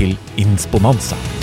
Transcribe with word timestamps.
til 0.00 0.18
Insponanza. 0.36 1.39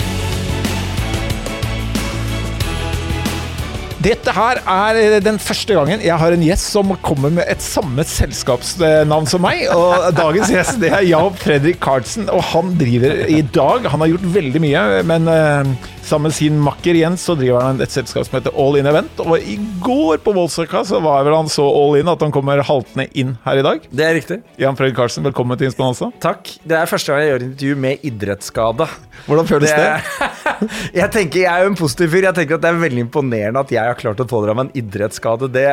Dette 4.08 4.32
her 4.32 4.56
er 4.64 5.18
den 5.20 5.36
første 5.42 5.74
gangen 5.76 6.00
jeg 6.00 6.16
har 6.16 6.32
en 6.32 6.44
gjest 6.44 6.70
som 6.72 6.94
kommer 7.04 7.32
med 7.34 7.44
et 7.50 7.60
samme 7.60 8.00
selskapsnavn 8.08 9.28
som 9.28 9.42
meg. 9.44 9.66
Og 9.74 10.06
dagens 10.16 10.48
gjest 10.54 10.78
det 10.80 10.94
er 10.96 11.04
Jav 11.10 11.34
Fredrik 11.42 11.76
Karlsen, 11.84 12.30
og 12.32 12.40
han 12.54 12.72
driver 12.80 13.26
i 13.28 13.42
dag 13.42 13.84
Han 13.92 14.00
har 14.00 14.14
gjort 14.14 14.24
veldig 14.38 14.62
mye, 14.64 14.84
men 15.08 15.28
uh, 15.28 15.90
sammen 16.08 16.30
med 16.30 16.36
sin 16.38 16.56
makker 16.64 16.96
Jens 16.96 17.26
så 17.28 17.36
driver 17.36 17.66
han 17.66 17.82
et 17.84 17.92
selskap 17.92 18.24
som 18.24 18.38
heter 18.38 18.56
All 18.56 18.78
In 18.80 18.88
Event. 18.88 19.20
Og 19.26 19.44
i 19.44 19.58
går 19.84 20.22
på 20.24 20.32
Voldsøka 20.38 20.86
så 20.88 21.02
var 21.04 21.26
vel 21.28 21.36
han 21.36 21.52
så 21.52 21.66
all 21.68 21.98
in 22.00 22.08
at 22.08 22.24
han 22.24 22.32
kommer 22.32 22.64
haltende 22.64 23.10
inn 23.12 23.36
her 23.44 23.60
i 23.60 23.66
dag. 23.66 23.84
Det 23.92 24.06
er 24.06 24.16
riktig. 24.16 24.40
Jan 24.62 24.78
Fredrik 24.78 24.96
Karlsen, 24.96 25.26
velkommen 25.28 25.60
til 25.60 25.68
Insponanza. 25.68 26.08
Takk. 26.24 26.54
Det 26.64 26.80
er 26.80 26.88
første 26.88 27.12
gang 27.12 27.26
jeg 27.26 27.34
gjør 27.34 27.46
intervju 27.50 27.80
med 27.84 28.08
idrettsskade. 28.08 28.88
Hvordan 29.28 29.52
føles 29.52 29.74
det? 29.74 29.84
det? 29.84 30.30
jeg 31.00 31.10
tenker, 31.14 31.42
jeg 31.44 31.50
er 31.50 31.64
jo 31.64 31.72
en 31.72 31.78
positiv 31.78 32.12
fyr. 32.12 32.26
Jeg 32.28 32.36
tenker 32.36 32.58
at 32.58 32.64
Det 32.64 32.70
er 32.70 32.80
veldig 32.82 33.04
imponerende 33.06 33.62
at 33.62 33.72
jeg 33.74 33.90
har 33.90 33.98
klart 33.98 34.22
å 34.22 34.26
pådra 34.28 34.54
meg 34.56 34.68
en 34.68 34.82
idrettsskade. 34.82 35.50
Det 35.54 35.66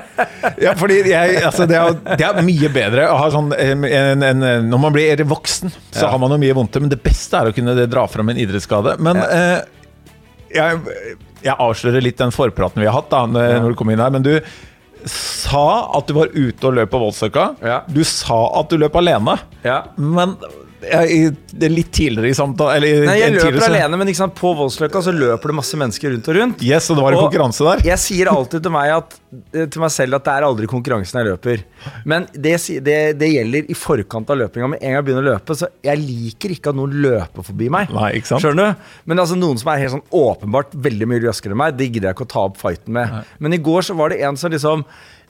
Ja, 0.64 0.74
fordi 0.78 1.00
jeg, 1.08 1.38
altså, 1.40 1.66
det, 1.68 1.78
er, 1.78 1.96
det, 2.18 2.26
er, 2.26 2.42
mye 2.46 2.70
bedre 2.72 3.06
å 3.12 3.16
ha 3.22 3.30
sånn 3.32 3.52
en, 3.56 3.86
en, 3.88 4.26
en, 4.26 4.44
Når 4.68 4.82
man 4.82 4.94
blir 4.94 5.24
voksen, 5.28 5.72
så 5.90 6.04
ja. 6.06 6.10
har 6.12 6.20
man 6.22 6.34
jo 6.34 6.40
mye 6.42 6.56
vondt, 6.56 6.78
men 6.82 6.92
det 6.92 7.00
beste 7.04 7.40
er 7.40 7.50
å 7.50 7.56
kunne 7.56 7.76
dra 7.90 8.04
fram 8.10 8.32
en 8.32 8.40
idrettsskade. 8.40 8.98
Men 9.04 9.20
ja. 9.22 9.30
eh, 9.32 9.88
jeg, 10.54 11.08
jeg, 11.40 11.56
avslører 11.56 12.04
litt 12.04 12.20
den 12.20 12.34
forpraten 12.34 12.82
vi 12.82 12.88
har 12.88 12.98
hatt 12.98 13.10
da 13.12 13.24
når, 13.30 13.50
ja. 13.56 13.64
du 13.66 13.78
kom 13.78 13.92
inn 13.92 14.02
her. 14.02 14.12
Men 14.14 14.26
du 14.26 14.34
sa 15.10 15.64
at 15.98 16.08
du 16.08 16.16
var 16.16 16.32
ute 16.32 16.68
og 16.68 16.76
løp 16.78 16.92
på 16.92 17.00
Voldsløkka. 17.02 17.48
Du 17.92 18.04
sa 18.08 18.38
at 18.60 18.70
du 18.72 18.78
løp 18.80 18.94
alene. 19.00 19.36
Men 19.96 20.36
det 20.84 21.66
er 21.68 21.72
litt 21.72 21.90
tidligere 21.94 22.30
i 22.30 22.36
samtalen 22.36 22.84
Nei, 23.06 23.16
Jeg 23.20 23.32
løper 23.34 23.50
tidligere. 23.52 23.70
alene, 23.70 23.98
men 24.00 24.08
liksom 24.10 24.32
på 24.36 24.52
Voldsløkka 24.58 25.02
så 25.06 25.14
løper 25.14 25.52
det 25.52 25.56
masse 25.58 25.78
mennesker 25.80 26.12
rundt 26.14 26.28
og 26.30 26.36
rundt. 26.38 26.64
Yes, 26.66 26.90
og 26.90 26.98
det 26.98 27.04
var 27.06 27.16
en 27.16 27.22
konkurranse 27.24 27.66
der 27.66 27.84
Jeg 27.88 28.02
sier 28.02 28.30
alltid 28.32 28.64
til 28.66 28.74
meg, 28.74 28.90
at, 28.96 29.16
eh, 29.54 29.66
til 29.66 29.84
meg 29.84 29.92
selv 29.94 30.18
at 30.18 30.26
det 30.26 30.34
er 30.34 30.46
aldri 30.48 30.68
konkurransen 30.70 31.20
jeg 31.20 31.30
løper. 31.30 31.64
Men 32.04 32.28
det, 32.32 32.56
det, 32.84 32.98
det 33.20 33.30
gjelder 33.32 33.70
i 33.70 33.78
forkant 33.78 34.30
av 34.34 34.40
løpinga. 34.42 34.70
Med 34.74 34.82
en 34.82 34.88
gang 34.90 34.98
jeg 35.00 35.08
begynner 35.08 35.26
å 35.26 35.30
løpe, 35.34 35.58
så 35.58 35.70
jeg 35.84 36.02
liker 36.04 36.56
ikke 36.56 36.74
at 36.74 36.80
noen 36.80 36.94
løper 37.04 37.48
forbi 37.50 37.70
meg. 37.72 37.90
Nei, 37.94 38.12
ikke 38.20 38.32
sant? 38.34 38.44
Skjønner 38.44 38.74
du? 38.74 38.92
Men 39.10 39.24
altså 39.24 39.38
noen 39.38 39.60
som 39.60 39.72
er 39.72 39.82
helt 39.84 39.96
sånn 39.96 40.06
åpenbart 40.14 40.74
veldig 40.86 41.10
mye 41.10 41.24
raskere 41.28 41.56
enn 41.56 41.62
meg, 41.64 41.76
det 41.78 41.90
gidder 41.90 42.10
jeg 42.10 42.18
ikke 42.18 42.28
å 42.28 42.32
ta 42.36 42.46
opp 42.50 42.60
fighten 42.60 42.94
med. 42.96 43.10
Nei. 43.18 43.24
Men 43.46 43.56
i 43.56 43.62
går 43.70 43.86
så 43.90 43.96
var 43.98 44.14
det 44.14 44.22
en 44.26 44.38
som 44.40 44.52
liksom 44.52 44.84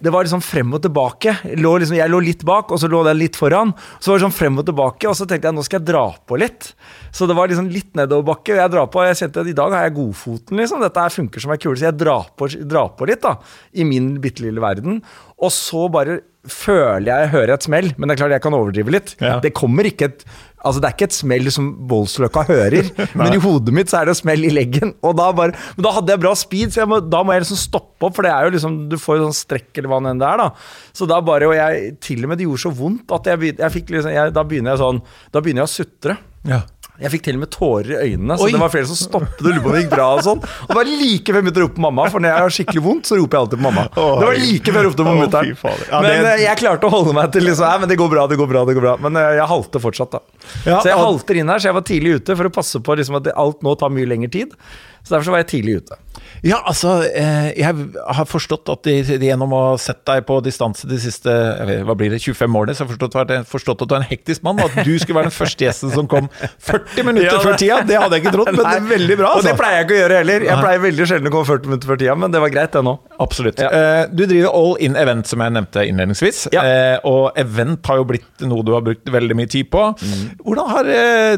det 0.05 0.12
var 0.12 0.27
liksom 0.27 0.42
frem 0.44 0.74
og 0.77 0.83
tilbake. 0.84 1.33
Lå 1.56 1.70
liksom, 1.80 1.97
jeg 1.97 2.12
lå 2.12 2.20
litt 2.24 2.44
bak, 2.44 2.72
og 2.74 2.80
så 2.80 2.91
lå 2.92 3.00
den 3.06 3.16
litt 3.16 3.38
foran. 3.41 3.72
Så 3.97 4.12
var 4.12 4.20
det 4.20 4.27
sånn 4.27 4.36
frem 4.36 4.60
og 4.60 4.66
tilbake, 4.69 5.08
og 5.08 5.16
så 5.16 5.27
tenkte 5.28 5.48
jeg 5.48 5.56
nå 5.56 5.64
skal 5.64 5.80
jeg 5.80 5.88
dra 5.88 6.05
på 6.28 6.38
litt. 6.41 6.74
Så 7.14 7.28
det 7.30 7.36
var 7.38 7.48
liksom 7.48 7.70
litt 7.72 7.94
nedoverbakke. 7.97 8.58
Jeg 8.60 8.72
drar 8.75 8.91
på, 8.92 9.00
og 9.00 9.08
jeg 9.08 9.22
kjente 9.22 9.44
at 9.44 9.50
i 9.50 9.56
dag 9.56 9.72
har 9.72 9.88
jeg 9.88 9.97
godfoten. 9.97 10.60
liksom, 10.60 10.84
Dette 10.84 11.08
funker 11.16 11.44
som 11.44 11.55
ei 11.55 11.60
kule. 11.62 11.78
Så 11.80 11.88
jeg 11.88 11.98
drar 12.00 12.28
på, 12.36 12.50
drar 12.69 12.92
på 12.98 13.08
litt, 13.08 13.25
da. 13.25 13.38
I 13.72 13.88
min 13.88 14.15
bitte 14.25 14.44
lille 14.44 14.60
verden. 14.65 15.00
Og 15.41 15.54
så 15.54 15.88
bare 15.92 16.21
føler 16.50 17.09
jeg 17.09 17.31
hører 17.32 17.55
et 17.55 17.66
smell, 17.66 17.93
men 17.97 18.09
det 18.09 18.15
er 18.15 18.21
klart 18.22 18.34
jeg 18.37 18.44
kan 18.44 18.56
overdrive 18.56 18.93
litt. 18.94 19.15
Ja. 19.22 19.38
Det 19.43 19.55
kommer 19.56 19.88
ikke 19.88 20.10
et 20.12 20.27
Altså 20.65 20.81
Det 20.81 20.88
er 20.88 20.94
ikke 20.94 21.06
et 21.10 21.12
smell 21.12 21.49
som 21.53 21.66
Voldsløkka 21.91 22.47
hører, 22.49 22.87
men 23.21 23.34
i 23.37 23.41
hodet 23.43 23.75
mitt 23.77 23.91
så 23.93 23.99
er 23.99 24.09
det 24.09 24.15
smell 24.16 24.47
i 24.49 24.53
leggen. 24.54 24.94
Og 25.04 25.12
da 25.19 25.27
bare, 25.37 25.53
Men 25.77 25.84
da 25.84 25.93
hadde 25.93 26.15
jeg 26.15 26.22
bra 26.22 26.33
speed, 26.41 26.72
så 26.72 26.87
må, 26.88 27.03
da 27.04 27.21
må 27.21 27.34
jeg 27.37 27.44
liksom 27.44 27.60
stoppe 27.60 28.09
opp, 28.09 28.15
for 28.16 28.25
det 28.25 28.33
er 28.33 28.47
jo 28.49 28.54
liksom 28.54 28.78
du 28.88 28.97
får 28.97 29.19
jo 29.19 29.27
sånn 29.27 29.37
strekk 29.43 29.77
eller 29.83 29.93
hva 29.93 29.99
enn 30.09 30.22
det 30.22 30.31
er. 30.31 30.41
da 30.41 30.49
Så 30.97 31.09
da 31.10 31.21
bare, 31.21 31.50
Og 31.53 31.56
jeg 31.59 31.99
til 32.00 32.25
og 32.25 32.33
med 32.33 32.41
det 32.41 32.49
gjorde 32.49 32.65
så 32.65 32.72
vondt 32.81 33.12
at 33.12 33.28
jeg, 33.28 33.53
jeg 33.60 33.75
fikk 33.77 33.93
liksom 33.93 34.16
jeg, 34.16 34.33
Da 34.38 34.47
begynner 34.49 34.72
jeg 34.72 34.83
sånn 34.87 35.03
Da 35.37 35.44
begynner 35.44 35.66
jeg 35.66 35.69
å 35.69 35.75
sutre. 35.75 36.16
Ja. 36.49 36.62
Jeg 37.03 37.10
fikk 37.10 37.25
til 37.27 37.34
og 37.34 37.41
med 37.43 37.50
tårer 37.50 37.88
i 37.91 37.97
øynene, 38.12 38.37
så 38.38 38.44
Oi. 38.47 38.53
det 38.55 38.59
var 38.62 38.71
flere 38.71 38.87
som 38.87 38.94
stoppet 38.94 39.41
og 39.41 39.49
lurte 39.49 39.62
på 39.65 39.71
om 39.71 39.75
det 39.75 39.81
gikk 39.82 39.94
bra. 39.97 40.05
Og 40.15 40.21
sånn 40.22 40.44
Og 40.44 40.69
det 40.71 40.77
var 40.78 40.91
like 40.91 41.32
før 41.32 41.41
jeg 41.41 41.47
begynte 41.47 41.59
å 41.59 41.65
rope 41.65 41.75
på 41.75 41.82
mamma, 41.82 42.05
for 42.12 42.22
når 42.22 42.31
jeg 42.31 42.44
har 42.44 42.55
skikkelig 42.55 42.82
vondt, 42.84 43.09
så 43.10 43.19
roper 43.19 43.34
jeg 43.34 43.43
alltid 43.47 43.59
på 43.59 43.65
mamma. 43.65 43.87
Oi. 43.91 44.05
Det 44.21 44.28
var 44.28 44.38
like 44.44 44.75
før 44.77 44.78
jeg 44.78 44.87
ropte 44.87 45.06
på 45.09 45.16
mutter'n. 45.19 45.50
Ja, 45.65 46.03
men 46.04 46.10
det... 46.12 46.31
Eh, 46.37 46.44
jeg 46.44 46.60
klarte 46.62 46.87
å 46.87 46.94
holde 46.94 47.16
meg 47.19 47.34
til 47.34 47.49
liksom 47.49 47.83
men 47.83 47.91
det 47.91 47.99
går 47.99 48.12
bra, 48.15 48.28
det 48.31 48.38
går 48.38 48.50
bra, 48.53 48.62
det 48.69 48.78
går 48.78 48.87
bra. 48.87 48.94
Men 49.03 49.19
eh, 49.19 49.33
jeg 49.41 49.50
halter 49.50 49.83
fortsatt, 49.83 50.15
da. 50.15 50.22
Ja, 50.62 50.78
så 50.78 50.93
jeg 50.93 51.03
halter 51.03 51.43
inn 51.43 51.50
her, 51.50 51.59
så 51.65 51.72
jeg 51.72 51.78
var 51.81 51.87
tidlig 51.91 52.16
ute 52.21 52.38
for 52.38 52.47
å 52.47 52.54
passe 52.62 52.83
på 52.87 52.99
liksom, 53.00 53.19
at 53.19 53.33
alt 53.34 53.66
nå 53.66 53.75
tar 53.81 53.91
mye 53.91 54.12
lengre 54.15 54.31
tid. 54.38 54.54
Så 55.03 55.16
derfor 55.16 55.27
så 55.27 55.34
var 55.34 55.43
jeg 55.43 55.50
tidlig 55.56 55.81
ute. 55.83 55.99
Ja, 56.44 56.59
altså, 56.69 56.99
eh, 57.09 57.55
jeg 57.56 57.65
har 57.97 58.27
forstått 58.28 58.69
at 58.69 58.84
de, 58.84 58.99
gjennom 59.00 59.53
å 59.56 59.60
ha 59.71 59.77
sett 59.81 60.03
deg 60.05 60.27
på 60.28 60.37
distanse 60.44 60.84
de 60.88 60.99
siste 61.00 61.32
vet, 61.65 61.81
hva 61.88 61.97
blir 61.97 62.12
det, 62.12 62.21
25 62.21 62.59
årene, 62.60 62.75
så 62.77 62.84
har 62.84 63.32
jeg 63.32 63.47
forstått, 63.49 63.84
at 63.87 63.88
du 63.88 63.94
er 63.97 64.03
en 64.03 64.10
hektisk 64.10 64.44
mann. 64.44 64.60
og 64.60 64.69
At 64.69 64.84
du 64.84 64.93
skulle 65.00 65.22
være 65.22 65.31
den 65.31 65.37
første 65.38 65.65
gjesten 65.65 65.94
som 65.94 66.09
kom 66.10 66.28
40 66.69 67.09
minutter 67.09 67.31
ja, 67.31 67.41
før 67.41 67.56
tida. 67.56 67.81
Det 67.88 67.97
hadde 67.97 68.19
jeg 68.19 68.27
ikke 68.27 68.34
trodd, 68.37 68.53
men 68.53 68.60
det 68.69 68.75
er 68.77 68.91
veldig 68.93 69.19
bra. 69.22 69.31
Altså. 69.33 69.41
Og 69.41 69.49
det 69.49 69.54
pleier 69.62 69.81
jeg 69.81 69.88
ikke 69.88 69.97
å 69.97 70.00
gjøre 70.03 70.21
heller. 70.21 70.47
Jeg 70.50 70.60
pleier 70.66 70.84
veldig 70.84 71.09
sjelden 71.12 71.31
å 71.31 71.34
komme 71.34 71.50
40 71.54 71.72
minutter 71.72 71.93
før 71.94 72.03
tida, 72.04 72.19
men 72.25 72.37
det 72.37 72.44
var 72.44 72.54
greit, 72.59 72.77
det 72.77 72.84
nå. 72.84 72.94
Absolutt. 73.22 73.60
Ja. 73.62 73.70
Eh, 73.70 74.02
du 74.10 74.25
driver 74.26 74.50
All 74.54 74.76
In 74.82 74.97
Event, 74.98 75.28
som 75.30 75.42
jeg 75.44 75.54
nevnte 75.54 75.84
innledningsvis. 75.86 76.44
Ja. 76.54 76.64
Eh, 76.64 76.97
og 77.08 77.36
event 77.41 77.86
har 77.91 78.00
jo 78.00 78.08
blitt 78.08 78.44
noe 78.44 78.64
du 78.66 78.72
har 78.75 78.84
brukt 78.86 79.10
veldig 79.14 79.36
mye 79.38 79.50
tid 79.50 79.70
på. 79.72 79.86
Mm. 80.00 80.26
Hvordan 80.42 80.72
har 80.72 80.91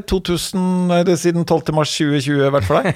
2000, 0.08 1.12
siden 1.20 1.46
12. 1.46 1.74
mars 1.76 1.92
2020 1.98 2.52
vært 2.56 2.68
for 2.68 2.80
deg? 2.80 2.90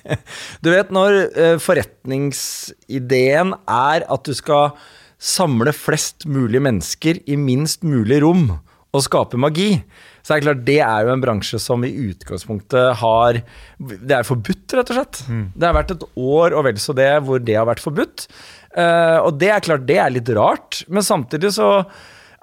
du 0.64 0.72
vet, 0.72 0.92
når 0.94 1.20
forretningsideen 1.62 3.56
er 3.64 4.06
at 4.06 4.26
du 4.26 4.34
skal 4.36 4.74
samle 5.16 5.72
flest 5.72 6.26
mulig 6.28 6.60
mennesker 6.62 7.22
i 7.24 7.38
minst 7.40 7.86
mulig 7.86 8.20
rom 8.24 8.50
og 8.96 9.04
skape 9.04 9.38
magi, 9.40 9.80
så 10.26 10.34
er 10.34 10.40
det 10.40 10.46
klart 10.48 10.66
det 10.66 10.80
er 10.82 11.06
jo 11.06 11.12
en 11.12 11.22
bransje 11.22 11.58
som 11.62 11.84
i 11.86 11.92
utgangspunktet 12.08 12.96
har 12.98 13.36
Det 13.78 14.14
er 14.16 14.26
forbudt, 14.26 14.74
rett 14.74 14.90
og 14.90 14.98
slett. 14.98 15.20
Mm. 15.30 15.44
Det 15.54 15.68
har 15.68 15.76
vært 15.76 15.92
et 15.94 16.02
år 16.18 16.56
og 16.56 16.64
vel 16.66 16.80
så 16.82 16.96
det 16.98 17.12
hvor 17.22 17.38
det 17.38 17.54
har 17.54 17.68
vært 17.68 17.84
forbudt. 17.84 18.26
Uh, 18.74 19.22
og 19.22 19.38
det 19.38 19.52
er 19.54 19.62
klart, 19.62 19.86
det 19.86 20.00
er 20.02 20.10
litt 20.10 20.32
rart, 20.34 20.82
men 20.90 21.06
samtidig 21.06 21.52
så 21.54 21.68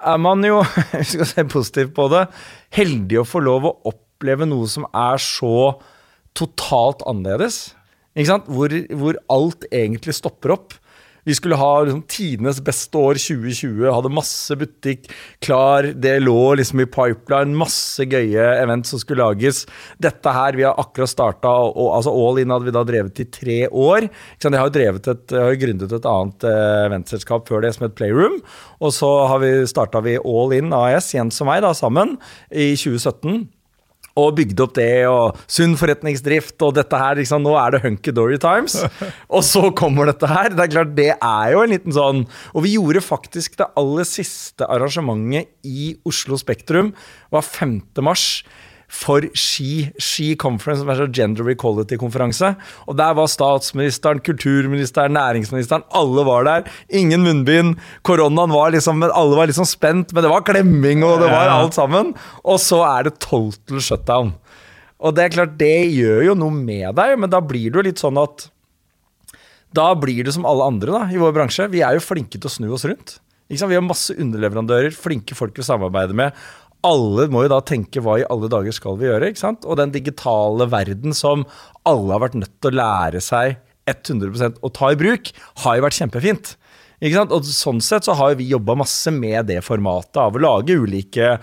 er 0.00 0.20
man 0.20 0.40
jo, 0.48 0.62
hvis 0.94 1.12
vi 1.12 1.18
skal 1.18 1.28
se 1.28 1.44
positivt 1.52 1.92
på 1.98 2.08
det, 2.14 2.24
heldig 2.74 3.20
å 3.20 3.28
få 3.28 3.44
lov 3.44 3.68
å 3.68 3.76
oppleve 3.92 4.48
noe 4.48 4.70
som 4.70 4.88
er 4.88 5.20
så 5.20 5.74
totalt 6.34 7.04
annerledes. 7.06 7.74
Hvor, 8.48 8.72
hvor, 8.94 9.18
alt 9.34 9.68
egentlig 9.74 10.14
stopper 10.16 10.54
opp. 10.54 10.74
Vi 11.24 11.34
skulle 11.34 11.56
ha 11.56 11.70
liksom, 11.84 12.02
tidenes 12.10 12.60
beste 12.64 13.00
år 13.00 13.18
2020, 13.20 13.86
hadde 13.88 14.12
masse 14.12 14.56
butikk 14.60 15.08
klar. 15.44 15.88
Det 15.96 16.18
lå 16.22 16.54
liksom 16.60 16.82
i 16.84 16.88
pipeline, 16.88 17.56
masse 17.56 18.04
gøye 18.04 18.44
event 18.60 18.88
som 18.88 19.00
skulle 19.00 19.24
lages. 19.24 19.64
Dette 20.02 20.34
her, 20.36 20.58
vi 20.58 20.66
har 20.68 20.76
akkurat 20.80 21.12
starta, 21.12 21.48
altså 21.48 22.12
All 22.12 22.42
In 22.42 22.52
hadde 22.52 22.68
vi 22.68 22.76
da 22.76 22.84
drevet 22.86 23.24
i 23.24 23.28
tre 23.32 23.58
år. 23.68 24.10
Jeg 24.42 24.52
har 24.52 24.68
jo 24.68 24.76
drevet 24.76 25.10
et, 25.14 25.26
jeg 25.32 25.48
har 25.48 25.60
gründet 25.64 25.96
et 25.96 26.08
annet 26.10 26.46
uh, 26.48 26.84
eventselskap 26.84 27.48
før 27.48 27.64
det 27.64 27.72
som 27.76 27.88
het 27.88 27.96
Playroom. 27.98 28.40
Og 28.84 28.92
så 28.94 29.10
har 29.30 29.40
vi 29.44 29.56
starta 29.70 30.04
vi 30.04 30.18
All 30.20 30.52
In 30.56 30.74
AS, 30.76 31.14
Jens 31.16 31.40
og 31.40 31.48
meg, 31.48 31.64
da, 31.64 31.72
sammen, 31.76 32.18
i 32.52 32.74
2017 32.76 33.46
og 34.20 34.34
bygde 34.38 34.62
opp 34.62 34.74
det, 34.78 35.06
og 35.10 35.38
sunn 35.50 35.74
forretningsdrift, 35.78 36.56
og 36.62 36.76
dette 36.78 36.98
her. 37.00 37.18
Liksom, 37.18 37.42
nå 37.44 37.54
er 37.58 37.74
det 37.74 37.82
hunky-dory 37.84 38.38
times. 38.42 38.76
Og 39.34 39.42
så 39.46 39.66
kommer 39.76 40.10
dette 40.10 40.28
her. 40.30 40.52
Det 40.54 40.66
er 40.66 40.72
klart, 40.76 40.92
det 40.94 41.10
er 41.14 41.54
jo 41.54 41.62
en 41.64 41.72
liten 41.72 41.94
sånn 41.94 42.22
Og 42.54 42.64
vi 42.66 42.76
gjorde 42.76 43.02
faktisk 43.04 43.56
det 43.58 43.70
aller 43.80 44.06
siste 44.08 44.66
arrangementet 44.70 45.50
i 45.66 45.94
Oslo 46.06 46.38
Spektrum, 46.38 46.92
var 47.34 47.42
5. 47.46 47.80
mars 48.04 48.44
for 48.88 49.24
Ski, 49.34 49.90
Ski 49.98 50.34
Conference, 50.40 50.82
som 50.82 50.90
er 50.92 51.00
så 51.00 51.08
gender 51.12 51.48
equality-konferanse. 51.52 52.54
Og 52.88 52.96
Der 52.98 53.14
var 53.16 53.30
statsministeren, 53.30 54.20
kulturministeren, 54.20 55.16
næringsministeren. 55.16 55.84
Alle 55.92 56.24
var 56.24 56.44
der. 56.44 56.70
Ingen 56.90 57.24
munnbind. 57.24 57.76
Koronaen 58.02 58.52
var 58.52 58.70
liksom 58.70 59.02
Alle 59.02 59.36
var 59.36 59.46
liksom 59.46 59.66
spent, 59.66 60.12
men 60.12 60.22
det 60.22 60.30
var 60.30 60.42
klemming, 60.46 61.04
og 61.04 61.20
det 61.20 61.30
var 61.30 61.48
alt 61.48 61.74
sammen. 61.74 62.14
Og 62.44 62.58
så 62.60 62.82
er 62.84 63.04
det 63.04 63.18
total 63.18 63.80
shutdown. 63.80 64.34
Og 65.00 65.14
det 65.14 65.24
er 65.24 65.34
klart, 65.34 65.58
det 65.58 65.92
gjør 65.92 66.30
jo 66.30 66.34
noe 66.38 66.54
med 66.54 66.94
deg, 66.96 67.18
men 67.18 67.30
da 67.30 67.40
blir 67.44 67.70
det 67.70 67.80
jo 67.80 67.88
litt 67.90 68.02
sånn 68.02 68.20
at 68.20 68.50
Da 69.74 69.90
blir 69.98 70.22
det 70.22 70.30
som 70.30 70.46
alle 70.46 70.62
andre 70.70 70.92
da, 70.94 71.06
i 71.10 71.18
vår 71.18 71.32
bransje. 71.34 71.66
Vi 71.66 71.80
er 71.82 71.96
jo 71.96 72.04
flinke 72.04 72.38
til 72.38 72.46
å 72.46 72.52
snu 72.52 72.68
oss 72.70 72.84
rundt. 72.86 73.16
Vi 73.50 73.58
har 73.58 73.82
masse 73.84 74.14
underleverandører, 74.14 74.94
flinke 74.94 75.34
folk 75.36 75.58
vi 75.58 75.66
samarbeider 75.66 76.16
med 76.16 76.32
alle 76.84 77.28
må 77.32 77.44
jo 77.44 77.52
da 77.54 77.60
tenke 77.64 78.02
hva 78.04 78.18
i 78.20 78.26
alle 78.30 78.50
dager 78.52 78.74
skal 78.76 78.98
vi 79.00 79.08
gjøre? 79.08 79.30
ikke 79.32 79.42
sant? 79.42 79.64
Og 79.64 79.78
den 79.80 79.94
digitale 79.94 80.68
verden 80.70 81.16
som 81.16 81.46
alle 81.88 82.12
har 82.12 82.24
vært 82.26 82.36
nødt 82.40 82.58
til 82.60 82.74
å 82.74 82.80
lære 82.80 83.22
seg 83.24 83.56
100 83.90 84.60
å 84.64 84.72
ta 84.72 84.92
i 84.92 85.00
bruk, 85.00 85.30
har 85.64 85.76
jo 85.76 85.84
vært 85.84 85.98
kjempefint. 85.98 86.54
Ikke 87.04 87.18
sant? 87.18 87.34
Og 87.36 87.48
sånn 87.48 87.82
sett 87.84 88.06
så 88.06 88.14
har 88.16 88.36
vi 88.38 88.48
jobba 88.48 88.76
masse 88.80 89.12
med 89.12 89.50
det 89.50 89.60
formatet 89.66 90.20
av 90.20 90.36
å 90.36 90.40
lage 90.40 90.76
ulike 90.78 91.34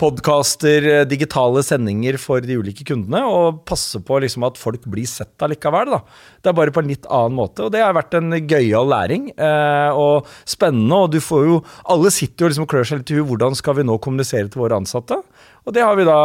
podkaster, 0.00 0.86
eh, 0.88 1.04
digitale 1.04 1.62
sendinger 1.62 2.16
for 2.20 2.40
de 2.40 2.56
ulike 2.56 2.86
kundene, 2.88 3.20
og 3.28 3.60
passe 3.68 4.00
på 4.00 4.20
liksom 4.24 4.46
at 4.48 4.58
folk 4.60 4.86
blir 4.88 5.08
sett 5.08 5.36
allikevel. 5.44 5.92
Da. 5.92 6.00
Det 6.40 6.50
er 6.50 6.56
bare 6.56 6.74
på 6.74 6.82
en 6.82 6.90
litt 6.90 7.06
annen 7.06 7.36
måte, 7.36 7.66
og 7.66 7.74
det 7.74 7.84
har 7.84 7.96
vært 7.96 8.16
en 8.16 8.32
gøyal 8.32 8.88
læring 8.88 9.30
eh, 9.36 9.90
og 9.92 10.28
spennende. 10.48 11.04
Og 11.04 11.12
du 11.12 11.20
får 11.20 11.46
jo 11.46 11.60
Alle 11.90 12.10
sitter 12.14 12.44
jo 12.44 12.50
liksom 12.50 12.64
og 12.64 12.72
klør 12.72 12.86
seg 12.88 13.00
litt 13.00 13.12
i 13.12 13.18
huet. 13.18 13.28
Hvordan 13.28 13.56
skal 13.58 13.76
vi 13.76 13.86
nå 13.86 13.98
kommunisere 14.02 14.48
til 14.48 14.62
våre 14.62 14.78
ansatte? 14.80 15.20
Og 15.68 15.74
det 15.76 15.84
har 15.84 15.96
vi 15.98 16.06
da 16.08 16.20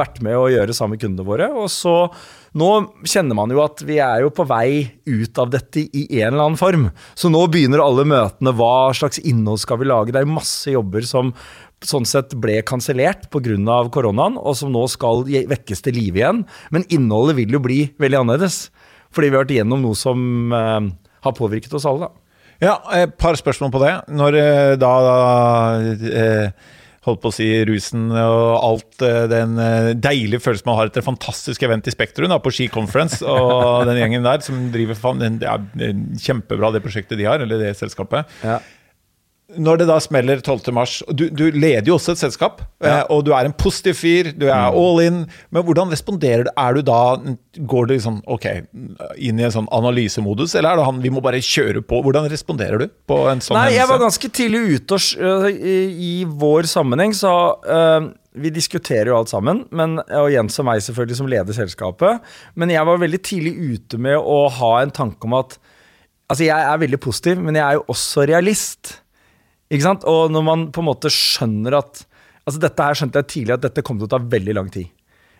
vært 0.00 0.20
med 0.24 0.38
å 0.38 0.48
gjøre 0.48 0.74
sammen 0.76 0.96
med 0.96 1.02
kundene 1.04 1.26
våre. 1.26 1.50
Og 1.52 1.68
så 1.72 1.94
nå 2.58 2.68
kjenner 3.06 3.36
man 3.38 3.52
jo 3.52 3.60
at 3.62 3.82
vi 3.86 4.00
er 4.02 4.24
jo 4.24 4.32
på 4.34 4.46
vei 4.48 4.88
ut 5.06 5.38
av 5.38 5.52
dette 5.52 5.84
i 5.84 6.06
en 6.18 6.32
eller 6.32 6.46
annen 6.48 6.60
form. 6.60 6.88
Så 7.14 7.30
nå 7.30 7.44
begynner 7.52 7.82
alle 7.84 8.06
møtene. 8.08 8.54
Hva 8.56 8.90
slags 8.96 9.20
innhold 9.22 9.60
skal 9.62 9.82
vi 9.82 9.90
lage? 9.90 10.14
Det 10.14 10.22
er 10.22 10.30
masse 10.30 10.72
jobber 10.72 11.06
som 11.06 11.34
sånn 11.86 12.06
sett 12.08 12.34
ble 12.40 12.60
kansellert 12.66 13.28
pga. 13.32 13.76
koronaen, 13.92 14.38
og 14.38 14.56
som 14.56 14.72
nå 14.72 14.86
skal 14.88 15.24
vekkes 15.24 15.82
til 15.82 15.96
live 15.96 16.20
igjen. 16.20 16.42
Men 16.70 16.84
innholdet 16.88 17.36
vil 17.36 17.56
jo 17.56 17.60
bli 17.60 17.80
veldig 17.98 18.20
annerledes. 18.20 18.70
Fordi 19.10 19.30
vi 19.30 19.36
har 19.36 19.44
vært 19.44 19.54
igjennom 19.56 19.80
noe 19.82 19.98
som 19.98 20.52
eh, 20.54 20.90
har 21.24 21.32
påvirket 21.36 21.72
oss 21.74 21.86
alle. 21.88 22.06
da. 22.06 22.10
Ja, 22.60 22.74
et 22.94 23.16
par 23.18 23.34
spørsmål 23.34 23.72
på 23.72 23.80
det. 23.82 23.94
Når 24.12 24.36
eh, 24.38 24.74
da, 24.78 24.90
da 25.06 25.16
eh, 26.12 26.68
holdt 27.08 27.22
på 27.22 27.30
å 27.32 27.34
si 27.34 27.48
rusen 27.66 28.10
og 28.12 28.50
alt 28.60 29.04
eh, 29.06 29.24
den 29.32 29.56
eh, 29.58 29.92
deilige 29.96 30.44
følelsen 30.44 30.68
man 30.68 30.78
har 30.78 30.90
etter 30.90 31.06
fantastisk 31.06 31.64
event 31.66 31.88
i 31.88 31.94
Spektrum, 31.94 32.30
på 32.44 32.52
Ski 32.54 32.68
Conference 32.70 33.24
og 33.24 33.86
den 33.88 34.02
gjengen 34.02 34.28
der 34.28 34.44
som 34.44 34.68
driver 34.74 35.00
Det 35.40 35.48
er 35.48 35.96
kjempebra, 36.20 36.74
det 36.76 36.84
prosjektet 36.84 37.18
de 37.18 37.26
har, 37.26 37.40
eller 37.40 37.64
det 37.64 37.72
selskapet. 37.80 38.28
Ja 38.44 38.60
når 39.58 39.80
det 39.80 39.86
da 39.88 39.96
smeller 40.02 40.42
12.3 40.44 41.14
du, 41.16 41.24
du 41.34 41.44
leder 41.50 41.88
jo 41.88 41.96
også 41.96 42.14
et 42.14 42.20
selskap, 42.22 42.60
ja. 42.82 43.00
Eh, 43.00 43.02
og 43.12 43.24
du 43.26 43.32
er 43.36 43.48
en 43.48 43.54
positiv 43.56 43.96
fyr, 43.98 44.30
du 44.36 44.46
er 44.48 44.70
mm. 44.70 44.78
all 44.78 45.00
in. 45.04 45.18
Men 45.50 45.64
hvordan 45.66 45.90
responderer 45.92 46.46
du? 46.46 46.52
Er 46.56 46.76
du 46.76 46.82
da 46.86 47.00
Går 47.70 47.88
du 47.88 47.94
liksom 47.96 48.20
ok, 48.30 48.46
inn 49.18 49.40
i 49.40 49.44
en 49.46 49.52
sånn 49.52 49.66
analysemodus, 49.74 50.54
eller 50.54 50.70
er 50.70 50.78
det 50.78 50.86
han 50.86 51.00
vi 51.02 51.10
må 51.10 51.22
bare 51.24 51.40
kjøre 51.42 51.82
på? 51.82 51.98
Hvordan 52.04 52.28
responderer 52.30 52.84
du 52.84 52.86
på 53.10 53.18
en 53.26 53.42
sånn 53.42 53.58
Nei, 53.58 53.66
hendelse? 53.66 53.80
Jeg 53.80 53.90
var 53.90 54.02
ganske 54.04 54.30
tidlig 54.38 54.60
ute 54.76 55.00
og 55.00 55.48
i, 55.50 55.74
i, 55.90 56.12
vår 56.40 56.68
sammenheng, 56.70 57.16
så 57.16 57.32
uh, 57.66 58.06
vi 58.38 58.54
diskuterer 58.54 59.10
jo 59.10 59.18
alt 59.18 59.32
sammen, 59.32 59.64
men, 59.74 59.98
og 59.98 60.30
Jens 60.30 60.60
og 60.62 60.68
meg 60.70 60.84
selvfølgelig 60.86 61.18
som 61.18 61.30
leder 61.32 61.58
selskapet. 61.58 62.30
Men 62.54 62.70
jeg 62.70 62.86
var 62.86 63.02
veldig 63.02 63.22
tidlig 63.26 63.56
ute 63.58 63.98
med 63.98 64.16
å 64.20 64.44
ha 64.60 64.72
en 64.84 64.94
tanke 64.94 65.26
om 65.26 65.38
at 65.42 65.58
Altså, 66.30 66.44
jeg 66.46 66.62
er 66.62 66.76
veldig 66.78 66.98
positiv, 67.02 67.40
men 67.42 67.56
jeg 67.58 67.64
er 67.66 67.80
jo 67.80 67.88
også 67.90 68.22
realist. 68.30 69.00
Ikke 69.70 69.86
sant? 69.86 70.06
Og 70.10 70.32
når 70.34 70.46
man 70.46 70.64
på 70.74 70.82
en 70.82 70.90
måte 70.90 71.12
skjønner 71.14 71.78
at 71.80 72.06
Altså 72.48 72.62
Dette 72.64 72.82
her 72.82 72.96
skjønte 72.96 73.20
jeg 73.20 73.28
tidlig 73.30 73.52
at 73.54 73.62
dette 73.62 73.82
kom 73.86 73.98
til 74.00 74.08
å 74.08 74.10
ta 74.10 74.18
veldig 74.32 74.54
lang 74.56 74.70
tid. 74.72 74.88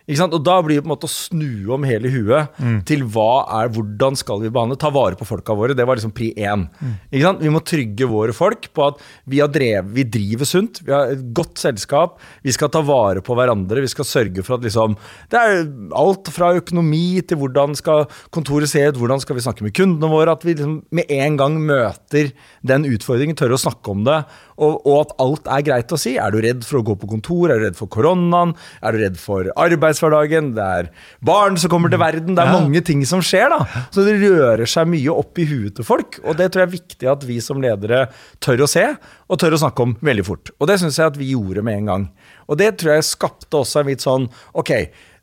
Og 0.09 0.41
da 0.43 0.57
blir 0.65 0.79
det 0.79 0.85
på 0.85 0.89
en 0.89 0.95
måte 0.95 1.09
å 1.09 1.13
snu 1.13 1.71
om 1.75 1.85
hele 1.87 2.11
huet 2.11 2.57
mm. 2.59 2.79
til 2.89 3.05
er, 3.05 3.71
hvordan 3.75 4.17
skal 4.19 4.41
vi 4.43 4.51
behandle, 4.51 4.79
ta 4.81 4.91
vare 4.91 5.19
på 5.19 5.29
folka 5.29 5.55
våre. 5.55 5.77
Det 5.77 5.87
var 5.87 5.99
liksom 5.99 6.15
pri 6.17 6.33
én. 6.35 6.67
Mm. 6.81 6.95
Vi 7.41 7.53
må 7.53 7.63
trygge 7.63 8.09
våre 8.11 8.35
folk 8.37 8.71
på 8.75 8.87
at 8.89 9.01
vi, 9.31 9.41
drev, 9.53 9.93
vi, 9.95 10.05
driver 10.05 10.49
sunt, 10.49 10.83
vi 10.87 10.95
har 10.95 11.13
et 11.13 11.23
godt 11.37 11.61
selskap, 11.63 12.19
vi 12.43 12.55
skal 12.55 12.73
ta 12.73 12.83
vare 12.87 13.23
på 13.25 13.37
hverandre. 13.39 13.85
Vi 13.85 13.93
skal 13.93 14.09
sørge 14.09 14.45
for 14.47 14.59
at 14.59 14.67
liksom 14.67 14.97
Det 15.31 15.39
er 15.39 15.65
alt 15.97 16.31
fra 16.33 16.53
økonomi 16.59 17.21
til 17.23 17.41
hvordan 17.41 17.77
skal 17.79 18.07
kontoret 18.35 18.71
se 18.71 18.83
ut, 18.89 18.99
hvordan 18.99 19.23
skal 19.23 19.39
vi 19.39 19.47
snakke 19.47 19.67
med 19.67 19.77
kundene 19.77 20.11
våre. 20.11 20.35
At 20.35 20.47
vi 20.47 20.57
liksom 20.57 20.81
med 20.95 21.11
en 21.11 21.39
gang 21.41 21.59
møter 21.61 22.33
den 22.67 22.89
utfordringen, 22.89 23.39
tør 23.39 23.57
å 23.57 23.61
snakke 23.61 23.95
om 23.95 24.07
det 24.09 24.23
og, 24.61 24.81
og, 24.85 24.97
at 25.01 25.15
alt 25.25 25.49
er 25.49 25.65
greit 25.65 25.95
å 25.95 25.99
si. 26.01 26.17
Er 26.21 26.33
du 26.33 26.41
redd 26.45 26.65
for 26.67 26.81
å 26.81 26.85
gå 26.85 26.97
på 27.01 27.09
kontor? 27.11 27.49
Er 27.49 27.61
du 27.61 27.67
redd 27.69 27.79
for 27.79 27.91
koronaen? 27.93 28.53
Er 28.85 28.95
du 28.95 29.01
redd 29.03 29.17
for 29.21 29.49
arbeidshverdagen? 29.91 30.53
Det 30.57 30.67
er 30.81 30.89
barn 31.25 31.59
som 31.61 31.73
kommer 31.73 31.93
til 31.93 32.01
verden. 32.01 32.37
Det 32.37 32.45
er 32.45 32.55
mange 32.55 32.83
ting 32.87 33.05
som 33.09 33.23
skjer. 33.25 33.51
da. 33.53 33.85
Så 33.93 34.07
det 34.07 34.17
rører 34.23 34.67
seg 34.71 34.89
mye 34.91 35.13
opp 35.13 35.39
i 35.39 35.47
huet 35.51 35.77
til 35.77 35.87
folk. 35.87 36.21
Og 36.25 36.39
det 36.39 36.51
tror 36.51 36.65
jeg 36.65 36.71
er 36.71 36.77
viktig 36.79 37.13
at 37.13 37.27
vi 37.29 37.41
som 37.45 37.61
ledere 37.63 38.07
tør 38.41 38.65
å 38.65 38.71
se, 38.71 38.87
og 39.29 39.41
tør 39.41 39.57
å 39.57 39.63
snakke 39.67 39.87
om 39.87 39.97
veldig 40.01 40.27
fort. 40.27 40.55
Og 40.59 40.71
det 40.71 40.81
syns 40.83 40.99
jeg 40.99 41.13
at 41.13 41.21
vi 41.21 41.33
gjorde 41.35 41.65
med 41.67 41.83
en 41.83 41.93
gang. 41.93 42.11
Og 42.51 42.59
det 42.61 42.75
tror 42.81 42.97
jeg 42.97 43.09
skapte 43.11 43.63
også 43.63 43.83
en 43.83 43.91
litt 43.91 44.03
sånn 44.03 44.27
Ok, 44.59 44.73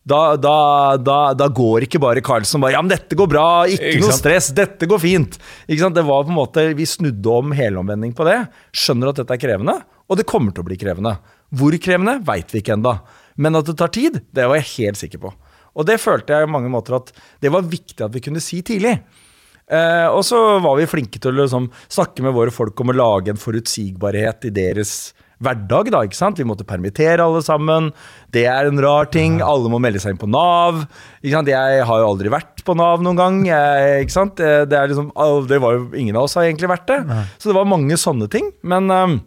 da, 0.08 0.38
da, 0.40 0.96
da, 0.96 1.18
da, 1.36 1.48
går 1.52 1.84
ikke 1.84 2.00
bare 2.00 2.24
Carlsen 2.24 2.63
bare 2.63 2.78
Ja, 2.78 2.81
men 2.84 2.94
dette 2.94 3.18
går 3.18 3.28
bra, 3.28 3.48
ikke, 3.68 3.90
ikke 3.92 4.06
noe 4.06 4.16
stress, 4.16 4.48
dette 4.56 4.88
går 4.88 5.02
fint. 5.04 5.36
Det 5.68 6.04
var 6.08 6.24
på 6.24 6.31
en 6.31 6.38
måte, 6.38 6.63
Vi 6.78 6.88
snudde 6.88 7.34
om 7.34 7.52
helomvending 7.56 8.13
på 8.16 8.28
det. 8.28 8.38
Skjønner 8.72 9.12
at 9.12 9.20
dette 9.20 9.36
er 9.36 9.42
krevende, 9.42 9.75
og 10.08 10.20
det 10.20 10.28
kommer 10.30 10.56
til 10.56 10.63
å 10.63 10.70
bli 10.70 10.80
krevende. 10.80 11.18
Hvor 11.58 11.75
krevende, 11.84 12.18
veit 12.28 12.52
vi 12.56 12.62
ikke 12.63 12.78
ennå. 12.78 12.94
Men 13.38 13.60
at 13.60 13.69
det 13.69 13.78
tar 13.80 13.94
tid, 13.94 14.22
det 14.34 14.48
var 14.50 14.60
jeg 14.60 14.72
helt 14.74 15.01
sikker 15.01 15.22
på. 15.24 15.34
Og 15.78 15.86
det 15.86 16.00
følte 16.01 16.34
jeg 16.34 16.48
i 16.48 16.51
mange 16.51 16.72
måter 16.74 16.98
at 16.98 17.13
det 17.44 17.54
var 17.54 17.68
viktig 17.69 18.01
at 18.01 18.13
vi 18.13 18.24
kunne 18.25 18.42
si 18.44 18.63
tidlig. 18.66 18.98
Eh, 19.68 20.07
og 20.07 20.24
så 20.24 20.39
var 20.63 20.78
vi 20.80 20.88
flinke 20.89 21.19
til 21.19 21.34
å 21.34 21.44
liksom, 21.44 21.69
snakke 21.92 22.24
med 22.25 22.36
våre 22.38 22.54
folk 22.56 22.80
om 22.81 22.94
å 22.94 22.98
lage 22.98 23.34
en 23.34 23.42
forutsigbarhet 23.42 24.48
i 24.48 24.54
deres 24.56 24.98
hverdag. 25.44 25.92
da, 25.94 26.01
ikke 26.07 26.18
sant? 26.18 26.39
Vi 26.39 26.48
måtte 26.48 26.66
permittere 26.68 27.22
alle 27.24 27.44
sammen. 27.45 27.92
Det 28.34 28.48
er 28.50 28.69
en 28.69 28.81
rar 28.81 29.10
ting. 29.13 29.38
Alle 29.45 29.69
må 29.69 29.81
melde 29.84 30.01
seg 30.01 30.16
inn 30.16 30.22
på 30.22 30.30
Nav. 30.31 30.86
ikke 31.22 31.36
sant? 31.36 31.51
Jeg 31.51 31.86
har 31.89 32.01
jo 32.01 32.10
aldri 32.10 32.34
vært 32.34 32.63
på 32.66 32.78
Nav 32.80 33.04
noen 33.06 33.19
gang. 33.19 33.42
Jeg, 33.45 34.07
ikke 34.07 34.18
sant? 34.18 34.39
Det, 34.39 34.74
er 34.74 34.89
liksom, 34.89 35.12
det 35.50 35.62
var 35.62 35.78
jo 35.78 35.89
Ingen 35.98 36.18
av 36.18 36.25
oss 36.25 36.38
har 36.39 36.48
egentlig 36.48 36.72
vært 36.72 36.89
det. 36.89 37.01
Så 37.38 37.51
det 37.51 37.60
var 37.60 37.69
mange 37.69 38.00
sånne 38.01 38.31
ting. 38.34 38.50
Men 38.66 38.89
um, 38.89 39.19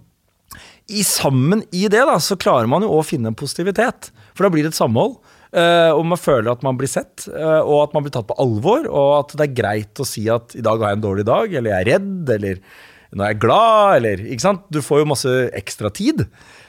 i 0.91 1.05
sammen 1.07 1.63
i 1.77 1.87
det 1.93 2.03
da, 2.09 2.17
så 2.23 2.39
klarer 2.41 2.69
man 2.71 2.85
jo 2.85 2.93
å 2.99 3.07
finne 3.07 3.31
en 3.31 3.39
positivitet. 3.39 4.11
For 4.35 4.47
da 4.47 4.53
blir 4.53 4.67
det 4.67 4.75
et 4.75 4.81
samhold. 4.81 5.21
Uh, 5.51 5.91
og 5.97 6.05
man 6.07 6.21
føler 6.21 6.53
at 6.53 6.63
man 6.63 6.77
blir 6.79 6.91
sett, 6.91 7.27
uh, 7.27 7.63
og 7.65 7.89
at 7.89 7.95
man 7.97 8.05
blir 8.07 8.15
tatt 8.15 8.29
på 8.29 8.39
alvor. 8.43 8.87
Og 8.87 9.11
at 9.19 9.35
det 9.39 9.49
er 9.49 9.59
greit 9.63 10.03
å 10.03 10.07
si 10.07 10.29
at 10.31 10.55
i 10.59 10.65
dag 10.65 10.83
har 10.83 10.93
jeg 10.93 11.01
en 11.01 11.09
dårlig 11.09 11.27
dag, 11.29 11.51
eller 11.51 11.75
jeg 11.75 11.81
er 11.81 11.93
redd, 11.95 12.35
eller 12.37 12.63
'nå 13.11 13.25
er 13.25 13.33
jeg 13.33 13.41
glad, 13.43 13.97
eller 13.99 14.21
ikke 14.23 14.45
sant? 14.45 14.67
Du 14.71 14.79
får 14.87 15.01
jo 15.03 15.11
masse 15.11 15.31
ekstra 15.59 15.91
tid. 15.91 16.23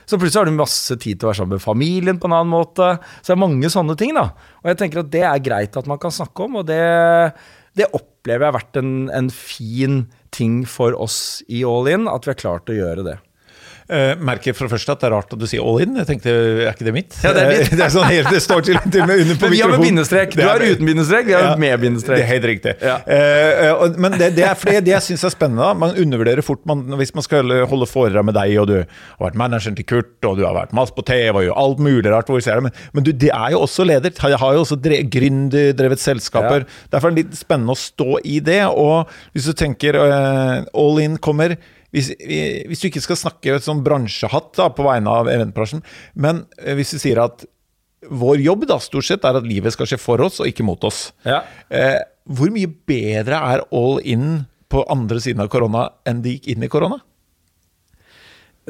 Så 0.09 0.17
plutselig 0.17 0.41
har 0.41 0.49
du 0.49 0.57
masse 0.57 0.95
tid 0.97 1.19
til 1.19 1.27
å 1.27 1.29
være 1.29 1.37
sammen 1.43 1.59
med 1.59 1.63
familien 1.63 2.17
på 2.19 2.25
en 2.27 2.33
annen 2.33 2.49
måte. 2.51 2.95
Så 3.21 3.29
det 3.29 3.35
er 3.35 3.43
mange 3.43 3.69
sånne 3.69 3.95
ting, 3.99 4.15
da. 4.17 4.31
Og 4.63 4.71
jeg 4.71 4.79
tenker 4.81 5.03
at 5.03 5.11
det 5.13 5.21
er 5.21 5.43
greit 5.45 5.77
at 5.77 5.89
man 5.89 6.01
kan 6.01 6.13
snakke 6.13 6.47
om, 6.47 6.57
og 6.61 6.65
det, 6.65 6.81
det 7.77 7.91
opplever 7.93 8.47
jeg 8.47 8.49
har 8.49 8.57
vært 8.57 8.81
en, 8.81 8.95
en 9.13 9.29
fin 9.29 10.01
ting 10.33 10.63
for 10.65 10.97
oss 10.97 11.43
i 11.45 11.61
All 11.67 11.89
In, 11.91 12.09
at 12.09 12.25
vi 12.25 12.33
har 12.33 12.41
klart 12.41 12.73
å 12.73 12.79
gjøre 12.79 13.05
det. 13.05 13.19
Uh, 13.91 14.13
merker 14.23 14.55
for 14.55 14.69
det 14.69 14.71
første 14.71 14.93
at 14.93 15.01
det 15.01 15.07
er 15.09 15.11
rart 15.11 15.33
at 15.35 15.39
du 15.41 15.43
sier 15.49 15.65
all 15.67 15.81
in. 15.83 15.97
Jeg 15.99 16.07
tenkte, 16.07 16.31
Er 16.63 16.69
ikke 16.71 16.85
det 16.87 16.93
mitt? 16.95 17.15
Ja, 17.25 17.33
Det 17.35 17.41
er 17.41 17.49
mitt. 17.49 17.71
det, 17.75 17.83
er 17.83 17.91
sånn 17.91 18.05
helt, 18.07 18.29
det 18.31 18.39
står 18.39 18.61
til, 18.63 18.77
til 18.85 19.03
med 19.03 19.23
under 19.25 19.39
på 19.41 19.49
men 19.49 19.51
Vi 19.51 19.59
har 19.59 19.73
med 19.73 19.83
bindestrek. 19.83 20.35
Du 20.37 20.43
har 20.47 20.63
uten 20.63 20.87
bindestrek, 20.87 21.25
vi 21.27 21.35
har 21.35 21.43
ja, 21.43 21.49
med 21.59 21.81
bindestrek. 21.81 22.21
Det 22.21 22.23
er 22.23 22.29
helt 22.29 22.47
riktig. 22.47 22.73
Ja. 22.79 22.93
Uh, 23.03 23.81
uh, 23.83 23.97
men 23.99 24.15
det, 24.15 24.29
det, 24.37 24.45
er 24.47 24.55
fordi 24.55 24.77
det 24.87 24.93
jeg 24.93 25.05
syns 25.09 25.25
er 25.27 25.33
spennende. 25.33 25.65
Da. 25.65 25.75
Man 25.81 25.99
undervurderer 25.99 26.45
fort 26.47 26.63
man, 26.71 26.85
hvis 27.01 27.11
man 27.17 27.25
skal 27.25 27.51
holde 27.67 27.89
foredrag 27.91 28.29
med 28.29 28.37
deg, 28.39 28.53
og 28.61 28.69
du 28.71 28.77
har 28.77 29.25
vært 29.25 29.41
manageren 29.43 29.75
til 29.75 29.89
Kurt, 29.91 30.13
og 30.23 30.39
du 30.39 30.45
har 30.47 30.55
vært 30.55 30.71
masse 30.77 30.95
på 30.95 31.03
TV 31.11 31.41
og 31.41 31.51
alt 31.65 31.83
mulig 31.83 32.15
rart. 32.15 32.31
Hvor 32.31 32.39
ser 32.39 32.61
det. 32.61 32.69
Men, 32.69 32.79
men 32.95 33.07
du 33.09 33.11
det 33.11 33.33
er 33.35 33.57
jo 33.57 33.65
også 33.65 33.89
leder. 33.89 34.15
Jeg 34.15 34.39
har 34.39 34.55
jo 34.55 34.63
også 34.63 34.79
gründer, 35.11 35.75
drevet 35.75 35.99
selskaper. 35.99 36.63
Ja. 36.63 36.87
Derfor 36.95 37.11
er 37.11 37.19
det 37.19 37.25
litt 37.25 37.43
spennende 37.43 37.75
å 37.75 37.83
stå 37.83 38.23
i 38.23 38.39
det. 38.39 38.63
Og 38.71 39.11
hvis 39.35 39.51
du 39.51 39.55
tenker 39.57 39.99
all 39.99 41.03
in 41.03 41.19
kommer 41.19 41.59
hvis, 41.91 42.11
hvis, 42.17 42.81
du 42.81 42.87
ikke 42.87 43.03
skal 43.03 43.19
snakke 43.19 43.55
et 43.57 43.65
sånn 43.65 43.83
bransjehatt 43.85 44.53
da, 44.57 44.69
på 44.71 44.85
vegne 44.87 45.11
av 45.11 45.29
eventbransjen, 45.31 45.83
men 46.15 46.45
eh, 46.61 46.75
hvis 46.79 46.95
du 46.95 47.01
sier 47.01 47.19
at 47.23 47.43
vår 48.09 48.41
jobb 48.41 48.65
da, 48.69 48.79
stort 48.81 49.05
sett 49.05 49.27
er 49.27 49.37
at 49.37 49.45
livet 49.45 49.75
skal 49.75 49.89
skje 49.89 49.99
for 50.01 50.23
oss 50.25 50.39
og 50.41 50.49
ikke 50.49 50.65
mot 50.65 50.81
oss. 50.87 51.11
Ja. 51.27 51.43
Eh, 51.69 51.99
hvor 52.31 52.49
mye 52.53 52.69
bedre 52.89 53.37
er 53.53 53.63
all 53.75 54.01
in 54.07 54.43
på 54.71 54.83
andre 54.89 55.19
siden 55.21 55.43
av 55.43 55.51
korona 55.51 55.89
enn 56.07 56.23
de 56.23 56.37
gikk 56.37 56.53
inn 56.53 56.65
i 56.65 56.71
korona? 56.71 57.01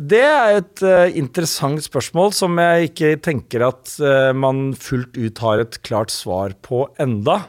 Det 0.01 0.22
er 0.24 0.58
et 0.62 0.82
uh, 0.88 1.12
interessant 1.20 1.82
spørsmål 1.84 2.32
som 2.34 2.56
jeg 2.62 2.92
ikke 2.92 3.10
tenker 3.22 3.66
at 3.68 3.92
uh, 4.00 4.32
man 4.34 4.72
fullt 4.80 5.20
ut 5.20 5.42
har 5.44 5.62
et 5.62 5.75
klart 5.86 6.13
svar 6.13 6.56
på 6.63 6.86
enda. 7.01 7.42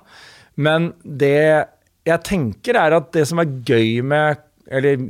Men 0.59 0.91
det 1.07 1.38
jeg 2.02 2.26
tenker 2.26 2.76
er 2.76 2.99
at 2.99 3.12
det 3.14 3.25
som 3.31 3.41
er 3.41 3.52
gøy 3.62 4.02
med 4.05 4.43
eller 4.73 5.00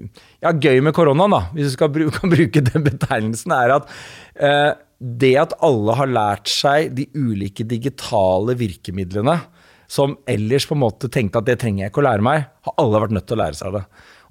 ja, 0.43 0.53
gøy 0.53 0.81
med 0.85 0.95
koronaen, 0.97 1.35
da, 1.35 1.43
hvis 1.55 1.77
du 1.77 1.89
bruke, 1.89 2.15
kan 2.19 2.33
bruke 2.33 2.65
den 2.69 2.87
betegnelsen, 2.87 3.55
er 3.57 3.77
at 3.79 3.91
eh, 4.37 4.71
det 5.03 5.35
at 5.41 5.57
alle 5.65 5.97
har 5.99 6.11
lært 6.11 6.51
seg 6.51 6.93
de 6.97 7.09
ulike 7.15 7.67
digitale 7.67 8.55
virkemidlene, 8.59 9.41
som 9.93 10.15
ellers 10.31 10.65
på 10.65 10.77
en 10.77 10.85
måte 10.85 11.11
tenkte 11.13 11.43
at 11.43 11.49
det 11.49 11.59
trenger 11.61 11.85
jeg 11.85 11.93
ikke 11.93 12.01
å 12.01 12.07
lære 12.07 12.25
meg, 12.25 12.47
har 12.65 12.77
alle 12.81 13.03
vært 13.03 13.17
nødt 13.17 13.27
til 13.29 13.37
å 13.37 13.43
lære 13.43 13.59
seg 13.59 13.75
det. 13.77 13.83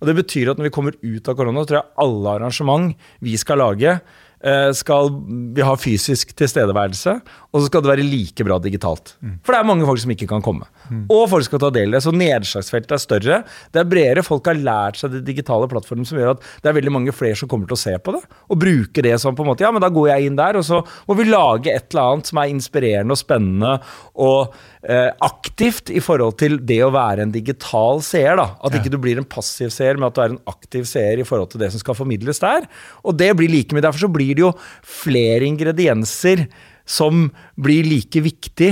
Og 0.02 0.10
Det 0.10 0.16
betyr 0.18 0.50
at 0.50 0.58
når 0.58 0.70
vi 0.70 0.74
kommer 0.74 0.98
ut 0.98 1.30
av 1.30 1.38
korona, 1.38 1.64
tror 1.68 1.78
jeg 1.78 1.94
alle 2.02 2.36
arrangement 2.40 3.04
vi 3.22 3.36
skal 3.38 3.62
lage, 3.62 4.00
eh, 4.42 4.72
skal 4.74 5.12
vi 5.54 5.62
ha 5.68 5.76
fysisk 5.78 6.34
tilstedeværelse, 6.34 7.20
og 7.52 7.60
så 7.60 7.68
skal 7.68 7.82
det 7.84 7.90
være 7.92 8.06
like 8.08 8.46
bra 8.48 8.56
digitalt. 8.64 9.14
For 9.44 9.52
det 9.52 9.60
er 9.60 9.68
mange 9.68 9.84
folk 9.88 10.00
som 10.00 10.12
ikke 10.14 10.28
kan 10.30 10.44
komme. 10.44 10.68
Og 11.12 11.26
folk 11.34 11.44
skal 11.44 11.60
ta 11.60 11.70
del 11.76 11.90
i 11.92 11.96
det. 11.98 12.00
Så 12.06 12.14
nedslagsfeltet 12.16 12.94
er 12.96 13.02
større. 13.04 13.40
Det 13.76 13.82
er 13.82 13.90
bredere. 13.92 14.24
Folk 14.24 14.48
har 14.48 14.56
lært 14.56 15.02
seg 15.02 15.12
det 15.18 15.26
digitale 15.28 15.68
plattformen 15.72 16.08
som 16.08 16.20
gjør 16.20 16.38
at 16.38 16.46
det 16.64 16.72
er 16.72 16.78
veldig 16.80 16.94
mange 16.96 17.16
flere 17.16 17.36
som 17.36 17.52
kommer 17.52 17.68
til 17.68 17.76
å 17.76 17.82
se 17.82 17.98
på 18.00 18.16
det, 18.16 18.22
og 18.48 18.62
bruke 18.62 19.04
det 19.04 19.18
som 19.20 19.36
på 19.36 19.44
en 19.44 19.52
måte 19.52 19.66
Ja, 19.66 19.72
men 19.76 19.84
da 19.84 19.92
går 19.92 20.14
jeg 20.14 20.30
inn 20.30 20.40
der, 20.40 20.58
og 20.58 20.66
så 20.66 20.80
må 21.10 21.18
vi 21.20 21.28
lage 21.28 21.74
et 21.74 21.92
eller 21.92 22.16
annet 22.16 22.32
som 22.32 22.40
er 22.40 22.54
inspirerende 22.54 23.18
og 23.18 23.20
spennende 23.20 23.74
og 24.16 24.56
eh, 24.88 25.12
aktivt 25.28 25.92
i 25.92 26.02
forhold 26.04 26.40
til 26.40 26.58
det 26.66 26.80
å 26.86 26.92
være 26.96 27.28
en 27.28 27.36
digital 27.36 28.02
seer. 28.06 28.40
da. 28.40 28.48
At 28.64 28.80
ikke 28.80 28.94
du 28.96 29.00
blir 29.02 29.20
en 29.20 29.28
passiv 29.28 29.76
seer, 29.76 30.00
men 30.00 30.08
at 30.08 30.16
du 30.16 30.24
er 30.24 30.34
en 30.34 30.42
aktiv 30.50 30.88
seer 30.88 31.20
i 31.20 31.28
forhold 31.28 31.52
til 31.52 31.66
det 31.66 31.74
som 31.76 31.84
skal 31.84 32.00
formidles 32.00 32.40
der. 32.42 32.68
Og 33.04 33.20
det 33.20 33.34
blir 33.36 33.52
like 33.52 33.76
mye. 33.76 33.84
Derfor 33.84 34.08
så 34.08 34.14
blir 34.16 34.40
det 34.40 34.48
jo 34.48 34.56
flere 34.88 35.48
ingredienser 35.52 36.48
som 36.92 37.30
blir 37.62 37.88
like 37.88 38.24
viktig 38.24 38.72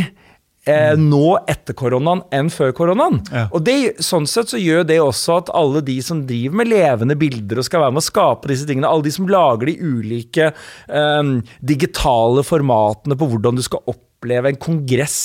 eh, 0.70 0.96
nå 1.00 1.26
etter 1.50 1.78
koronaen 1.78 2.24
enn 2.36 2.52
før 2.54 2.74
koronaen. 2.78 3.22
Ja. 3.32 3.46
Og 3.56 3.64
det, 3.68 3.78
sånn 4.06 4.28
sett 4.30 4.52
så 4.52 4.60
gjør 4.62 4.86
det 4.90 5.00
også 5.04 5.40
at 5.44 5.54
alle 5.56 5.84
de 5.86 6.00
som 6.06 6.26
driver 6.30 6.62
med 6.62 6.72
levende 6.72 7.18
bilder 7.20 7.62
og 7.62 7.68
skal 7.68 7.86
være 7.86 7.96
med 7.96 8.04
å 8.04 8.10
skape 8.10 8.52
disse 8.52 8.68
tingene, 8.70 8.92
alle 8.92 9.08
de 9.08 9.16
som 9.16 9.30
lager 9.30 9.72
de 9.72 9.78
ulike 9.80 10.52
eh, 10.52 11.34
digitale 11.74 12.46
formatene 12.48 13.18
på 13.20 13.32
hvordan 13.32 13.60
du 13.60 13.66
skal 13.66 13.86
oppleve 13.90 14.52
en 14.52 14.62
kongress 14.62 15.20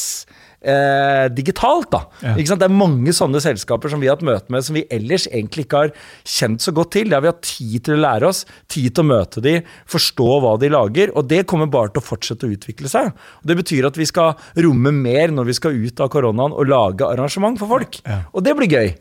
eh, 0.64 1.26
digitalt, 1.34 1.90
da. 1.92 2.00
Ja. 2.24 2.34
Det 2.34 2.66
er 2.66 2.72
mange 2.72 3.12
sånne 3.16 3.40
selskaper 3.42 3.92
som 3.92 4.02
vi 4.02 4.08
har 4.08 4.18
hatt 4.18 4.26
møte 4.26 4.52
med 4.52 4.64
som 4.66 4.76
vi 4.78 4.84
ellers 4.92 5.26
egentlig 5.30 5.66
ikke 5.66 5.82
har 5.84 5.92
kjent 6.22 6.64
så 6.64 6.74
godt 6.76 6.94
til. 6.96 7.10
Det 7.10 7.18
har 7.18 7.24
vi 7.24 7.30
hatt 7.32 7.44
tid 7.46 7.84
til 7.86 7.96
å 7.96 8.02
lære 8.04 8.30
oss, 8.30 8.44
tid 8.72 8.94
til 8.94 9.04
å 9.04 9.10
møte 9.12 9.44
de, 9.44 9.54
forstå 9.90 10.28
hva 10.44 10.56
de 10.60 10.72
lager. 10.72 11.14
Og 11.14 11.28
det 11.30 11.44
kommer 11.50 11.70
bare 11.70 11.92
til 11.94 12.02
å 12.02 12.06
fortsette 12.06 12.48
å 12.48 12.54
utvikle 12.56 12.90
seg. 12.90 13.12
Og 13.42 13.52
det 13.52 13.58
betyr 13.60 13.88
at 13.90 14.00
vi 14.00 14.08
skal 14.10 14.34
romme 14.66 14.94
mer 14.96 15.34
når 15.34 15.50
vi 15.50 15.58
skal 15.60 15.78
ut 15.78 16.04
av 16.04 16.12
koronaen 16.12 16.56
og 16.56 16.68
lage 16.70 17.08
arrangement 17.08 17.60
for 17.60 17.76
folk. 17.76 18.00
Ja. 18.04 18.22
Og 18.32 18.44
det 18.46 18.56
blir 18.58 18.70
gøy. 18.70 18.94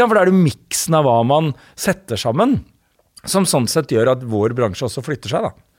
For 0.00 0.16
da 0.16 0.24
er 0.24 0.32
det 0.32 0.42
miksen 0.42 0.96
av 0.98 1.06
hva 1.06 1.20
man 1.26 1.52
setter 1.78 2.18
sammen, 2.20 2.62
som 3.28 3.44
sånn 3.48 3.68
sett 3.68 3.92
gjør 3.92 4.14
at 4.14 4.22
vår 4.24 4.54
bransje 4.56 4.86
også 4.88 5.04
flytter 5.04 5.32
seg, 5.32 5.50
da. 5.50 5.69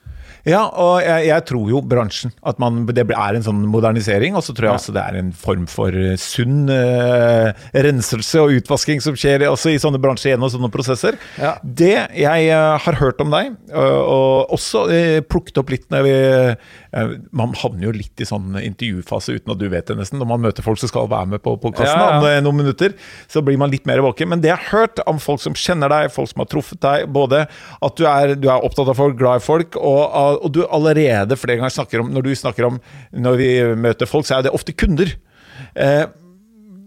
Ja, 0.48 0.63
og 0.69 1.01
jeg, 1.03 1.27
jeg 1.29 1.45
tror 1.50 1.69
jo 1.69 1.81
bransjen 1.86 2.33
at 2.48 2.60
man, 2.62 2.83
det 2.89 3.03
er 3.05 3.38
en 3.38 3.45
sånn 3.45 3.62
modernisering. 3.69 4.38
Og 4.38 4.45
så 4.45 4.55
tror 4.57 4.69
jeg 4.69 4.79
også 4.79 4.95
det 4.95 5.03
er 5.03 5.19
en 5.19 5.31
form 5.38 5.67
for 5.69 5.95
eh, 5.95 6.17
sunn 6.19 6.65
uh, 6.71 7.51
renselse 7.86 8.41
og 8.41 8.55
utvasking 8.62 9.03
som 9.03 9.17
skjer 9.17 9.45
også 9.50 9.74
i 9.74 9.79
sånne 9.81 10.01
bransjer 10.01 10.33
gjennom 10.33 10.51
sånne 10.53 10.71
prosesser. 10.74 11.17
Ja. 11.41 11.55
Det 11.62 11.93
jeg 12.17 12.50
uh, 12.50 12.77
har 12.81 13.00
hørt 13.01 13.21
om 13.24 13.33
deg, 13.33 13.53
og, 13.69 13.98
og 14.01 14.55
også 14.57 14.88
plukket 15.29 15.60
opp 15.62 15.71
litt 15.71 15.88
når 15.91 16.05
vi 16.05 16.15
Man 17.38 17.53
havner 17.55 17.86
jo 17.88 17.91
litt 17.95 18.19
i 18.21 18.27
sånn 18.27 18.57
intervjufase 18.60 19.38
uten 19.38 19.53
at 19.53 19.60
du 19.62 19.67
vet 19.71 19.88
det, 19.88 19.95
nesten. 20.00 20.19
Når 20.19 20.27
man 20.27 20.43
møter 20.43 20.65
folk 20.65 20.79
som 20.81 20.89
skal 20.91 21.10
være 21.12 21.29
med 21.36 21.43
på 21.45 21.53
podkasten 21.62 22.01
Ja, 22.01 22.17
ja. 22.17 22.17
om 22.19 22.48
noen 22.48 22.60
minutter, 22.63 22.95
så 23.31 23.43
blir 23.45 23.60
man 23.62 23.71
litt 23.71 23.88
mer 23.89 24.01
våken. 24.03 24.31
Men 24.33 24.43
det 24.43 24.51
jeg 24.51 24.60
har 24.60 24.81
hørt 24.81 25.01
om 25.07 25.21
folk 25.21 25.41
som 25.43 25.55
kjenner 25.57 25.91
deg, 25.91 26.12
folk 26.13 26.31
som 26.31 26.43
har 26.43 26.50
truffet 26.51 26.81
deg, 26.83 27.07
både 27.13 27.45
at 27.48 27.98
du 28.00 28.05
er, 28.10 28.36
du 28.39 28.50
er 28.51 28.65
opptatt 28.65 28.91
av 28.91 29.00
folk, 29.00 29.17
glad 29.19 29.41
i 29.41 29.45
folk, 29.45 29.77
og, 29.79 30.01
og 30.40 30.54
du 30.56 30.64
allerede 30.66 31.38
flere 31.40 31.60
ganger 31.60 31.76
snakker 31.76 32.04
om 32.04 32.10
Når 32.14 32.26
du 32.26 32.32
snakker 32.36 32.68
om 32.68 32.80
når 33.12 33.38
vi 33.40 33.52
møter 33.76 34.10
folk, 34.10 34.28
så 34.28 34.38
er 34.38 34.48
det 34.48 34.56
ofte 34.56 34.76
kunder. 34.78 35.12
Eh, 35.76 36.04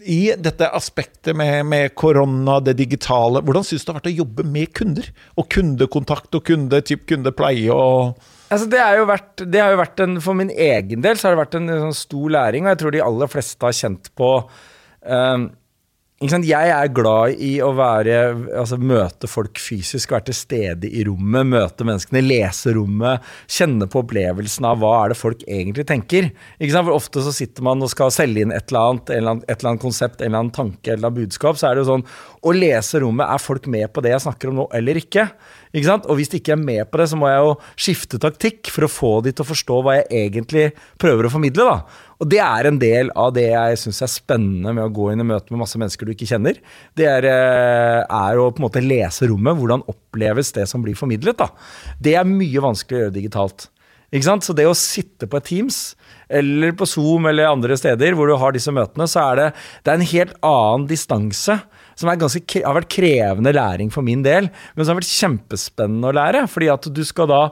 I 0.05 0.21
dette 0.37 0.69
aspektet 0.77 1.37
med, 1.37 1.65
med 1.69 1.95
korona, 1.97 2.59
det 2.65 2.77
digitale, 2.81 3.43
hvordan 3.45 3.65
syns 3.65 3.85
du 3.85 3.89
det 3.89 3.95
har 3.95 4.01
vært 4.01 4.13
å 4.13 4.19
jobbe 4.19 4.47
med 4.57 4.73
kunder? 4.77 5.11
Og 5.41 5.49
kundekontakt 5.53 6.37
og 6.37 6.47
kunde, 6.49 6.83
typ 6.85 7.07
kundepleie 7.11 7.73
og 7.73 8.31
Altså 8.53 8.69
det, 8.71 8.79
jo 8.79 9.07
vært, 9.09 9.43
det 9.51 9.59
har 9.59 9.73
jo 9.73 9.79
vært 9.81 10.01
en, 10.05 10.19
For 10.23 10.37
min 10.39 10.51
egen 10.53 11.03
del 11.03 11.17
så 11.19 11.27
har 11.27 11.35
det 11.35 11.41
vært 11.41 11.57
en, 11.59 11.73
sånn 11.87 11.97
stor 11.97 12.35
læring, 12.37 12.67
og 12.67 12.75
jeg 12.75 12.83
tror 12.83 12.95
de 12.95 13.03
aller 13.03 13.31
fleste 13.33 13.67
har 13.67 13.77
kjent 13.81 14.13
på 14.15 14.31
sant? 14.45 15.51
Jeg 16.25 16.71
er 16.73 16.93
glad 16.97 17.37
i 17.43 17.59
å 17.61 17.69
være, 17.77 18.17
altså 18.57 18.79
møte 18.81 19.29
folk 19.29 19.59
fysisk, 19.61 20.15
være 20.15 20.31
til 20.31 20.37
stede 20.39 20.89
i 20.89 21.03
rommet, 21.05 21.51
møte 21.51 21.85
menneskene, 21.85 22.23
lese 22.25 22.73
rommet, 22.73 23.25
kjenne 23.51 23.89
på 23.91 24.01
opplevelsen 24.01 24.65
av 24.65 24.81
hva 24.81 24.95
er 25.03 25.13
det 25.13 25.19
folk 25.21 25.45
egentlig 25.45 25.85
tenker. 25.91 26.31
For 26.63 26.95
Ofte 26.95 27.25
så 27.27 27.35
sitter 27.35 27.67
man 27.67 27.85
og 27.85 27.93
skal 27.93 28.13
selge 28.15 28.45
inn 28.47 28.55
et 28.57 28.73
eller 28.73 28.95
annet, 28.95 29.13
et 29.13 29.21
eller 29.59 29.75
annet 29.75 29.85
konsept, 29.85 30.23
en 30.23 30.31
eller 30.31 30.47
annen 30.47 30.55
tanke, 30.57 30.87
et 30.87 30.95
eller 30.97 31.11
annet 31.11 31.27
budskap. 31.27 31.61
Så 31.61 31.69
er 31.69 31.77
det 31.77 31.85
jo 31.85 31.91
sånn 31.93 32.07
Å 32.45 32.53
lese 32.53 33.01
rommet, 33.01 33.25
er 33.25 33.41
folk 33.41 33.67
med 33.73 33.89
på 33.95 34.03
det 34.05 34.11
jeg 34.13 34.25
snakker 34.27 34.51
om 34.51 34.59
nå, 34.59 34.65
eller 34.77 34.99
ikke? 35.01 35.23
Ikke 35.73 35.89
sant? 35.89 36.09
Og 36.13 36.19
hvis 36.19 36.29
de 36.33 36.41
ikke 36.43 36.53
er 36.53 36.61
med 36.61 36.83
på 36.91 37.01
det, 37.01 37.07
så 37.09 37.17
må 37.17 37.31
jeg 37.31 37.41
jo 37.41 37.55
skifte 37.87 38.21
taktikk 38.21 38.69
for 38.73 38.85
å 38.85 38.91
få 38.93 39.13
de 39.25 39.33
til 39.33 39.47
å 39.47 39.49
forstå 39.49 39.79
hva 39.81 39.97
jeg 39.97 40.27
egentlig 40.27 40.67
prøver 41.01 41.27
å 41.29 41.33
formidle. 41.33 41.65
da. 41.71 42.05
Og 42.21 42.31
det 42.31 42.43
er 42.45 42.69
en 42.69 42.81
del 42.81 43.11
av 43.19 43.33
det 43.37 43.49
jeg 43.49 43.81
syns 43.81 44.03
er 44.05 44.13
spennende 44.13 44.75
med 44.77 44.85
å 44.85 44.93
gå 44.95 45.11
inn 45.13 45.25
i 45.25 45.29
møte 45.29 45.55
med 45.55 45.65
masse 45.65 45.81
mennesker 45.81 46.07
du 46.07 46.13
ikke 46.15 46.29
kjenner. 46.31 46.61
Det 46.95 47.09
er, 47.11 47.27
eh, 47.27 48.01
er 48.05 48.39
å 48.39 48.51
på 48.53 48.61
en 48.61 48.69
måte 48.69 48.85
lese 48.85 49.27
rommet. 49.31 49.57
Hvordan 49.59 49.87
oppleves 49.89 50.53
det 50.53 50.69
som 50.69 50.85
blir 50.85 50.95
formidlet? 50.95 51.37
da. 51.41 51.49
Det 52.01 52.15
er 52.15 52.29
mye 52.29 52.61
vanskelig 52.61 52.99
å 52.99 53.05
gjøre 53.07 53.19
digitalt. 53.19 53.69
Ikke 54.15 54.29
sant? 54.29 54.47
Så 54.47 54.55
det 54.55 54.67
å 54.69 54.77
sitte 54.79 55.27
på 55.27 55.41
et 55.41 55.49
Teams, 55.49 55.97
eller 56.31 56.75
på 56.79 56.87
Zoom 56.87 57.27
eller 57.27 57.51
andre 57.51 57.75
steder 57.75 58.15
hvor 58.15 58.31
du 58.31 58.37
har 58.39 58.55
disse 58.55 58.71
møtene, 58.71 59.09
så 59.11 59.33
er 59.33 59.41
det, 59.41 59.49
det 59.83 59.91
er 59.91 59.99
en 59.99 60.13
helt 60.13 60.37
annen 60.47 60.87
distanse. 60.87 61.59
Som 61.95 62.11
ganske, 62.21 62.43
har 62.65 62.77
vært 62.79 62.93
krevende 62.93 63.55
læring 63.55 63.93
for 63.95 64.07
min 64.07 64.25
del, 64.27 64.51
men 64.75 64.85
som 64.85 64.95
har 64.95 65.03
vært 65.03 65.15
kjempespennende 65.15 66.11
å 66.11 66.17
lære. 66.19 66.45
Fordi 66.51 66.71
at 66.75 66.91
du 66.95 67.03
skal 67.07 67.31
da 67.31 67.43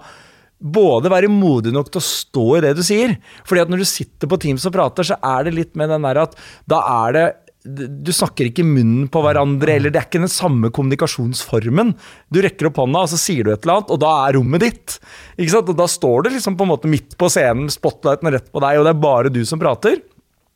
både 0.63 1.11
være 1.11 1.31
modig 1.33 1.73
nok 1.75 1.91
til 1.91 1.99
å 1.99 2.07
stå 2.07 2.47
i 2.57 2.65
det 2.65 2.75
du 2.79 2.83
sier. 2.87 3.17
Fordi 3.49 3.65
at 3.65 3.73
når 3.73 3.83
du 3.83 3.89
sitter 3.89 4.31
på 4.31 4.39
Teams 4.43 4.67
og 4.69 4.75
prater, 4.77 5.07
så 5.07 5.19
er 5.19 5.49
det 5.49 5.57
litt 5.57 5.73
med 5.79 5.91
den 5.91 6.07
der 6.07 6.23
at 6.23 6.37
da 6.71 6.83
er 7.07 7.19
det 7.19 7.29
du 7.63 8.11
snakker 8.11 8.49
ikke 8.49 8.65
munnen 8.67 9.07
på 9.13 9.21
hverandre, 9.23 9.77
eller 9.77 9.93
det 9.93 10.01
er 10.01 10.07
ikke 10.09 10.25
den 10.25 10.33
samme 10.33 10.73
kommunikasjonsformen. 10.75 11.93
Du 12.35 12.41
rekker 12.43 12.69
opp 12.69 12.81
hånda, 12.83 13.05
og 13.07 13.13
så 13.13 13.21
sier 13.23 13.47
du 13.47 13.53
et 13.53 13.63
eller 13.63 13.79
annet, 13.79 13.93
og 13.95 14.01
da 14.03 14.11
er 14.25 14.35
rommet 14.35 14.65
ditt. 14.65 14.97
Ikke 15.37 15.53
sant? 15.55 15.71
Og 15.71 15.79
da 15.79 15.87
står 15.91 16.27
du 16.27 16.33
liksom 16.33 16.57
på 16.59 16.67
en 16.67 16.73
måte 16.73 16.91
midt 16.91 17.15
på 17.21 17.31
scenen, 17.31 17.71
spotlighten 17.71 18.33
rett 18.35 18.51
på 18.51 18.63
deg, 18.65 18.81
og 18.81 18.89
det 18.89 18.95
er 18.95 19.05
bare 19.05 19.31
du 19.31 19.45
som 19.47 19.63
prater. 19.63 20.03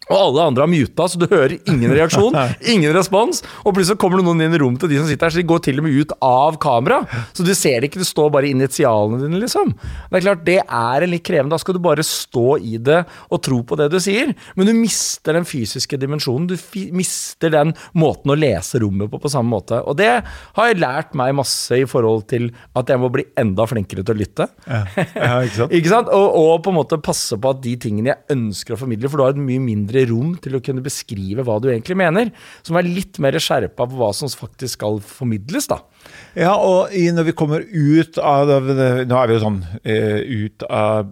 Og 0.06 0.14
alle 0.14 0.44
andre 0.52 0.62
har 0.62 0.70
muta, 0.70 1.08
så 1.10 1.18
du 1.18 1.26
hører 1.26 1.56
ingen 1.66 1.90
reaksjon, 1.90 2.34
ingen 2.72 2.94
respons. 2.94 3.42
Og 3.64 3.74
plutselig 3.74 3.98
kommer 3.98 4.20
det 4.20 4.26
noen 4.28 4.44
inn 4.44 4.54
i 4.54 4.60
rommet 4.62 4.78
til 4.84 4.92
de 4.92 5.00
som 5.00 5.08
sitter 5.10 5.26
her, 5.26 5.34
så 5.34 5.40
de 5.42 5.48
går 5.50 5.62
til 5.66 5.80
og 5.80 5.86
med 5.86 5.96
ut 5.98 6.12
av 6.22 6.58
kamera. 6.62 7.00
Så 7.34 7.46
du 7.46 7.50
ser 7.58 7.80
det 7.82 7.90
ikke, 7.90 8.02
det 8.04 8.06
står 8.06 8.30
bare 8.36 8.50
initialene 8.52 9.18
dine, 9.24 9.40
liksom. 9.42 9.72
Det 9.74 10.20
er 10.20 10.26
klart, 10.28 10.44
det 10.46 10.60
er 10.62 11.06
en 11.06 11.10
litt 11.10 11.24
krevende. 11.26 11.56
Da 11.56 11.62
skal 11.62 11.74
du 11.74 11.82
bare 11.82 12.06
stå 12.06 12.54
i 12.62 12.78
det 12.86 13.00
og 13.34 13.42
tro 13.42 13.58
på 13.66 13.78
det 13.80 13.88
du 13.90 13.98
sier. 14.02 14.30
Men 14.54 14.70
du 14.70 14.74
mister 14.78 15.34
den 15.34 15.48
fysiske 15.48 15.98
dimensjonen. 15.98 16.46
Du 16.52 16.54
mister 16.94 17.50
den 17.50 17.74
måten 17.98 18.30
å 18.30 18.38
lese 18.38 18.78
rommet 18.84 19.10
på 19.10 19.20
på 19.22 19.32
samme 19.32 19.50
måte. 19.56 19.82
Og 19.90 19.98
det 19.98 20.12
har 20.22 20.70
jeg 20.70 20.80
lært 20.84 21.18
meg 21.18 21.34
masse 21.34 21.82
i 21.82 21.88
forhold 21.88 22.28
til 22.30 22.52
at 22.78 22.94
jeg 22.94 23.02
må 23.02 23.10
bli 23.10 23.26
enda 23.42 23.66
flinkere 23.66 24.06
til 24.06 24.14
å 24.14 24.20
lytte. 24.22 24.48
Ja, 24.70 24.84
ja 25.18 25.42
ikke 25.42 25.58
sant? 25.58 25.74
Ikke 25.76 25.90
sant? 25.90 26.08
Og, 26.14 26.38
og 26.38 26.62
på 26.64 26.70
en 26.72 26.78
måte 26.78 26.96
passe 27.02 27.36
på 27.40 27.50
at 27.50 27.58
de 27.64 27.74
tingene 27.80 28.12
jeg 28.12 28.36
ønsker 28.36 28.76
å 28.76 28.78
formidle, 28.80 29.10
for 29.10 29.18
du 29.18 29.24
har 29.26 29.34
et 29.34 29.42
mye 29.42 29.62
mindre 29.62 29.95
rom 30.10 30.34
til 30.42 30.58
å 30.58 30.62
kunne 30.64 30.84
beskrive 30.84 31.44
hva 31.46 31.58
du 31.62 31.70
egentlig 31.70 31.98
mener, 31.98 32.32
som 32.66 32.78
er 32.78 32.88
litt 32.88 33.20
mer 33.22 33.38
skjerpa 33.40 33.86
på 33.86 34.00
hva 34.00 34.12
som 34.16 34.30
faktisk 34.30 34.78
skal 34.78 35.00
formidles, 35.04 35.70
da. 35.72 35.80
Ja, 36.38 36.54
og 36.54 36.92
når 36.92 37.30
vi 37.30 37.34
kommer 37.34 37.64
ut 37.66 38.18
av 38.22 38.46
Nå 38.46 39.16
er 39.18 39.26
vi 39.26 39.34
jo 39.34 39.42
sånn 39.42 39.62
eh, 39.82 40.20
ut 40.46 40.62
av 40.70 41.08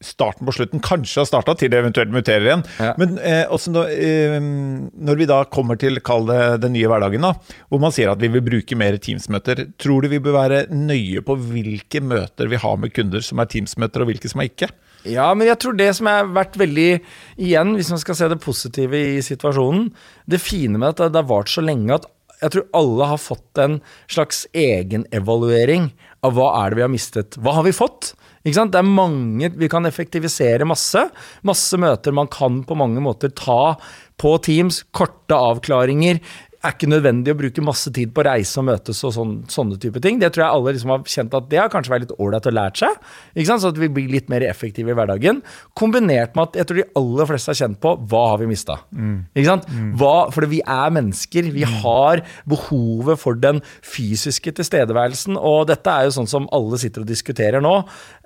starten 0.00 0.48
på 0.48 0.54
slutten. 0.56 0.80
Kanskje 0.84 1.20
har 1.20 1.28
starta 1.28 1.54
til 1.58 1.70
det 1.72 1.80
eventuelt 1.82 2.12
muterer 2.12 2.46
igjen. 2.46 2.64
Ja. 2.80 2.94
Men 3.00 3.18
eh, 3.18 3.44
også 3.52 3.72
når, 3.74 3.92
eh, 3.92 4.36
når 4.40 5.20
vi 5.20 5.28
da 5.28 5.42
kommer 5.52 5.78
til 5.80 6.00
kall 6.04 6.26
det 6.30 6.40
den 6.64 6.74
nye 6.76 6.88
hverdagen, 6.90 7.24
da, 7.26 7.34
hvor 7.68 7.82
man 7.82 7.94
sier 7.94 8.12
at 8.12 8.22
vi 8.22 8.32
vil 8.32 8.44
bruke 8.46 8.78
mer 8.80 8.96
Teams-møter, 9.00 9.66
tror 9.80 10.04
du 10.04 10.12
vi 10.12 10.22
bør 10.22 10.38
være 10.38 10.62
nøye 10.72 11.24
på 11.24 11.36
hvilke 11.50 12.02
møter 12.04 12.48
vi 12.50 12.60
har 12.60 12.80
med 12.80 12.94
kunder 12.96 13.24
som 13.24 13.42
er 13.42 13.50
Teams-møter, 13.52 14.04
og 14.04 14.12
hvilke 14.12 14.32
som 14.32 14.40
er 14.42 14.50
ikke? 14.50 14.70
Ja, 15.08 15.30
men 15.32 15.48
jeg 15.48 15.56
tror 15.62 15.76
det 15.78 15.90
som 15.96 16.08
har 16.10 16.28
vært 16.28 16.58
veldig 16.60 16.88
Igjen, 17.40 17.74
hvis 17.78 17.88
man 17.92 18.00
skal 18.02 18.18
se 18.18 18.28
det 18.28 18.40
positive 18.44 18.98
i 19.00 19.20
situasjonen 19.24 19.86
Det 20.28 20.42
fine 20.42 20.76
med 20.76 20.92
at 20.92 21.12
det 21.14 21.22
har 21.22 21.30
vart 21.30 21.52
så 21.52 21.64
lenge 21.64 21.96
at 21.96 22.08
jeg 22.40 22.54
tror 22.54 22.68
alle 22.76 23.06
har 23.10 23.20
fått 23.20 23.60
en 23.60 23.74
slags 24.08 24.46
egenevaluering 24.56 25.90
av 26.24 26.36
hva 26.36 26.46
er 26.62 26.72
det 26.72 26.78
vi 26.78 26.84
har 26.86 26.92
mistet. 26.92 27.36
Hva 27.36 27.52
har 27.58 27.66
vi 27.66 27.74
fått? 27.76 28.14
Ikke 28.40 28.56
sant? 28.56 28.72
Det 28.72 28.80
er 28.80 28.88
mange, 28.88 29.50
Vi 29.52 29.68
kan 29.68 29.84
effektivisere 29.84 30.64
masse. 30.64 31.02
Masse 31.44 31.76
møter 31.76 32.16
man 32.16 32.30
kan 32.32 32.62
på 32.64 32.76
mange 32.80 33.02
måter 33.04 33.28
ta 33.28 33.76
på 34.16 34.32
Teams. 34.40 34.84
Korte 34.96 35.36
avklaringer. 35.36 36.20
Er 36.68 36.74
ikke 36.74 36.88
nødvendig 36.92 37.32
å 37.32 37.38
bruke 37.38 37.62
masse 37.64 37.88
tid 37.96 38.10
på 38.12 38.20
å 38.20 38.26
reise 38.26 38.58
og 38.60 38.66
møtes 38.68 38.98
og 39.08 39.14
sån, 39.16 39.30
sånne 39.48 39.78
type 39.80 40.00
ting. 40.04 40.18
Det 40.20 40.28
tror 40.34 40.44
jeg 40.44 40.56
alle 40.58 40.74
liksom 40.76 40.90
har 40.92 41.04
kjent 41.08 41.36
at 41.38 41.46
det 41.48 41.60
har 41.62 41.70
kanskje 41.72 41.92
vært 41.94 42.04
litt 42.04 42.16
ålreit 42.20 42.48
å 42.50 42.52
lært 42.52 42.82
seg. 42.82 42.98
Så 43.48 43.70
at 43.70 43.78
vi 43.80 43.88
blir 43.88 44.10
litt 44.12 44.28
mer 44.28 44.44
effektive 44.44 44.92
i 44.92 44.96
hverdagen. 44.98 45.40
Kombinert 45.78 46.36
med 46.36 46.50
at 46.50 46.58
jeg 46.60 46.68
tror 46.68 46.80
de 46.82 46.86
aller 47.00 47.30
fleste 47.30 47.52
har 47.54 47.58
kjent 47.62 47.80
på 47.80 47.94
hva 48.12 48.22
har 48.34 48.42
vi 48.42 48.50
mista. 48.50 48.76
Hva, 49.96 50.12
for 50.34 50.44
vi 50.50 50.60
er 50.60 50.92
mennesker. 50.98 51.48
Vi 51.54 51.64
har 51.64 52.20
behovet 52.50 53.20
for 53.22 53.40
den 53.40 53.62
fysiske 53.80 54.52
tilstedeværelsen. 54.60 55.38
Og 55.40 55.64
dette 55.72 55.88
er 55.96 56.08
jo 56.10 56.16
sånn 56.18 56.28
som 56.30 56.48
alle 56.52 56.76
sitter 56.82 57.06
og 57.06 57.10
diskuterer 57.10 57.64
nå. 57.64 57.74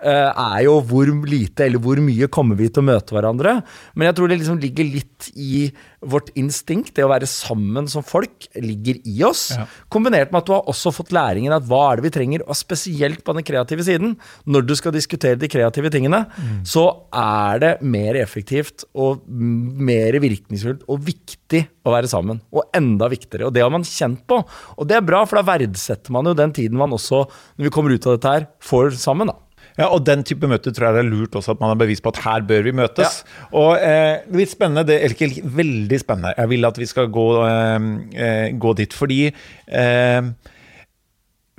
eh, 0.02 0.30
Er 0.34 0.64
jo 0.66 0.80
hvor 0.82 1.06
lite 1.30 1.68
eller 1.68 1.78
hvor 1.78 2.02
mye 2.02 2.26
kommer 2.28 2.58
vi 2.58 2.68
til 2.68 2.82
å 2.82 2.88
møte 2.90 3.14
hverandre. 3.14 3.60
Men 3.94 4.10
jeg 4.10 4.18
tror 4.18 4.28
det 4.28 4.40
liksom 4.42 4.58
ligger 4.58 4.90
litt 4.90 5.30
i 5.38 5.68
vårt 6.10 6.30
instinkt, 6.38 6.92
det 6.96 7.04
å 7.04 7.10
være 7.10 7.28
sammen 7.30 7.88
som 7.90 8.04
folk, 8.06 8.48
ligger 8.54 9.00
i 9.08 9.16
oss. 9.26 9.48
Ja. 9.56 9.66
Kombinert 9.92 10.32
med 10.32 10.42
at 10.42 10.48
du 10.48 10.54
har 10.54 10.70
også 10.70 10.92
fått 10.94 11.12
læringen 11.14 11.54
at 11.54 11.66
hva 11.68 11.82
er 11.90 12.00
det 12.00 12.06
vi 12.08 12.14
trenger, 12.16 12.44
og 12.46 12.58
spesielt 12.58 13.24
på 13.24 13.34
den 13.36 13.46
kreative 13.46 13.86
siden. 13.86 14.16
Når 14.48 14.66
du 14.68 14.74
skal 14.78 14.94
diskutere 14.94 15.40
de 15.40 15.50
kreative 15.50 15.92
tingene, 15.94 16.24
så 16.68 16.86
er 17.14 17.62
det 17.62 17.72
mer 17.82 18.18
effektivt 18.20 18.86
og 18.94 19.24
mer 19.28 20.18
virkningsfullt 20.22 20.84
og 20.90 21.04
viktig 21.06 21.64
å 21.84 21.94
være 21.94 22.10
sammen. 22.10 22.40
Og 22.54 22.68
enda 22.76 23.08
viktigere. 23.12 23.48
Og 23.48 23.56
det 23.56 23.64
har 23.64 23.72
man 23.72 23.86
kjent 23.86 24.24
på. 24.28 24.40
Og 24.78 24.88
det 24.88 24.98
er 24.98 25.06
bra, 25.06 25.24
for 25.28 25.40
da 25.40 25.46
verdsetter 25.54 26.14
man 26.14 26.28
jo 26.28 26.36
den 26.36 26.54
tiden 26.56 26.80
man 26.80 26.94
også, 26.96 27.24
når 27.56 27.68
vi 27.68 27.74
kommer 27.74 27.94
ut 27.94 28.06
av 28.08 28.18
dette 28.18 28.36
her, 28.36 28.48
får 28.64 28.94
sammen. 29.00 29.32
da. 29.32 29.38
Ja, 29.74 29.88
og 29.90 30.04
den 30.06 30.22
type 30.26 30.46
møter 30.50 30.74
tror 30.74 30.88
jeg 30.88 30.96
det 30.96 31.02
er 31.02 31.10
lurt 31.10 31.34
også 31.38 31.56
at 31.56 31.62
man 31.62 31.72
er 31.74 31.78
bevisst 31.80 32.04
på 32.04 32.12
at 32.14 32.22
her 32.22 32.44
bør 32.46 32.62
vi 32.66 32.74
møtes. 32.78 33.22
Og 33.50 33.74
eh, 33.82 34.22
litt 34.34 34.52
spennende, 34.52 34.86
det, 34.86 35.00
eller 35.02 35.16
ikke 35.18 35.54
veldig 35.56 36.00
spennende, 36.02 36.34
jeg 36.38 36.52
vil 36.52 36.68
at 36.70 36.78
vi 36.78 36.90
skal 36.90 37.10
gå, 37.14 37.28
eh, 37.48 37.88
eh, 38.26 38.48
gå 38.60 38.74
dit, 38.78 38.94
fordi 38.94 39.20
eh, 39.30 40.30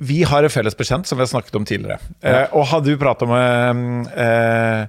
vi 0.06 0.18
har 0.28 0.44
en 0.44 0.52
felles 0.52 0.76
bekjent 0.76 1.08
som 1.08 1.16
vi 1.16 1.24
har 1.24 1.32
snakket 1.32 1.60
om 1.60 1.68
tidligere. 1.68 2.00
Eh, 2.20 2.42
og 2.56 2.68
hadde 2.72 2.92
vi 2.92 3.00
pratet 3.00 3.28
om, 3.28 4.04
eh, 4.12 4.82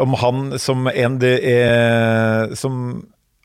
om 0.00 0.16
han 0.20 0.58
som 0.60 0.88
en 0.90 1.20
de, 1.20 1.36
er, 1.52 2.56
som 2.60 3.02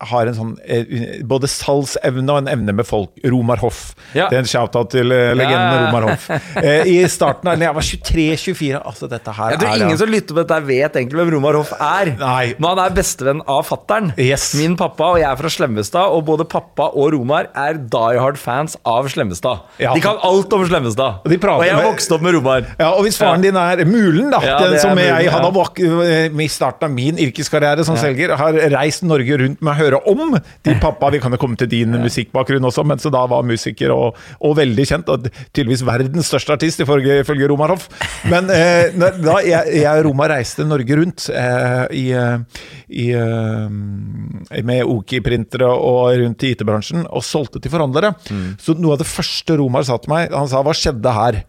har 0.09 0.29
en 0.31 0.37
sånn 0.37 0.53
eh, 0.65 1.21
både 1.27 1.49
salgsevne 1.51 2.31
og 2.33 2.41
en 2.43 2.49
evne 2.51 2.75
med 2.77 2.87
folk. 2.87 3.11
Romar 3.25 3.61
Hoff. 3.63 3.93
Ja. 4.15 4.27
Det 4.31 4.37
er 4.39 4.43
en 4.43 4.49
shout-out 4.49 4.91
til 4.93 5.11
eh, 5.15 5.33
legenden 5.37 5.75
Ja. 5.75 5.81
Romar 5.87 6.07
Hoff. 6.09 6.29
Eh, 6.61 6.87
I 6.89 6.97
starten 7.11 7.49
av 7.51 7.61
jeg 7.61 7.75
var 7.75 7.85
23-24. 7.85 8.81
Altså, 8.85 9.09
dette 9.11 9.33
her 9.35 9.55
Jeg 9.55 9.61
tror 9.61 9.71
er 9.71 9.83
ingen 9.87 9.99
som 9.99 10.11
lytter 10.11 10.35
på 10.37 10.41
dette, 10.43 10.59
vet 10.67 10.99
egentlig 10.99 11.19
hvem 11.21 11.33
Romar 11.35 11.57
Hoff 11.59 11.73
er. 11.75 12.13
Nei. 12.19 12.53
Men 12.57 12.69
han 12.73 12.83
er 12.85 12.95
bestevenn 12.95 13.43
av 13.49 13.63
fattern. 13.67 14.13
Yes. 14.21 14.51
Min 14.59 14.77
pappa 14.79 15.11
og 15.15 15.19
jeg 15.21 15.27
er 15.29 15.39
fra 15.39 15.51
Slemmestad, 15.51 16.13
og 16.15 16.25
både 16.29 16.47
pappa 16.49 16.89
og 16.93 17.11
Romar 17.15 17.49
er 17.51 17.79
die 17.79 18.21
hard 18.21 18.39
fans 18.41 18.77
av 18.87 19.09
Slemmestad. 19.11 19.65
Ja. 19.81 19.93
De 19.95 20.03
kan 20.03 20.19
alt 20.25 20.53
om 20.55 20.65
Slemmestad. 20.69 21.21
Og 21.25 21.33
de 21.33 21.39
prater 21.41 21.69
jeg 21.69 21.77
har 21.77 21.87
vokst 21.89 22.13
opp 22.15 22.23
med 22.25 22.37
Romar. 22.37 22.67
Ja, 22.79 22.91
og 22.93 23.05
hvis 23.07 23.19
faren 23.19 23.43
din 23.43 23.57
er 23.59 23.83
Mulen, 23.87 24.29
da, 24.33 24.41
den 24.65 24.77
som 24.81 24.95
Mulen, 24.95 25.23
jeg 25.25 25.33
hadde 25.33 26.45
i 26.45 26.49
starten 26.51 26.87
av 26.87 26.93
min 26.93 27.19
yrkeskarriere 27.21 27.85
som 27.87 27.97
selger, 27.99 28.35
har 28.39 28.57
reist 28.75 29.05
Norge 29.07 29.39
rundt 29.41 29.61
med 29.63 29.73
å 29.73 29.77
høre 29.79 29.94
om 30.11 30.35
din 30.65 30.79
pappa. 30.81 31.09
Vi 31.13 31.21
kan 31.23 31.33
jo 31.33 31.39
komme 31.41 31.57
til 31.59 31.69
din 31.71 31.95
musikkbakgrunn 32.01 32.67
også, 32.69 32.83
men 32.87 33.01
så 33.01 33.11
da 33.13 33.23
var 33.31 33.45
musiker 33.47 33.93
og, 33.93 34.19
og 34.39 34.55
veldig 34.59 34.85
kjent. 34.89 35.11
Og 35.13 35.27
tydeligvis 35.51 35.85
verdens 35.87 36.29
største 36.31 36.55
artist, 36.57 36.83
ifølge, 36.83 37.21
ifølge 37.23 37.49
Romar 37.51 37.73
Hoff. 37.75 37.87
Men 38.31 38.49
eh, 38.53 38.91
da 38.95 39.39
jeg, 39.45 39.81
jeg 39.81 39.91
og 39.91 40.09
Romar 40.09 40.33
reiste 40.35 40.67
Norge 40.67 40.99
rundt 40.99 41.27
eh, 41.31 41.85
i, 41.95 42.05
eh, 42.15 42.63
i, 42.89 43.09
eh, 43.15 44.61
med 44.65 44.83
Oki-printere 44.95 45.69
og 45.69 46.15
rundt 46.21 46.45
i 46.45 46.53
IT-bransjen 46.55 47.05
og 47.05 47.25
solgte 47.25 47.61
til 47.61 47.73
forhandlere, 47.73 48.13
så 48.61 48.75
noe 48.77 48.95
av 48.95 49.03
det 49.03 49.09
første 49.09 49.57
Romar 49.59 49.85
sa 49.87 49.97
til 50.01 50.11
meg, 50.13 50.33
han 50.33 50.49
sa 50.51 50.63
'hva 50.63 50.73
skjedde 50.75 51.13
her'? 51.15 51.43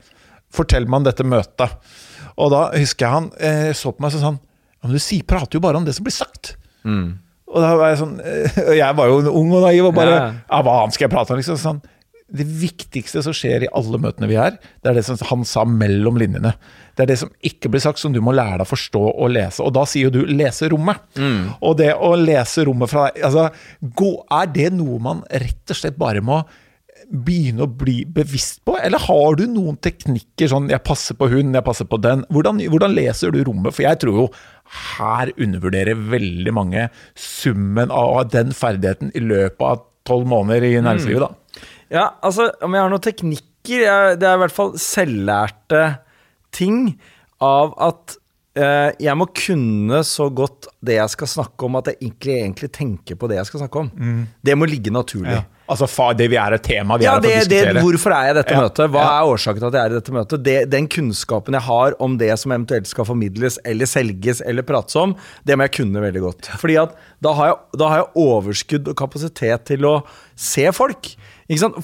Fortell 0.53 0.87
meg 0.87 1.03
om 1.03 1.07
dette 1.09 1.25
møtet. 1.27 1.73
Og 2.37 2.53
da 2.53 2.67
husker 2.77 3.07
jeg 3.07 3.15
han 3.15 3.31
eh, 3.41 3.73
så 3.77 3.93
på 3.93 4.05
meg 4.05 4.13
og 4.13 4.17
sa 4.17 4.23
sånn 4.29 4.39
Ja, 4.39 4.89
men 4.89 4.97
du 4.97 5.25
prater 5.27 5.59
jo 5.59 5.65
bare 5.65 5.81
om 5.81 5.87
det 5.87 5.95
som 5.97 6.05
blir 6.07 6.15
sagt. 6.15 6.57
Og 7.47 7.63
da 7.63 7.75
var 7.79 7.93
jeg 7.93 8.01
sånn 8.01 8.17
eh, 8.21 8.63
Jeg 8.81 8.97
var 8.99 9.11
jo 9.11 9.21
ung 9.31 9.53
og 9.55 9.63
naiv 9.69 9.91
og 9.91 9.95
bare 9.97 10.17
Ja. 10.17 10.63
Hva 10.63 10.81
annet 10.83 10.97
skal 10.97 11.07
jeg 11.07 11.15
prate 11.15 11.35
om? 11.35 11.43
liksom 11.43 11.61
sånn 11.61 11.85
det 12.27 12.43
viktigste 12.59 13.21
som 13.23 13.35
skjer 13.37 13.63
i 13.63 13.69
alle 13.77 14.01
møtene 14.03 14.27
vi 14.27 14.35
er, 14.41 14.57
det 14.83 14.91
er 14.91 14.97
det 14.99 15.05
som 15.07 15.19
han 15.29 15.45
sa 15.47 15.63
mellom 15.63 16.19
linjene. 16.19 16.51
Det 16.99 17.05
er 17.05 17.11
det 17.13 17.19
som 17.21 17.31
ikke 17.47 17.71
blir 17.71 17.83
sagt, 17.85 18.01
som 18.03 18.11
du 18.15 18.19
må 18.25 18.35
lære 18.35 18.59
deg 18.59 18.67
å 18.67 18.71
forstå 18.73 19.03
og 19.13 19.31
lese. 19.31 19.63
Og 19.63 19.71
da 19.77 19.85
sier 19.87 20.09
jo 20.09 20.15
du 20.17 20.27
'lese 20.27 20.67
rommet'. 20.73 21.07
Og 21.63 21.77
det 21.79 21.93
å 21.95 22.17
lese 22.19 22.65
rommet 22.67 22.91
fra 22.91 23.11
deg 23.11 23.23
altså, 23.23 23.51
Er 24.33 24.47
det 24.47 24.73
noe 24.73 24.99
man 24.99 25.23
rett 25.31 25.71
og 25.71 25.77
slett 25.77 25.97
bare 25.97 26.21
må 26.21 26.43
begynne 27.11 27.65
å 27.67 27.71
bli 27.71 28.01
bevisst 28.05 28.63
på? 28.67 28.77
Eller 28.83 29.03
har 29.07 29.37
du 29.39 29.47
noen 29.51 29.79
teknikker 29.79 30.51
sånn 30.51 30.69
'jeg 30.71 30.83
passer 30.85 31.15
på 31.15 31.29
hun, 31.31 31.55
jeg 31.55 31.65
passer 31.65 31.85
på 31.85 32.01
den'? 32.01 32.25
Hvordan, 32.31 32.61
hvordan 32.69 32.95
leser 32.95 33.31
du 33.31 33.45
rommet? 33.45 33.75
For 33.75 33.83
jeg 33.83 34.01
tror 34.01 34.15
jo 34.15 34.29
her 34.97 35.31
undervurderer 35.39 35.95
veldig 35.95 36.53
mange 36.53 36.89
summen 37.15 37.91
av 37.91 38.31
den 38.31 38.51
ferdigheten 38.51 39.13
i 39.15 39.21
løpet 39.21 39.61
av 39.61 39.83
tolv 40.07 40.27
måneder 40.27 40.63
i 40.63 40.83
næringslivet, 40.83 41.21
da. 41.21 41.63
Ja, 41.91 42.11
altså, 42.23 42.51
om 42.63 42.75
jeg 42.75 42.83
har 42.83 42.91
noen 42.91 43.03
teknikker 43.03 43.83
jeg, 43.83 44.19
Det 44.21 44.27
er 44.29 44.37
i 44.37 44.43
hvert 44.45 44.55
fall 44.55 44.73
selvlærte 44.79 45.99
ting 46.53 46.99
av 47.43 47.75
at 47.83 48.17
eh, 48.57 48.93
jeg 49.03 49.17
må 49.19 49.27
kunne 49.35 50.03
så 50.07 50.29
godt 50.31 50.69
det 50.81 50.95
jeg 51.01 51.11
skal 51.11 51.27
snakke 51.27 51.67
om, 51.67 51.77
at 51.77 51.87
jeg 51.91 51.99
egentlig, 52.01 52.37
egentlig 52.43 52.71
tenker 52.73 53.19
på 53.19 53.29
det 53.29 53.37
jeg 53.41 53.47
skal 53.47 53.61
snakke 53.65 53.79
om. 53.79 53.91
Det 54.43 54.57
må 54.57 54.67
ligge 54.71 54.91
naturlig. 54.95 55.43
Altså, 55.69 55.89
fa, 55.91 56.13
det 56.15 56.29
vi 56.31 56.37
er 56.39 56.55
et 56.55 56.63
tema 56.63 56.97
vi 57.01 57.07
Ja, 57.07 57.17
er 57.17 57.21
her 57.21 57.23
for 57.23 57.27
å 57.27 57.31
å 57.31 57.33
det, 57.33 57.49
diskutere. 57.51 57.83
hvorfor 57.83 58.15
er 58.15 58.27
jeg 58.29 58.35
i 58.35 58.39
dette 58.39 58.55
Ja, 58.55 58.61
møtet? 58.63 58.91
Hva 58.95 59.03
ja. 59.03 59.15
er 59.19 59.31
årsaken 59.33 59.61
til 59.63 59.69
at 59.69 59.79
jeg 59.79 59.83
er 59.83 59.95
i 59.95 59.99
dette 60.01 60.15
møtet? 60.15 60.45
Det, 60.47 60.57
den 60.71 60.89
kunnskapen 60.95 61.59
jeg 61.59 61.67
har 61.67 61.97
om 62.07 62.17
det 62.21 62.31
som 62.39 62.55
eventuelt 62.55 62.87
skal 62.91 63.09
formidles 63.09 63.59
eller 63.65 63.91
selges 63.91 64.43
eller 64.47 64.63
prates 64.69 64.95
om, 65.03 65.17
det 65.45 65.57
må 65.59 65.67
jeg 65.67 65.75
kunne 65.81 66.05
veldig 66.07 66.23
godt. 66.23 66.51
Fordi 66.63 66.79
at 66.85 66.95
da 67.25 67.33
har 67.39 67.51
jeg, 67.51 67.57
da 67.83 67.89
har 67.91 68.03
jeg 68.05 68.13
overskudd 68.27 68.93
og 68.93 68.99
kapasitet 69.03 69.67
til 69.73 69.89
å 69.91 69.97
se 70.37 70.69
folk. 70.77 71.15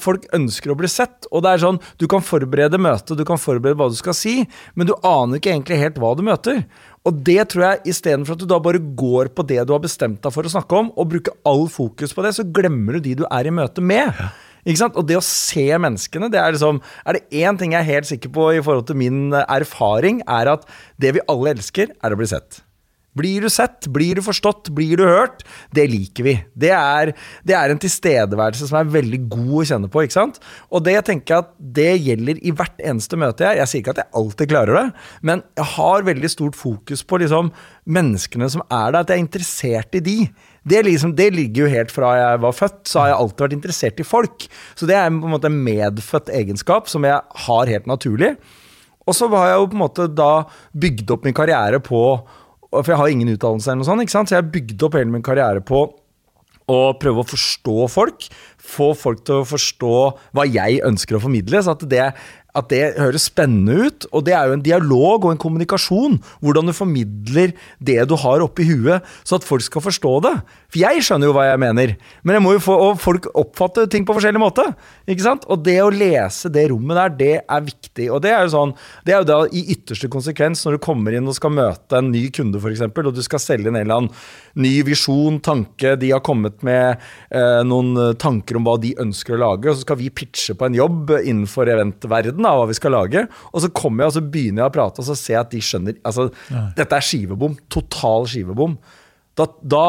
Folk 0.03 0.25
ønsker 0.35 0.73
å 0.73 0.77
bli 0.79 0.88
sett, 0.90 1.27
og 1.31 1.45
det 1.45 1.53
er 1.55 1.61
sånn, 1.62 1.77
du 2.03 2.09
kan 2.11 2.23
forberede 2.27 2.79
møtet, 2.83 3.14
du 3.18 3.23
kan 3.27 3.38
forberede 3.38 3.79
hva 3.79 3.87
du 3.92 3.95
skal 3.99 4.14
si, 4.18 4.40
men 4.75 4.88
du 4.90 4.95
aner 5.07 5.38
ikke 5.38 5.53
egentlig 5.55 5.79
helt 5.79 6.01
hva 6.03 6.11
du 6.18 6.25
møter. 6.27 6.64
Og 7.09 7.19
det 7.27 7.41
tror 7.51 7.65
jeg, 7.67 7.83
istedenfor 7.95 8.37
at 8.37 8.43
du 8.43 8.47
da 8.47 8.61
bare 8.62 8.79
går 8.79 9.33
på 9.35 9.45
det 9.49 9.59
du 9.67 9.75
har 9.75 9.83
bestemt 9.83 10.21
deg 10.23 10.35
for 10.35 10.47
å 10.47 10.53
snakke 10.53 10.79
om, 10.79 10.93
og 10.95 11.11
bruker 11.11 11.35
all 11.49 11.67
fokus 11.73 12.15
på 12.15 12.23
det, 12.23 12.35
så 12.37 12.47
glemmer 12.47 12.99
du 12.99 13.09
de 13.09 13.17
du 13.23 13.25
er 13.27 13.49
i 13.49 13.55
møte 13.55 13.83
med. 13.83 14.15
Ikke 14.62 14.79
sant? 14.85 14.99
Og 14.99 15.09
det 15.09 15.19
å 15.19 15.25
se 15.27 15.67
menneskene, 15.83 16.31
det 16.31 16.38
er 16.38 16.55
liksom 16.55 16.79
Er 17.03 17.19
det 17.19 17.25
én 17.43 17.59
ting 17.59 17.75
jeg 17.75 17.83
er 17.83 17.95
helt 17.97 18.07
sikker 18.07 18.31
på 18.31 18.53
i 18.55 18.62
forhold 18.62 18.87
til 18.87 19.01
min 19.01 19.35
erfaring, 19.43 20.23
er 20.31 20.55
at 20.55 20.69
det 21.03 21.17
vi 21.19 21.27
alle 21.27 21.57
elsker, 21.57 21.91
er 21.99 22.15
å 22.15 22.21
bli 22.21 22.31
sett. 22.31 22.62
Blir 23.18 23.44
du 23.44 23.51
sett, 23.53 23.85
blir 23.92 24.16
du 24.16 24.22
forstått, 24.25 24.70
blir 24.72 24.96
du 24.96 25.05
hørt? 25.05 25.42
Det 25.77 25.85
liker 25.90 26.25
vi. 26.25 26.33
Det 26.57 26.70
er, 26.72 27.12
det 27.44 27.57
er 27.59 27.72
en 27.72 27.81
tilstedeværelse 27.83 28.70
som 28.70 28.79
er 28.81 28.88
veldig 28.94 29.20
god 29.35 29.59
å 29.59 29.66
kjenne 29.68 29.90
på. 29.92 30.05
ikke 30.07 30.16
sant? 30.16 30.40
Og 30.72 30.87
det 30.87 30.96
tenker 31.05 31.35
jeg 31.35 31.44
at 31.44 31.51
det 31.77 31.90
gjelder 32.07 32.40
i 32.40 32.55
hvert 32.57 32.81
eneste 32.81 33.18
møte 33.20 33.44
jeg 33.44 33.61
Jeg 33.61 33.68
sier 33.68 33.83
ikke 33.83 33.94
at 33.96 34.01
jeg 34.01 34.12
alltid 34.22 34.53
klarer 34.55 34.79
det, 34.79 34.87
men 35.20 35.44
jeg 35.61 35.68
har 35.75 36.09
veldig 36.09 36.33
stort 36.33 36.57
fokus 36.57 37.05
på 37.05 37.20
liksom 37.20 37.53
menneskene 37.85 38.48
som 38.55 38.64
er 38.64 38.88
der, 38.94 39.03
at 39.03 39.12
jeg 39.12 39.20
er 39.20 39.27
interessert 39.27 40.01
i 40.01 40.05
de. 40.09 40.18
Det, 40.64 40.81
liksom, 40.87 41.12
det 41.18 41.29
ligger 41.35 41.66
jo 41.66 41.72
helt 41.75 41.92
fra 41.92 42.16
jeg 42.16 42.42
var 42.46 42.57
født, 42.57 42.83
så 42.88 43.03
har 43.03 43.12
jeg 43.12 43.20
alltid 43.20 43.44
vært 43.44 43.57
interessert 43.59 44.01
i 44.01 44.07
folk. 44.09 44.46
Så 44.79 44.88
det 44.88 44.96
er 44.96 45.11
på 45.12 45.29
en 45.29 45.35
måte 45.37 45.53
en 45.53 45.64
medfødt 45.68 46.33
egenskap 46.33 46.88
som 46.88 47.05
jeg 47.05 47.20
har 47.46 47.72
helt 47.77 47.90
naturlig. 47.90 48.37
Og 49.03 49.16
så 49.18 49.27
har 49.35 49.51
jeg 49.51 49.59
jo 49.59 49.66
på 49.68 49.77
en 49.77 49.83
måte 49.83 50.07
da 50.14 50.31
bygd 50.79 51.11
opp 51.12 51.27
min 51.27 51.37
karriere 51.37 51.83
på 51.83 52.03
For 52.73 52.95
jeg 52.95 53.01
har 53.01 53.13
ingen 53.13 53.33
utdannelse 53.35 53.69
eller 53.69 53.83
noe 53.83 53.89
sånt, 53.91 54.05
ikke 54.05 54.15
sant? 54.15 54.31
så 54.31 54.39
jeg 54.39 54.53
bygde 54.55 54.87
opp 54.87 54.97
hele 54.97 55.13
min 55.13 55.25
karriere 55.25 55.61
på 55.65 55.85
å 56.73 56.79
prøve 56.97 57.23
å 57.23 57.29
forstå 57.29 57.89
folk. 57.93 58.29
Få 58.63 58.93
folk 58.97 59.25
til 59.27 59.43
å 59.43 59.49
forstå 59.49 59.95
hva 60.33 60.47
jeg 60.49 60.81
ønsker 60.87 61.19
å 61.19 61.23
formidle. 61.25 61.61
Så 61.61 61.75
at 61.75 61.85
det, 61.91 62.07
at 62.59 62.69
det 62.73 62.81
høres 62.99 63.29
spennende 63.31 63.88
ut. 63.88 64.07
Og 64.12 64.25
det 64.27 64.35
er 64.37 64.49
jo 64.49 64.57
en 64.57 64.65
dialog 64.65 65.25
og 65.25 65.33
en 65.33 65.41
kommunikasjon. 65.41 66.19
Hvordan 66.45 66.69
du 66.69 66.75
formidler 66.77 67.55
det 67.81 67.99
du 68.09 68.17
har 68.21 68.45
oppi 68.45 68.67
huet, 68.69 69.07
så 69.25 69.38
at 69.38 69.47
folk 69.47 69.65
skal 69.65 69.85
forstå 69.85 70.12
det. 70.27 70.35
For 70.73 70.83
jeg 70.83 71.05
skjønner 71.05 71.31
jo 71.31 71.37
hva 71.37 71.47
jeg 71.49 71.62
mener, 71.62 71.95
men 72.23 72.37
jeg 72.37 72.45
må 72.45 72.55
jo 72.57 72.65
få, 72.65 72.77
og 72.88 73.01
folk 73.01 73.29
oppfatter 73.38 73.88
ting 73.93 74.07
på 74.09 74.17
forskjellig 74.17 74.43
måte. 74.43 74.67
Ikke 75.09 75.25
sant? 75.25 75.47
Og 75.53 75.65
det 75.65 75.79
å 75.83 75.91
lese 75.93 76.53
det 76.53 76.67
rommet 76.73 76.99
der, 76.99 77.17
det 77.23 77.33
er 77.41 77.67
viktig. 77.67 78.11
Og 78.12 78.23
det 78.25 78.35
er 78.35 78.45
jo 78.45 78.55
sånn, 78.55 78.77
det 79.07 79.17
er 79.17 79.23
jo 79.23 79.31
da 79.33 79.41
i 79.49 79.65
ytterste 79.77 80.11
konsekvens 80.12 80.65
når 80.67 80.77
du 80.77 80.85
kommer 80.85 81.17
inn 81.17 81.29
og 81.29 81.37
skal 81.38 81.55
møte 81.57 81.99
en 81.99 82.12
ny 82.12 82.27
kunde, 82.35 82.61
f.eks., 82.61 82.85
og 83.03 83.15
du 83.17 83.23
skal 83.25 83.43
selge 83.43 83.73
en 83.73 83.81
eller 83.81 84.03
annen 84.03 84.12
ny 84.62 84.75
visjon, 84.87 85.41
tanke, 85.45 85.97
de 85.99 86.12
har 86.12 86.23
kommet 86.25 86.61
med 86.67 87.01
eh, 87.33 87.61
noen 87.67 88.15
tanker 88.21 88.59
om 88.59 88.67
hva 88.67 88.77
de 88.81 88.93
ønsker 89.01 89.37
å 89.37 89.41
lage, 89.41 89.71
og 89.71 89.77
så 89.77 89.87
skal 89.87 89.99
vi 90.01 90.12
pitche 90.12 90.55
på 90.59 90.69
en 90.69 90.77
jobb 90.77 91.15
innenfor 91.19 91.71
eventverden 91.73 92.41
av 92.48 92.59
hva 92.61 92.66
vi 92.70 92.76
skal 92.78 92.94
lage, 92.96 93.24
og 93.52 93.62
så 93.64 93.70
kommer 93.74 94.05
jeg 94.05 94.12
og 94.12 94.16
så 94.16 94.24
begynner 94.35 94.64
jeg 94.64 94.70
å 94.72 94.74
prate, 94.74 95.02
og 95.02 95.09
så 95.09 95.16
ser 95.18 95.35
jeg 95.37 95.40
at 95.44 95.52
de 95.55 95.62
skjønner 95.62 95.96
altså, 96.09 96.28
Dette 96.76 96.98
er 96.98 97.07
skivebom. 97.07 97.57
Total 97.72 98.26
skivebom. 98.31 98.76
Da, 99.38 99.46
da 99.62 99.87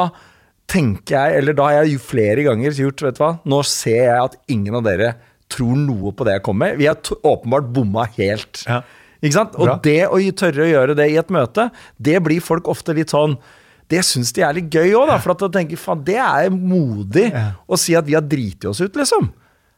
tenker 0.70 1.18
jeg, 1.18 1.38
eller 1.42 1.58
da 1.58 1.70
har 1.70 1.84
jeg 1.84 2.02
flere 2.04 2.46
ganger 2.48 2.76
gjort, 2.78 3.04
vet 3.06 3.20
du 3.20 3.24
hva, 3.24 3.32
nå 3.50 3.62
ser 3.68 4.04
jeg 4.06 4.20
at 4.30 4.38
ingen 4.52 4.80
av 4.80 4.86
dere 4.88 5.14
tror 5.54 5.76
noe 5.78 6.14
på 6.16 6.26
det 6.26 6.38
jeg 6.40 6.46
kommer 6.46 6.72
med. 6.72 6.80
Vi 6.82 6.88
har 6.90 6.98
åpenbart 7.30 7.68
bomma 7.76 8.08
helt. 8.16 8.64
Ja. 8.66 8.82
Ikke 9.24 9.38
sant? 9.38 9.54
Bra. 9.56 9.76
Og 9.78 9.84
det 9.86 10.00
å 10.08 10.22
tørre 10.36 10.66
å 10.66 10.72
gjøre 10.72 10.96
det 11.00 11.10
i 11.14 11.20
et 11.20 11.30
møte, 11.34 11.70
det 12.02 12.18
blir 12.26 12.44
folk 12.44 12.68
ofte 12.72 12.96
litt 12.98 13.14
sånn 13.14 13.38
det 13.92 14.00
syns 14.08 14.32
de 14.34 14.42
er 14.42 14.56
litt 14.58 14.74
gøy 14.74 14.94
òg, 14.98 15.12
for 15.22 15.34
at 15.34 15.42
de 15.44 15.50
tenker 15.54 15.78
faen, 15.78 16.04
det 16.08 16.18
er 16.18 16.50
modig 16.54 17.28
Ja. 17.30 17.52
å 17.68 17.78
si 17.78 17.94
at 17.96 18.06
vi 18.08 18.16
har 18.16 18.24
driti 18.26 18.66
oss 18.66 18.82
ut, 18.82 18.96
liksom. 18.96 19.28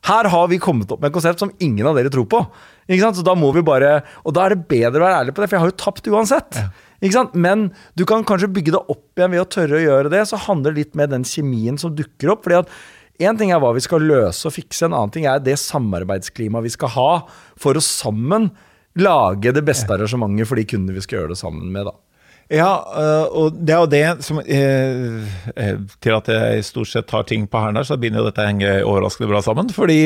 Her 0.05 0.29
har 0.29 0.49
vi 0.51 0.61
kommet 0.61 0.91
opp 0.93 1.01
med 1.01 1.09
et 1.09 1.15
konsept 1.15 1.41
som 1.41 1.53
ingen 1.63 1.87
av 1.89 1.97
dere 1.97 2.11
tror 2.13 2.27
på. 2.29 2.41
Så 2.85 3.23
da 3.25 3.33
må 3.33 3.49
vi 3.55 3.63
bare 3.65 4.03
Og 4.23 4.35
da 4.37 4.45
er 4.45 4.53
det 4.53 4.67
bedre 4.69 5.01
å 5.01 5.05
være 5.07 5.21
ærlig 5.23 5.33
på 5.33 5.41
det, 5.41 5.49
for 5.49 5.57
jeg 5.57 5.63
har 5.63 5.71
jo 5.71 5.81
tapt 5.81 6.09
uansett. 6.11 6.59
Ikke 7.01 7.15
sant? 7.17 7.33
Men 7.33 7.71
du 7.97 8.05
kan 8.05 8.23
kanskje 8.27 8.51
bygge 8.53 8.75
det 8.75 8.83
opp 8.85 9.17
igjen 9.17 9.33
ved 9.33 9.41
å 9.41 9.49
tørre 9.49 9.79
å 9.79 9.81
gjøre 9.81 10.13
det. 10.13 10.21
Så 10.29 10.41
handler 10.45 10.75
det 10.75 10.83
litt 10.83 10.99
med 10.99 11.11
den 11.15 11.25
kjemien 11.25 11.79
som 11.81 11.95
dukker 11.97 12.35
opp. 12.35 12.45
fordi 12.45 12.61
at 12.61 12.71
Én 13.15 13.37
ting 13.39 13.53
er 13.55 13.61
hva 13.63 13.71
vi 13.71 13.83
skal 13.83 14.03
løse 14.03 14.43
og 14.49 14.51
fikse, 14.51 14.83
en 14.83 14.95
annen 14.95 15.13
ting 15.13 15.25
er 15.29 15.39
det 15.39 15.55
samarbeidsklimaet 15.61 16.65
vi 16.65 16.73
skal 16.73 16.91
ha 16.97 17.11
for 17.55 17.79
å 17.79 17.83
sammen 17.83 18.49
lage 18.99 19.53
det 19.55 19.63
beste 19.67 19.87
arrangementet 19.95 20.49
for 20.49 20.59
de 20.59 20.65
kundene 20.67 20.97
vi 20.97 21.03
skal 21.03 21.21
gjøre 21.21 21.31
det 21.31 21.39
sammen 21.39 21.71
med. 21.71 21.87
da. 21.87 21.95
Ja, 22.53 22.77
øh, 22.77 23.37
og 23.39 23.55
det 23.57 23.73
er 23.73 23.79
jo 23.81 23.87
det 23.89 24.25
som 24.25 24.37
eh, 24.37 25.23
eh, 25.57 25.79
Til 26.03 26.13
at 26.13 26.27
jeg 26.29 26.65
stort 26.67 26.91
sett 26.91 27.07
tar 27.09 27.23
ting 27.25 27.47
på 27.49 27.57
hælen 27.57 27.79
her, 27.79 27.87
så 27.87 27.97
begynner 27.97 28.21
jo 28.21 28.27
dette 28.27 28.43
å 28.43 28.45
henge 28.45 28.73
overraskende 28.85 29.31
bra 29.31 29.41
sammen. 29.41 29.71
Fordi 29.73 29.97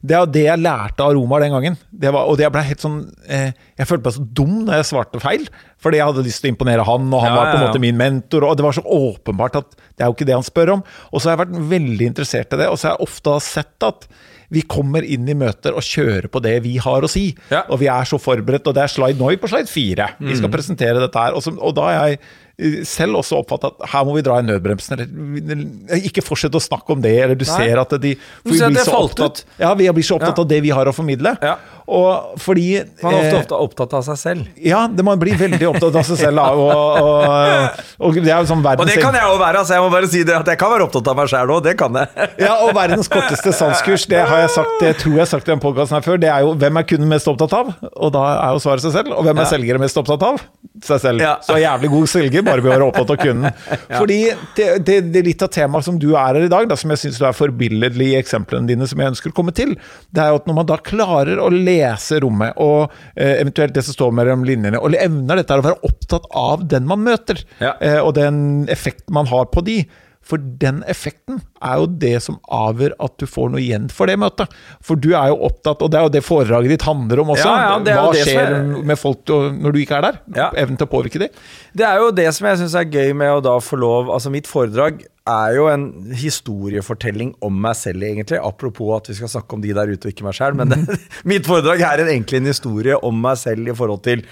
det 0.00 0.16
er 0.16 0.22
jo 0.22 0.30
det 0.32 0.46
jeg 0.46 0.62
lærte 0.62 1.04
av 1.04 1.12
Roma 1.18 1.42
den 1.42 1.52
gangen. 1.52 1.76
Det 1.92 2.14
var, 2.16 2.30
og 2.32 2.40
det 2.40 2.48
ble 2.54 2.64
helt 2.64 2.80
sånn 2.80 3.02
eh, 3.28 3.52
Jeg 3.76 3.90
følte 3.90 4.08
meg 4.08 4.16
så 4.16 4.26
dum 4.40 4.56
når 4.64 4.80
jeg 4.80 4.88
svarte 4.88 5.20
feil. 5.20 5.46
Fordi 5.82 6.00
jeg 6.00 6.08
hadde 6.08 6.24
lyst 6.24 6.40
til 6.40 6.52
å 6.52 6.54
imponere 6.54 6.88
han, 6.88 7.12
og 7.12 7.24
han 7.26 7.34
Ja, 7.34 7.36
var 7.36 7.52
på 7.52 7.60
en 7.60 7.66
måte 7.66 7.84
min 7.84 8.00
mentor. 8.00 8.48
Og 8.48 8.56
det 8.56 8.64
var 8.64 8.78
så 8.78 8.86
åpenbart 8.86 9.60
at 9.60 9.76
det 9.76 10.06
er 10.06 10.08
jo 10.08 10.16
ikke 10.16 10.30
det 10.30 10.38
han 10.38 10.48
spør 10.48 10.76
om. 10.78 10.84
Og 11.12 11.20
så 11.20 11.28
har 11.28 11.36
jeg 11.36 11.44
vært 11.44 11.72
veldig 11.76 12.12
interessert 12.14 12.56
i 12.56 12.62
det, 12.62 12.72
og 12.72 12.80
så 12.80 12.88
har 12.88 12.96
jeg 12.96 13.10
ofte 13.10 13.36
sett 13.44 13.88
at 13.92 14.08
vi 14.52 14.60
kommer 14.68 15.00
inn 15.02 15.24
i 15.32 15.34
møter 15.38 15.72
og 15.72 15.80
kjører 15.86 16.28
på 16.28 16.42
det 16.44 16.58
vi 16.66 16.76
har 16.84 17.00
å 17.02 17.08
si. 17.10 17.30
Ja. 17.50 17.62
Og 17.72 17.80
vi 17.80 17.88
er 17.88 18.04
så 18.04 18.18
forberedt, 18.20 18.66
og 18.68 18.74
det 18.76 18.82
er 18.84 18.92
slide 18.92 19.16
nå 19.18 19.30
er 19.30 19.36
vi 19.38 19.42
på 19.42 19.48
slide 19.48 19.70
fire. 19.72 20.10
Vi 20.20 20.32
Mm. 20.34 20.38
skal 20.42 20.50
presentere 20.52 21.00
dette 21.00 21.16
her. 21.18 21.32
Og, 21.32 21.42
så, 21.42 21.54
og 21.56 21.72
da 21.78 21.86
har 21.88 22.08
jeg 22.10 22.18
eh, 22.58 22.84
selv 22.84 23.16
også 23.22 23.38
oppfattet 23.40 23.72
at 23.80 23.88
her 23.94 24.04
må 24.04 24.14
vi 24.18 24.22
dra 24.26 24.36
i 24.38 24.44
nødbremsen. 24.44 25.00
Eller 25.00 26.04
ikke 26.04 26.22
fortsette 26.24 26.60
å 26.60 26.62
snakke 26.62 26.92
om 26.92 27.00
det, 27.00 27.14
eller 27.24 27.34
du 27.40 27.46
Nei. 27.48 27.56
ser 27.56 27.80
at 27.80 27.96
de 28.02 28.12
for 28.20 28.52
vi 28.52 28.60
blir 28.60 28.84
så 28.84 29.00
opptatt. 29.08 29.44
Ja, 29.58 29.72
vi 29.74 29.88
blir 29.88 30.04
så 30.04 30.18
opptatt 30.20 30.36
Ja. 30.36 30.42
av 30.44 30.48
det 30.52 30.60
vi 30.62 30.70
har 30.76 30.84
å 30.86 30.92
formidle. 30.94 31.32
Ja. 31.42 31.56
Og 31.92 32.38
fordi 32.40 32.66
Man 33.02 33.12
er 33.12 33.18
ofte, 33.18 33.32
eh, 33.34 33.40
ofte 33.42 33.56
opptatt 33.66 33.94
av 33.98 34.04
seg 34.06 34.16
selv. 34.20 34.46
Ja, 34.64 34.86
det 34.88 35.04
man 35.04 35.18
blir 35.20 35.36
veldig 35.36 35.66
opptatt 35.68 35.98
av 36.00 36.06
seg 36.08 36.20
selv. 36.22 36.40
Og, 36.40 36.70
og, 37.02 37.82
og 38.08 38.16
det 38.16 38.32
er 38.32 38.40
jo 38.40 38.48
sånn 38.48 38.62
Og 38.64 38.86
det 38.88 38.96
kan 39.02 39.12
jeg 39.18 39.26
jo 39.28 39.36
være, 39.40 39.60
altså. 39.60 39.76
Jeg 39.76 39.84
må 39.84 39.90
bare 39.92 40.08
si 40.10 40.22
det 40.24 40.34
at 40.38 40.48
jeg 40.52 40.60
kan 40.62 40.72
være 40.72 40.86
opptatt 40.88 41.10
av 41.12 41.18
meg 41.20 41.28
sjæl 41.32 41.52
òg. 41.52 41.60
Det 41.66 41.74
kan 41.80 41.98
jeg. 42.00 42.28
Ja, 42.40 42.54
og 42.64 42.72
verdens 42.76 43.10
korteste 43.12 43.52
sanskurs, 43.56 44.06
det 44.10 44.22
har 44.24 44.42
jeg 44.44 44.52
sagt, 44.56 44.72
det 44.80 44.94
tror 45.02 45.16
jeg 45.18 45.24
har 45.24 45.30
sagt 45.34 45.48
i 45.48 45.52
den 45.52 45.62
podkasten 45.62 45.98
her 45.98 46.06
før, 46.06 46.20
det 46.22 46.30
er 46.32 46.46
jo 46.46 46.54
hvem 46.62 46.80
er 46.80 46.88
kunden 46.88 47.10
mest 47.12 47.28
opptatt 47.30 47.56
av? 47.60 47.72
Og 47.92 48.12
da 48.16 48.24
er 48.48 48.56
jo 48.56 48.62
svaret 48.64 48.84
seg 48.86 48.94
selv. 48.96 49.12
Og 49.18 49.26
hvem 49.26 49.36
er 49.38 49.46
Ja. 49.46 49.50
selgere 49.52 49.82
mest 49.82 49.98
opptatt 50.00 50.22
av? 50.26 50.40
Seg 50.82 51.00
selv. 51.02 51.20
Ja. 51.22 51.34
Så 51.44 51.58
jævlig 51.60 51.90
god 51.92 52.08
selger, 52.10 52.42
bare 52.46 52.62
ved 52.64 52.72
å 52.72 52.74
være 52.78 52.88
opptatt 52.88 53.10
av 53.12 53.20
kunden. 53.20 53.52
Fordi 53.92 54.20
det, 54.56 54.68
det, 54.86 54.96
det 55.12 55.20
er 55.22 55.26
litt 55.28 55.42
av 55.44 55.50
temaet 55.52 55.84
som 55.86 55.98
du 56.00 56.08
er 56.14 56.22
her 56.38 56.46
i 56.46 56.50
dag, 56.52 56.68
da, 56.70 56.76
som 56.78 56.90
jeg 56.94 57.02
syns 57.04 57.20
du 57.20 57.26
er 57.28 57.36
forbilledlig 57.36 58.12
i 58.12 58.16
eksemplene 58.18 58.66
dine, 58.70 58.86
som 58.88 58.98
jeg 59.02 59.12
ønsker 59.12 59.32
å 59.34 59.36
komme 59.36 59.52
til, 59.56 59.74
det 60.14 60.22
er 60.24 60.32
jo 60.32 60.40
at 60.40 60.48
når 60.48 60.56
man 60.62 60.68
da 60.70 60.78
klarer 60.82 61.40
å 61.42 61.50
lese 61.82 62.20
rommet, 62.22 62.54
og 62.62 62.92
eh, 63.16 63.34
eventuelt 63.42 63.74
det 63.76 63.84
som 63.88 63.94
står 63.98 64.14
mellom 64.22 64.46
linjene, 64.48 64.78
og 64.80 64.94
evner 64.94 65.42
dette 65.42 65.52
er 65.58 65.60
å 65.64 65.68
være 65.70 65.82
opptatt 65.90 66.30
av 66.38 66.64
den 66.70 66.86
man 66.88 67.04
møter, 67.04 67.42
Ja. 67.60 67.74
eh, 67.80 67.98
og 68.00 68.14
den 68.14 68.66
effekten 68.72 69.12
man 69.18 69.26
har 69.32 69.46
på 69.52 69.64
de, 69.66 69.82
for 70.22 70.38
den 70.38 70.84
effekten 70.86 71.40
er 71.66 71.80
jo 71.80 71.86
det 71.98 72.12
som 72.22 72.36
avgjør 72.54 72.92
at 73.02 73.16
du 73.18 73.24
får 73.26 73.48
noe 73.50 73.58
igjen 73.58 73.88
for 73.90 74.06
det 74.06 74.14
møtet. 74.22 74.52
For 74.78 74.94
du 74.94 75.08
er 75.18 75.32
jo 75.32 75.40
opptatt, 75.48 75.82
og 75.82 75.90
det 75.90 75.98
er 75.98 76.04
jo 76.06 76.12
det 76.14 76.22
foredraget 76.22 76.70
ditt 76.76 76.84
handler 76.86 77.24
om 77.24 77.32
også. 77.34 77.48
Ja, 77.50 77.72
ja, 77.82 77.96
Hva 78.04 78.12
skjer 78.14 78.52
er- 78.60 78.84
med 78.86 79.00
folk 79.00 79.26
når 79.26 79.74
du 79.74 79.80
ikke 79.82 79.96
er 79.98 80.06
der? 80.06 80.20
Ja. 80.38 80.46
Evnen 80.62 80.78
til 80.78 80.86
å 80.86 80.92
påvirke 80.92 81.18
dem. 81.24 81.34
Det 81.74 81.88
er 81.88 81.98
jo 81.98 82.12
det 82.14 82.28
som 82.38 82.46
jeg 82.46 82.60
syns 82.62 82.76
er 82.78 82.86
gøy 82.94 83.10
med 83.18 83.34
å 83.34 83.42
da 83.42 83.56
få 83.58 83.80
lov 83.82 84.12
Altså, 84.14 84.30
mitt 84.30 84.46
foredrag 84.46 85.02
er 85.28 85.54
jo 85.56 85.68
en 85.70 85.84
historiefortelling 86.18 87.34
om 87.44 87.60
meg 87.64 87.76
selv, 87.78 88.02
egentlig. 88.06 88.40
Apropos 88.42 88.96
at 88.96 89.12
vi 89.12 89.18
skal 89.18 89.30
snakke 89.30 89.56
om 89.56 89.62
de 89.62 89.74
der 89.76 89.92
ute 89.92 90.08
og 90.08 90.14
ikke 90.14 90.26
meg 90.26 90.38
sjøl. 90.38 90.56
Men 90.58 90.72
det, 90.72 90.98
mitt 91.28 91.46
foredrag 91.48 91.84
er 91.86 92.02
en, 92.02 92.10
egentlig 92.14 92.42
en 92.42 92.50
historie 92.50 92.98
om 92.98 93.22
meg 93.22 93.38
selv 93.40 93.70
i 93.70 93.76
forhold 93.76 94.02
til 94.08 94.26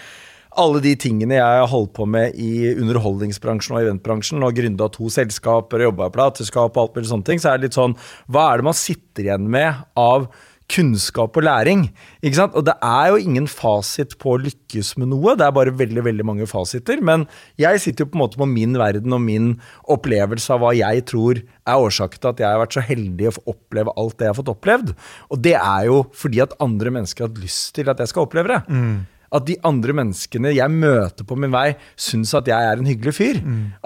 alle 0.59 0.81
de 0.83 0.97
tingene 0.99 1.37
jeg 1.37 1.59
har 1.61 1.69
holdt 1.71 1.93
på 1.95 2.05
med 2.11 2.35
i 2.35 2.73
underholdningsbransjen 2.73 3.77
og 3.77 3.85
eventbransjen, 3.85 4.43
og 4.43 4.57
gründa 4.57 4.89
to 4.91 5.07
selskaper 5.13 5.79
og 5.79 5.91
jobba 5.93 6.09
i 6.11 6.15
plateselskap 6.17 6.75
og 6.75 6.83
alt 6.83 6.99
mulig 6.99 7.11
sånne 7.13 7.29
ting, 7.29 7.43
så 7.43 7.53
er 7.53 7.61
det 7.61 7.69
litt 7.69 7.79
sånn 7.79 7.95
Hva 8.27 8.49
er 8.49 8.59
det 8.59 8.67
man 8.67 8.79
sitter 8.79 9.29
igjen 9.29 9.47
med 9.53 9.85
av 9.95 10.27
kunnskap 10.71 11.37
og 11.37 11.45
læring. 11.47 11.87
Ikke 12.23 12.39
sant? 12.39 12.57
Og 12.59 12.65
det 12.69 12.77
er 12.87 13.11
jo 13.11 13.21
ingen 13.21 13.49
fasit 13.51 14.17
på 14.23 14.35
å 14.35 14.41
lykkes 14.41 14.95
med 15.01 15.11
noe, 15.13 15.35
det 15.39 15.47
er 15.49 15.55
bare 15.57 15.75
veldig 15.77 16.05
veldig 16.07 16.27
mange 16.29 16.49
fasiter. 16.51 17.03
Men 17.05 17.27
jeg 17.61 17.83
sitter 17.83 18.07
jo 18.07 18.13
på 18.13 18.21
en 18.21 18.25
måte 18.25 18.41
på 18.41 18.49
min 18.49 18.79
verden 18.79 19.17
og 19.17 19.25
min 19.27 19.53
opplevelse 19.91 20.55
av 20.55 20.65
hva 20.65 20.75
jeg 20.79 21.07
tror 21.11 21.43
er 21.43 21.87
årsaken 21.87 22.23
til 22.23 22.33
at 22.33 22.43
jeg 22.45 22.51
har 22.55 22.63
vært 22.63 22.79
så 22.79 22.87
heldig 22.87 23.31
å 23.31 23.37
få 23.39 23.47
oppleve 23.55 23.97
alt 24.01 24.19
det 24.19 24.29
jeg 24.29 24.35
har 24.35 24.41
fått 24.43 24.55
opplevd. 24.57 24.93
Og 25.31 25.43
det 25.47 25.57
er 25.59 25.89
jo 25.91 26.03
fordi 26.17 26.45
at 26.47 26.59
andre 26.63 26.95
mennesker 26.99 27.27
har 27.27 27.33
hatt 27.33 27.43
lyst 27.43 27.73
til 27.79 27.91
at 27.91 28.03
jeg 28.03 28.13
skal 28.15 28.29
oppleve 28.29 28.55
det. 28.55 28.61
At 29.31 29.45
de 29.47 29.55
andre 29.63 29.95
menneskene 29.95 30.51
jeg 30.57 30.75
møter 30.75 31.23
på 31.23 31.37
min 31.39 31.53
vei, 31.55 31.77
syns 31.95 32.33
at 32.35 32.49
jeg 32.51 32.67
er 32.67 32.81
en 32.81 32.89
hyggelig 32.89 33.13
fyr. 33.15 33.37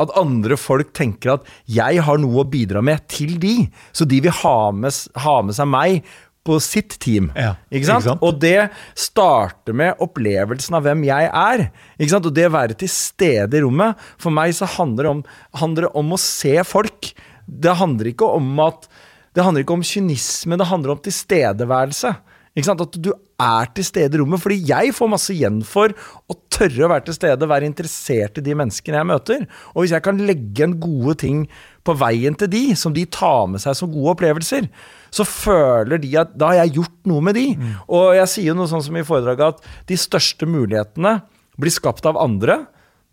At 0.01 0.15
andre 0.17 0.57
folk 0.57 0.95
tenker 0.97 1.35
at 1.35 1.51
jeg 1.69 2.01
har 2.07 2.17
noe 2.23 2.41
å 2.41 2.49
bidra 2.49 2.81
med 2.81 3.05
til 3.13 3.35
de. 3.43 3.67
Så 3.93 4.07
de 4.09 4.23
vil 4.25 4.33
ha 4.41 4.71
med, 4.73 4.97
ha 5.21 5.35
med 5.45 5.53
seg 5.59 5.69
meg 5.69 6.01
på 6.45 6.59
sitt 6.61 6.99
team. 7.01 7.31
Ja, 7.33 7.55
ikke, 7.71 7.87
sant? 7.89 8.05
ikke 8.05 8.11
sant? 8.11 8.25
Og 8.27 8.41
det 8.43 8.69
starter 8.99 9.77
med 9.77 10.03
opplevelsen 10.05 10.77
av 10.77 10.85
hvem 10.85 11.07
jeg 11.09 11.31
er. 11.31 11.67
Ikke 11.97 12.13
sant? 12.13 12.29
Og 12.29 12.37
det 12.37 12.49
å 12.51 12.55
være 12.55 12.77
til 12.81 12.93
stede 12.93 13.59
i 13.59 13.65
rommet. 13.65 14.01
For 14.21 14.35
meg 14.35 14.53
så 14.57 14.69
handler 14.77 15.09
det 15.09 15.15
om, 15.15 15.25
handler 15.63 15.89
det 15.89 15.95
om 16.03 16.15
å 16.15 16.21
se 16.21 16.55
folk. 16.69 17.15
Det 17.45 17.77
handler 17.81 18.13
ikke 18.13 18.29
om 18.37 18.55
at 18.65 18.89
det 19.35 19.43
handler 19.43 19.65
ikke 19.65 19.75
om 19.75 19.83
kynisme, 19.83 20.57
det 20.61 20.71
handler 20.71 20.95
om 20.95 21.01
tilstedeværelse. 21.03 22.13
Ikke 22.55 22.69
sant? 22.69 22.83
At 22.85 22.97
du 23.03 23.11
er 23.11 23.71
til 23.75 23.87
stede 23.87 24.15
i 24.15 24.21
rommet. 24.21 24.43
Fordi 24.43 24.61
jeg 24.69 24.95
får 24.95 25.11
masse 25.11 25.33
igjen 25.35 25.59
for 25.67 25.91
å 26.31 26.37
tørre 26.55 26.87
å 26.87 26.91
være 26.93 27.09
til 27.09 27.17
stede, 27.17 27.51
være 27.51 27.67
interessert 27.67 28.39
i 28.39 28.45
de 28.47 28.55
menneskene 28.59 29.01
jeg 29.01 29.11
møter. 29.11 29.47
Og 29.75 29.83
hvis 29.83 29.95
jeg 29.97 30.07
kan 30.07 30.21
legge 30.23 30.67
en 30.67 30.77
gode 30.83 31.17
ting 31.25 31.45
på 31.85 31.97
veien 31.99 32.37
til 32.39 32.53
de, 32.53 32.63
som 32.79 32.95
de 32.95 33.05
tar 33.11 33.49
med 33.51 33.63
seg 33.65 33.75
som 33.79 33.91
gode 33.93 34.15
opplevelser, 34.15 34.71
så 35.15 35.27
føler 35.29 36.01
de 36.03 36.11
at 36.19 36.33
da 36.39 36.51
har 36.51 36.65
jeg 36.65 36.81
gjort 36.81 36.97
noe 37.11 37.23
med 37.23 37.37
de. 37.39 37.47
Og 37.87 38.15
jeg 38.19 38.31
sier 38.33 38.57
noe 38.59 38.71
sånn 38.71 38.83
som 38.83 38.97
i 38.99 39.05
foredraget 39.07 39.55
at 39.55 39.69
de 39.91 39.99
største 40.01 40.49
mulighetene 40.51 41.21
blir 41.61 41.75
skapt 41.75 42.07
av 42.11 42.19
andre 42.19 42.65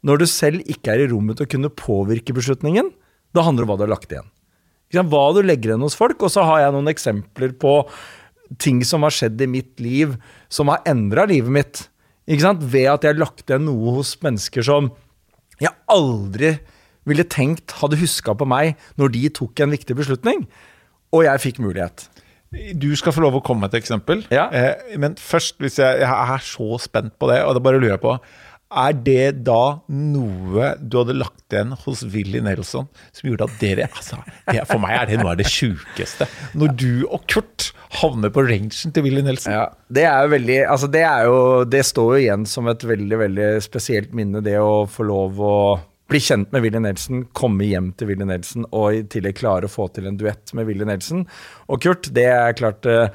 når 0.08 0.24
du 0.24 0.26
selv 0.30 0.66
ikke 0.72 0.96
er 0.96 1.04
i 1.04 1.12
rommet 1.12 1.38
til 1.38 1.46
å 1.46 1.52
kunne 1.52 1.74
påvirke 1.78 2.34
beslutningen. 2.34 2.90
Da 3.38 3.46
handler 3.46 3.64
det 3.64 3.68
om 3.68 3.74
hva 3.74 3.78
du 3.78 3.86
har 3.86 3.94
lagt 3.94 4.16
igjen. 4.16 4.32
Hva 4.92 5.28
du 5.36 5.44
legger 5.46 5.72
igjen 5.72 5.86
hos 5.86 5.98
folk. 6.00 6.18
Og 6.26 6.34
så 6.34 6.44
har 6.48 6.64
jeg 6.64 6.74
noen 6.74 6.90
eksempler 6.92 7.54
på 7.62 7.76
ting 8.60 8.82
som 8.84 9.06
har 9.06 9.14
skjedd 9.16 9.40
i 9.46 9.48
mitt 9.48 9.78
liv, 9.80 10.18
som 10.52 10.74
har 10.74 10.82
endra 10.90 11.28
livet 11.30 11.54
mitt. 11.54 11.86
Ved 12.26 12.90
at 12.90 13.06
jeg 13.06 13.14
har 13.14 13.22
lagt 13.22 13.46
igjen 13.46 13.68
noe 13.70 14.00
hos 14.00 14.16
mennesker 14.24 14.66
som 14.66 14.90
jeg 15.62 15.74
aldri 15.92 16.56
ville 17.06 17.26
tenkt 17.30 17.74
hadde 17.80 18.00
huska 18.02 18.34
på 18.38 18.46
meg 18.50 18.78
når 19.00 19.14
de 19.14 19.30
tok 19.38 19.62
en 19.62 19.74
viktig 19.74 19.98
beslutning. 19.98 20.46
Og 21.12 21.26
jeg 21.28 21.44
fikk 21.44 21.62
mulighet. 21.64 22.08
Du 22.52 22.90
skal 23.00 23.16
få 23.16 23.24
lov 23.24 23.38
å 23.40 23.44
komme 23.46 23.64
med 23.64 23.72
et 23.72 23.80
eksempel. 23.80 24.26
Ja. 24.32 24.50
Eh, 24.52 24.96
men 25.00 25.16
først, 25.20 25.56
hvis 25.64 25.80
jeg, 25.80 26.02
jeg 26.04 26.32
er 26.36 26.42
så 26.44 26.80
spent 26.84 27.16
på 27.20 27.30
det, 27.32 27.44
og 27.48 27.56
da 27.56 27.64
bare 27.64 27.80
lurer 27.80 27.94
jeg 27.94 28.04
på 28.04 28.18
Er 28.72 28.98
det 29.08 29.44
da 29.48 29.80
noe 29.88 30.74
du 30.80 30.98
hadde 31.00 31.16
lagt 31.16 31.52
igjen 31.52 31.72
hos 31.86 32.04
Willy 32.12 32.42
Nelson 32.44 32.90
som 33.16 33.30
gjorde 33.30 33.48
at 33.48 33.56
dere 33.64 33.88
altså, 33.88 34.20
det, 34.48 34.66
For 34.68 34.84
meg 34.84 34.98
er 34.98 35.10
det 35.10 35.20
noe 35.22 35.32
av 35.34 35.40
det 35.40 35.48
sjukeste. 35.52 36.28
Når 36.60 36.76
du 36.80 36.92
og 37.08 37.24
Kurt 37.32 37.70
havner 38.02 38.32
på 38.36 38.44
rangen 38.48 38.96
til 38.96 39.08
Willy 39.08 39.24
Nelson. 39.24 39.56
Ja, 39.56 39.66
det 39.88 40.06
er 40.08 40.28
jo 40.28 40.34
veldig 40.36 40.60
Altså, 40.66 40.92
det 40.92 41.06
er 41.08 41.28
jo 41.28 41.40
Det 41.72 41.86
står 41.88 42.12
jo 42.14 42.20
igjen 42.26 42.46
som 42.52 42.68
et 42.72 42.84
veldig, 42.84 43.22
veldig 43.26 43.50
spesielt 43.64 44.12
minne, 44.16 44.44
det 44.44 44.60
å 44.60 44.84
få 44.92 45.08
lov 45.08 45.40
å 45.40 45.56
bli 46.12 46.22
kjent 46.24 46.52
med 46.54 46.66
Willy 46.66 46.82
Nelson, 46.84 47.26
komme 47.38 47.68
hjem 47.70 47.92
til 47.98 48.12
Willy 48.12 48.28
Nelson 48.28 48.68
og 48.70 48.98
i 48.98 49.06
tillegg 49.12 49.40
klare 49.40 49.68
å 49.68 49.72
få 49.72 49.88
til 49.96 50.10
en 50.10 50.20
duett 50.20 50.54
med 50.58 50.68
Willy 50.70 50.88
Nelson. 50.88 51.24
Og 51.72 51.82
Kurt, 51.84 52.12
det 52.16 52.28
er 52.32 52.58
klart 52.58 52.88
eh, 52.90 53.08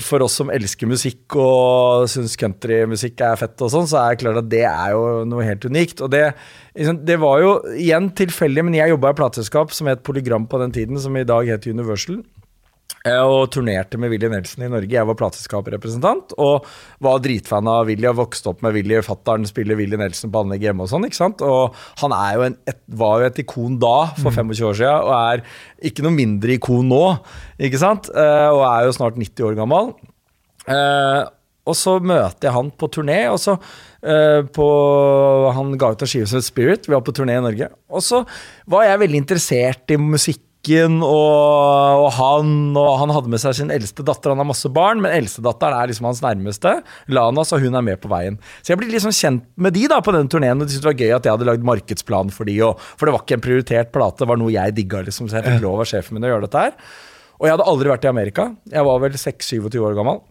For 0.00 0.24
oss 0.24 0.38
som 0.40 0.48
elsker 0.52 0.88
musikk 0.88 1.36
og 1.36 2.06
syns 2.08 2.38
countrymusikk 2.40 3.20
er 3.20 3.36
fett 3.36 3.60
og 3.60 3.72
sånn, 3.74 3.88
så 3.90 4.00
er 4.00 4.14
det 4.14 4.22
klart 4.22 4.40
at 4.40 4.48
det 4.48 4.62
er 4.64 4.94
jo 4.96 5.02
noe 5.28 5.44
helt 5.44 5.66
unikt. 5.68 6.00
Og 6.00 6.12
det, 6.14 6.22
liksom, 6.72 7.02
det 7.04 7.18
var 7.20 7.42
jo 7.44 7.50
igjen 7.76 8.08
tilfeldig, 8.16 8.64
men 8.64 8.78
jeg 8.78 8.94
jobba 8.94 9.12
i 9.12 9.16
et 9.16 9.20
plateselskap 9.20 9.76
som 9.76 9.92
het 9.92 10.04
Polygram 10.06 10.48
på 10.48 10.62
den 10.64 10.72
tiden, 10.72 10.96
som 11.02 11.16
i 11.20 11.26
dag 11.28 11.52
heter 11.52 11.76
Universal. 11.76 12.22
Eh, 13.06 13.22
og 13.22 13.50
turnerte 13.54 13.98
med 14.00 14.10
Willy 14.12 14.28
Nelson 14.32 14.64
i 14.66 14.70
Norge. 14.72 14.92
Jeg 14.92 15.08
var 15.08 15.18
plateselskapsrepresentant 15.18 16.34
og 16.42 16.66
var 17.04 17.22
dritfan 17.24 17.70
av 17.70 17.86
Willy. 17.90 18.08
Og 18.10 18.18
vokste 18.20 18.50
opp 18.52 18.64
med 18.66 18.76
Willy. 18.76 18.98
Fattern 19.06 19.46
spiller 19.48 19.78
Willy 19.78 19.98
Nelson 20.00 20.32
på 20.32 20.42
anlegg 20.44 20.66
hjemme 20.66 20.86
og 20.86 20.90
sånn. 20.92 21.06
ikke 21.08 21.20
sant? 21.20 21.44
Og 21.46 21.76
han 22.02 22.16
er 22.16 22.34
jo 22.36 22.46
en, 22.48 22.58
et, 22.68 22.80
var 23.00 23.22
jo 23.22 23.30
et 23.30 23.40
ikon 23.44 23.78
da, 23.82 23.96
for 24.18 24.34
25 24.34 24.68
år 24.70 24.78
siden, 24.82 25.06
og 25.06 25.14
er 25.16 25.88
ikke 25.90 26.06
noe 26.06 26.16
mindre 26.16 26.56
ikon 26.58 26.90
nå. 26.92 27.04
ikke 27.70 27.80
sant? 27.82 28.10
Eh, 28.12 28.50
og 28.50 28.62
er 28.68 28.86
jo 28.88 28.96
snart 28.98 29.18
90 29.20 29.50
år 29.50 29.58
gammel. 29.58 29.92
Eh, 30.66 31.22
og 31.66 31.74
så 31.74 31.96
møter 31.98 32.46
jeg 32.46 32.54
han 32.54 32.68
på 32.78 32.88
turné, 32.94 33.20
og 33.32 33.40
så 33.42 33.56
på, 34.54 34.66
Han 35.56 35.72
ga 35.74 35.88
ut 35.90 36.02
en 36.04 36.06
skive 36.06 36.28
som 36.30 36.38
het 36.38 36.46
Spirit. 36.46 36.84
Vi 36.86 36.94
var 36.94 37.00
på 37.02 37.10
turné 37.10 37.40
i 37.40 37.42
Norge. 37.42 37.66
Og 37.90 38.04
så 38.06 38.20
var 38.70 38.84
jeg 38.86 39.00
veldig 39.02 39.18
interessert 39.18 39.90
i 39.90 39.96
musikken 40.66 41.02
og, 41.02 42.02
og 42.02 42.10
han 42.16 42.76
og 42.76 42.98
han 43.00 43.12
hadde 43.14 43.30
med 43.30 43.40
seg 43.40 43.54
sin 43.54 43.70
eldste 43.70 44.02
datter. 44.02 44.32
Han 44.32 44.38
har 44.42 44.48
masse 44.48 44.68
barn, 44.68 45.00
men 45.00 45.12
eldstedatteren 45.14 45.78
er 45.78 45.88
liksom 45.88 46.06
hans 46.06 46.22
nærmeste. 46.22 46.82
Lana, 47.08 47.44
så 47.44 47.58
hun 47.58 47.74
er 47.74 47.82
med 47.82 48.00
på 48.00 48.08
veien. 48.10 48.38
Så 48.62 48.72
jeg 48.72 48.80
ble 48.80 48.90
liksom 48.90 49.14
kjent 49.14 49.44
med 49.56 49.74
de 49.74 49.86
da 49.88 50.00
på 50.00 50.12
den 50.14 50.28
turneen, 50.28 50.60
og 50.60 50.66
de 50.66 50.74
syntes 50.74 50.84
det 50.84 50.90
var 50.90 51.00
gøy 51.00 51.16
at 51.16 51.26
jeg 51.26 51.36
hadde 51.36 51.48
lagd 51.48 51.66
markedsplan 51.66 52.32
for 52.34 52.46
de, 52.48 52.58
og, 52.66 52.80
for 52.96 53.06
det 53.06 53.14
var 53.14 53.24
ikke 53.24 53.38
en 53.38 53.46
prioritert 53.46 53.92
plate, 53.94 54.22
det 54.22 54.30
var 54.30 54.40
noe 54.40 54.54
jeg 54.54 54.76
digga, 54.76 55.02
liksom, 55.06 55.28
så 55.30 55.38
jeg 55.38 55.46
fikk 55.46 55.66
lov 55.66 55.84
av 55.84 55.90
sjefen 55.90 56.16
min 56.16 56.26
å 56.26 56.32
gjøre 56.34 56.48
dette 56.48 56.64
her. 56.66 56.78
Og 57.36 57.46
jeg 57.46 57.56
hadde 57.56 57.68
aldri 57.68 57.92
vært 57.92 58.06
i 58.06 58.08
Amerika. 58.08 58.48
Jeg 58.72 58.86
var 58.86 59.02
vel 59.02 59.18
6-27 59.20 59.76
år 59.84 59.96
gammel. 59.98 60.22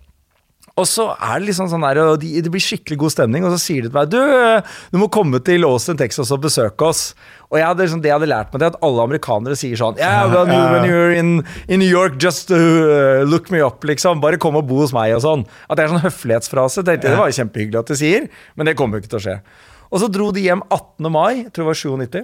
Og 0.75 0.83
så 0.91 1.05
er 1.13 1.39
det 1.39 1.47
liksom 1.47 1.69
sånn 1.71 1.85
der, 1.85 2.01
og 2.03 2.17
de, 2.19 2.33
det 2.43 2.51
blir 2.51 2.63
skikkelig 2.63 2.97
god 2.99 3.13
stemning, 3.13 3.45
og 3.47 3.53
så 3.53 3.59
sier 3.63 3.85
de 3.85 3.87
til 3.87 3.95
meg 3.95 4.09
du, 4.11 4.19
du 4.91 4.97
må 4.99 5.07
komme 5.13 5.39
til 5.47 5.63
Austin, 5.63 5.95
Texas 5.99 6.33
og 6.35 6.41
besøke 6.43 6.89
oss. 6.89 7.03
Og 7.47 7.61
jeg 7.61 7.63
hadde, 7.63 7.85
liksom, 7.85 8.01
det 8.03 8.09
jeg 8.09 8.17
hadde 8.17 8.27
lært 8.27 8.51
meg, 8.51 8.59
det 8.59 8.67
at 8.73 8.81
alle 8.83 9.05
amerikanere 9.07 9.55
sier 9.55 9.79
sånn 9.79 10.01
yeah, 10.01 10.25
when, 10.27 10.51
you, 10.51 10.63
when 10.73 10.87
you're 10.89 11.13
in, 11.15 11.29
in 11.71 11.79
New 11.79 11.87
York, 11.87 12.17
just 12.19 12.51
uh, 12.51 13.23
look 13.23 13.47
me 13.55 13.61
up, 13.63 13.87
liksom. 13.87 14.19
Bare 14.23 14.39
kom 14.41 14.59
og 14.59 14.65
bo 14.67 14.81
hos 14.81 14.91
meg, 14.95 15.13
og 15.15 15.23
sånn. 15.23 15.45
At 15.69 15.79
det 15.79 15.85
er 15.85 15.93
sånn 15.93 16.03
høflighetsfrase. 16.03 16.83
Tenkte, 16.83 17.07
jeg, 17.07 17.13
det 17.15 17.21
var 17.21 17.31
jo 17.31 17.37
kjempehyggelig 17.37 17.79
at 17.79 17.93
de 17.93 17.97
sier, 18.01 18.25
men 18.59 18.67
det 18.67 18.73
kommer 18.79 18.99
jo 18.99 19.05
ikke 19.05 19.13
til 19.13 19.21
å 19.21 19.25
skje. 19.29 19.37
Og 19.95 20.01
så 20.03 20.09
dro 20.11 20.27
de 20.35 20.43
hjem 20.43 20.65
18. 20.65 21.07
mai, 21.13 21.45
jeg 21.45 21.53
tror 21.55 21.69
det 21.69 21.69
var 21.69 21.79
97. 21.79 22.19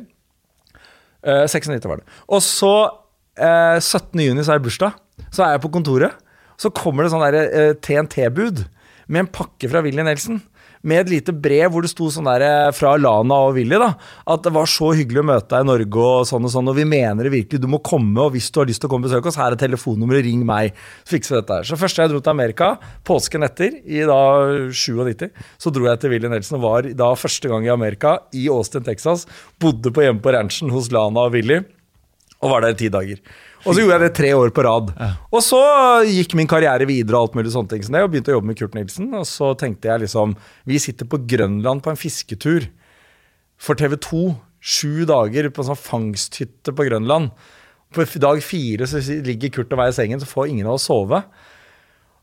Uh, 1.22 1.46
96 1.48 1.88
var 1.88 2.02
det. 2.04 2.20
Og 2.28 2.44
så, 2.44 2.74
uh, 3.40 3.80
17. 3.80 4.26
juni, 4.26 4.44
så 4.44 4.58
er 4.58 4.60
det 4.60 4.68
bursdag. 4.68 5.00
Så 5.30 5.46
er 5.46 5.56
jeg 5.56 5.64
på 5.64 5.72
kontoret. 5.78 6.20
Så 6.62 6.69
kommer 6.76 7.06
det 7.06 7.13
sånn 7.13 7.26
der, 7.26 7.41
eh, 7.50 7.74
TNT-bud 7.82 8.65
med 9.12 9.26
en 9.26 9.34
pakke 9.34 9.69
fra 9.69 9.82
Willy 9.82 10.04
Nelson. 10.06 10.41
Med 10.82 11.04
et 11.04 11.12
lite 11.12 11.34
brev 11.38 11.69
hvor 11.69 11.84
det 11.86 11.91
sto 11.91 12.08
sånn 12.10 12.26
der 12.26 12.41
eh, 12.41 12.71
fra 12.74 12.95
Lana 12.97 13.36
og 13.45 13.56
Willy 13.58 13.78
da, 13.78 13.91
at 14.34 14.41
det 14.45 14.54
var 14.56 14.69
så 14.69 14.91
hyggelig 14.97 15.21
å 15.21 15.28
møte 15.30 15.52
deg 15.52 15.65
i 15.65 15.67
Norge, 15.69 16.06
og 16.06 16.26
sånn 16.26 16.47
og 16.47 16.54
sånn, 16.54 16.71
og 16.71 16.78
vi 16.80 16.86
mener 16.89 17.28
det 17.28 17.34
virkelig. 17.34 17.62
Du 17.62 17.67
må 17.69 17.82
komme, 17.86 18.15
og 18.24 18.34
hvis 18.34 18.50
du 18.50 18.62
har 18.62 18.69
lyst 18.69 18.82
til 18.82 18.89
å 18.89 18.93
komme 18.93 19.06
og 19.06 19.12
besøke 19.12 19.30
oss, 19.30 19.38
her 19.38 19.54
er 19.54 19.62
telefonnummeret, 19.62 20.26
ring 20.26 20.41
meg. 20.47 20.74
Så 21.06 21.17
fikser 21.17 21.36
vi 21.36 21.39
dette 21.41 21.60
her. 21.60 21.69
Så 21.69 21.78
første 21.82 22.02
jeg 22.02 22.13
dro 22.13 22.24
til 22.24 22.34
Amerika, 22.34 22.71
påsken 23.06 23.45
etter, 23.45 23.78
i 23.86 24.02
da 24.10 24.21
97, 24.74 25.30
så 25.62 25.74
dro 25.76 25.86
jeg 25.86 26.02
til 26.02 26.15
Willy 26.15 26.34
Nelson 26.34 26.58
og 26.58 26.65
var 26.65 26.89
da 27.04 27.12
første 27.13 27.52
gang 27.52 27.69
i 27.69 27.74
Amerika, 27.74 28.17
i 28.34 28.47
Austin, 28.54 28.86
Texas. 28.88 29.28
Bodde 29.62 29.93
på 29.93 30.08
hjemme 30.08 30.26
på 30.26 30.34
ranchen 30.34 30.74
hos 30.74 30.89
Lana 30.93 31.28
og 31.28 31.38
Willy, 31.38 31.62
og 32.41 32.56
var 32.56 32.65
der 32.65 32.74
i 32.74 32.82
ti 32.82 32.89
dager. 32.89 33.21
Og 33.65 33.76
så 33.76 33.84
gjorde 33.84 33.97
jeg 33.97 34.04
det 34.04 34.15
tre 34.17 34.32
år 34.34 34.52
på 34.56 34.63
rad. 34.65 34.91
Og 35.32 35.41
så 35.45 35.62
gikk 36.08 36.36
min 36.39 36.50
karriere 36.50 36.88
videre 36.89 37.19
og 37.19 37.30
alt 37.30 37.38
mulig 37.38 37.54
sånne 37.54 37.74
ting 37.74 37.86
som 37.86 37.97
det, 37.97 38.04
og 38.06 38.13
begynte 38.13 38.34
å 38.34 38.38
jobbe 38.39 38.50
med 38.52 38.60
Kurt 38.60 38.78
Nilsen. 38.78 39.10
Og 39.17 39.28
så 39.30 39.52
tenkte 39.60 39.91
jeg 39.91 40.06
liksom 40.06 40.36
Vi 40.69 40.80
sitter 40.82 41.10
på 41.10 41.21
Grønland 41.30 41.84
på 41.86 41.93
en 41.93 42.00
fisketur 42.00 42.69
for 43.62 43.78
TV 43.78 43.97
2. 44.02 44.24
Sju 44.62 45.06
dager 45.10 45.50
på 45.50 45.63
en 45.63 45.71
sånn 45.71 45.84
fangsthytte 45.84 46.74
på 46.78 46.86
Grønland. 46.89 47.32
På 47.91 48.06
dag 48.24 48.41
fire 48.45 48.88
så 48.88 49.02
ligger 49.02 49.52
Kurt 49.54 49.74
og 49.74 49.82
meg 49.82 49.91
i 49.91 49.97
sengen, 49.97 50.21
så 50.21 50.30
får 50.30 50.52
ingen 50.54 50.69
av 50.69 50.78
oss 50.78 50.88
sove. 50.89 51.21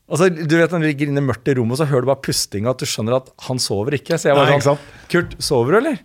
Og 0.09 0.17
så, 0.17 0.29
du 0.33 0.55
vet 0.57 0.71
Når 0.73 0.81
du 0.81 0.87
ligger 0.89 1.11
inne 1.11 1.21
mørkt 1.21 1.49
i 1.51 1.53
rommet, 1.59 1.77
så 1.77 1.85
hører 1.89 2.07
du 2.07 2.09
bare 2.09 2.23
pustinga, 2.25 2.71
at 2.73 2.81
du 2.81 2.89
skjønner 2.89 3.19
at 3.19 3.29
han 3.45 3.61
sover 3.61 3.99
ikke. 3.99 4.17
Så 4.17 4.31
jeg 4.31 4.39
var 4.39 4.49
sånn 4.49 4.79
Kurt, 5.11 5.35
sover 5.43 5.75
du, 5.75 5.79
eller? 5.83 5.99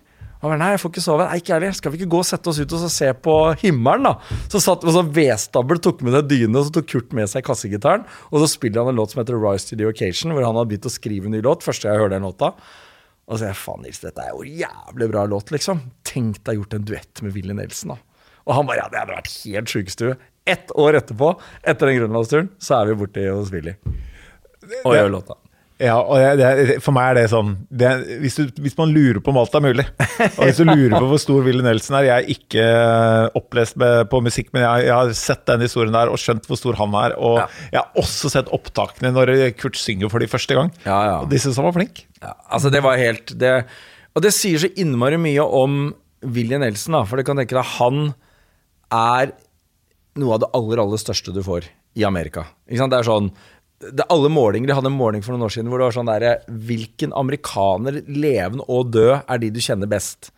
Han 0.45 0.51
bare, 0.53 0.61
nei, 0.61 0.75
jeg 0.75 0.81
får 0.83 0.91
ikke 0.93 1.01
sove. 1.01 1.25
Nei, 1.25 1.37
ikke 1.41 1.53
heller. 1.55 1.73
Skal 1.73 1.93
vi 1.95 1.99
ikke 2.03 2.11
gå 2.13 2.19
og 2.21 2.27
sette 2.29 2.51
oss 2.51 2.59
ut 2.61 2.73
og 2.77 2.81
så 2.83 2.89
se 2.93 3.07
på 3.25 3.35
himmelen, 3.63 4.11
da? 4.11 4.41
Så 4.53 4.61
satt 4.61 4.83
og 4.85 4.93
så 4.93 5.01
vedstabel, 5.17 5.79
tok 5.81 6.03
med 6.05 6.13
seg 6.19 6.27
dyne, 6.29 6.59
og 6.61 6.67
så 6.67 6.75
tok 6.77 6.91
Kurt 6.91 7.15
med 7.17 7.31
seg 7.33 7.47
kassegitaren. 7.47 8.05
Og 8.29 8.43
så 8.43 8.51
spiller 8.53 8.85
han 8.85 8.93
en 8.93 8.99
låt 8.99 9.15
som 9.15 9.23
heter 9.23 9.39
Rise 9.41 9.71
to 9.71 9.79
the 9.81 9.89
Occasion, 9.89 10.35
hvor 10.37 10.45
han 10.45 10.59
hadde 10.61 10.69
begynt 10.75 10.89
å 10.91 10.93
skrive 10.93 11.31
en 11.31 11.33
ny 11.33 11.41
låt. 11.47 11.65
Første 11.65 11.89
jeg 11.89 12.03
hører 12.03 12.13
den 12.13 12.29
låta. 12.29 12.53
Og 13.25 13.39
så 13.39 13.41
sier 13.41 13.55
jeg 13.55 13.61
faen, 13.63 13.87
Nils, 13.87 14.03
dette 14.05 14.27
er 14.27 14.35
jo 14.35 14.45
jævlig 14.61 15.09
bra 15.15 15.23
låt, 15.33 15.55
liksom. 15.55 15.81
Tenk 16.05 16.43
deg 16.45 16.61
gjort 16.61 16.77
en 16.77 16.85
duett 16.93 17.25
med 17.25 17.33
Willy 17.39 17.57
Nelson, 17.57 17.95
da. 17.95 18.29
Og 18.45 18.53
han 18.59 18.69
bare 18.69 18.83
ja, 18.83 18.91
det 18.93 19.01
hadde 19.01 19.17
vært 19.17 19.33
helt 19.47 19.73
sjukestue. 19.73 20.19
Ett 20.45 20.75
år 20.77 21.01
etterpå, 21.01 21.31
etter 21.65 21.89
den 21.89 22.03
grønlandsturen, 22.03 22.53
så 22.61 22.83
er 22.83 22.93
vi 22.93 22.99
borte 23.01 23.25
hos 23.31 23.49
Willy. 23.55 23.79
Og 24.85 24.93
gjør 24.93 25.09
låta. 25.17 25.41
Ja, 25.85 25.97
og 26.01 26.39
det, 26.41 26.79
for 26.83 26.97
meg 26.97 27.11
er 27.11 27.19
det 27.19 27.25
sånn 27.33 27.51
det, 27.69 27.91
hvis, 28.23 28.39
du, 28.39 28.63
hvis, 28.65 28.77
man 28.79 28.93
lurer 28.95 29.21
på 29.25 29.33
om 29.33 29.41
alt 29.43 29.57
er 29.59 29.65
mulig, 29.65 29.85
og 30.39 30.41
hvis 30.41 30.61
du 30.61 30.65
lurer 30.65 30.95
på 30.97 31.09
hvor 31.11 31.21
stor 31.21 31.45
Willy 31.45 31.65
Nelson 31.67 31.99
er 31.99 32.07
Jeg 32.09 32.15
er 32.15 32.31
ikke 32.35 32.67
opplest 33.41 33.77
med, 33.81 34.07
på 34.13 34.23
musikk, 34.25 34.51
men 34.57 34.65
jeg, 34.65 34.87
jeg, 34.89 34.95
har 34.95 35.13
sett 35.19 35.45
den 35.51 35.65
historien 35.67 35.95
der 35.97 36.13
og 36.13 36.21
skjønt 36.21 36.49
hvor 36.49 36.61
stor 36.61 36.79
han 36.81 36.97
er. 37.01 37.17
Og 37.19 37.41
ja. 37.43 37.49
jeg 37.75 37.81
har 37.83 38.03
også 38.05 38.33
sett 38.33 38.53
opptakene 38.55 39.13
når 39.15 39.35
Kurt 39.61 39.79
synger 39.81 40.13
for 40.13 40.25
de 40.25 40.31
første 40.31 40.57
gang. 40.57 40.73
Ja, 40.87 40.99
ja. 41.11 41.17
Og 41.21 41.29
de 41.33 41.43
syns 41.43 41.61
han 41.61 41.69
var 41.69 41.77
flink. 41.77 42.07
altså 42.25 42.73
det 42.73 42.83
var 42.85 43.01
helt 43.01 43.35
det, 43.39 43.55
Og 44.17 44.25
det 44.25 44.35
sier 44.37 44.65
så 44.65 44.73
innmari 44.81 45.21
mye 45.21 45.45
om 45.45 45.89
Willy 46.25 46.59
Nelson, 46.61 46.97
da, 46.97 47.05
for 47.09 47.21
du 47.21 47.27
kan 47.27 47.41
tenke 47.41 47.57
deg 47.57 47.75
han 47.77 48.15
er 48.95 49.35
noe 50.21 50.37
av 50.37 50.45
det 50.45 50.53
aller, 50.57 50.81
aller 50.81 51.01
største 51.01 51.35
du 51.35 51.43
får 51.45 51.67
i 51.99 52.05
Amerika. 52.07 52.47
Ikke 52.69 52.81
sant? 52.83 52.95
Det 52.95 53.01
er 53.01 53.09
sånn 53.09 53.31
det, 53.93 54.07
alle 54.13 54.31
målinger, 54.33 54.71
De 54.71 54.77
hadde 54.79 54.91
en 54.91 54.97
måling 54.97 55.25
for 55.25 55.35
noen 55.35 55.47
år 55.47 55.53
siden 55.55 55.69
hvor 55.73 55.81
det 55.83 55.89
var 55.89 55.97
sånn 55.97 56.09
der 56.11 56.27
Hvilken 56.69 57.13
amerikaner, 57.17 58.01
levende 58.09 58.67
og 58.71 58.93
død, 58.95 59.25
er 59.29 59.43
de 59.43 59.51
du 59.55 59.61
kjenner 59.65 59.91
best? 59.91 60.31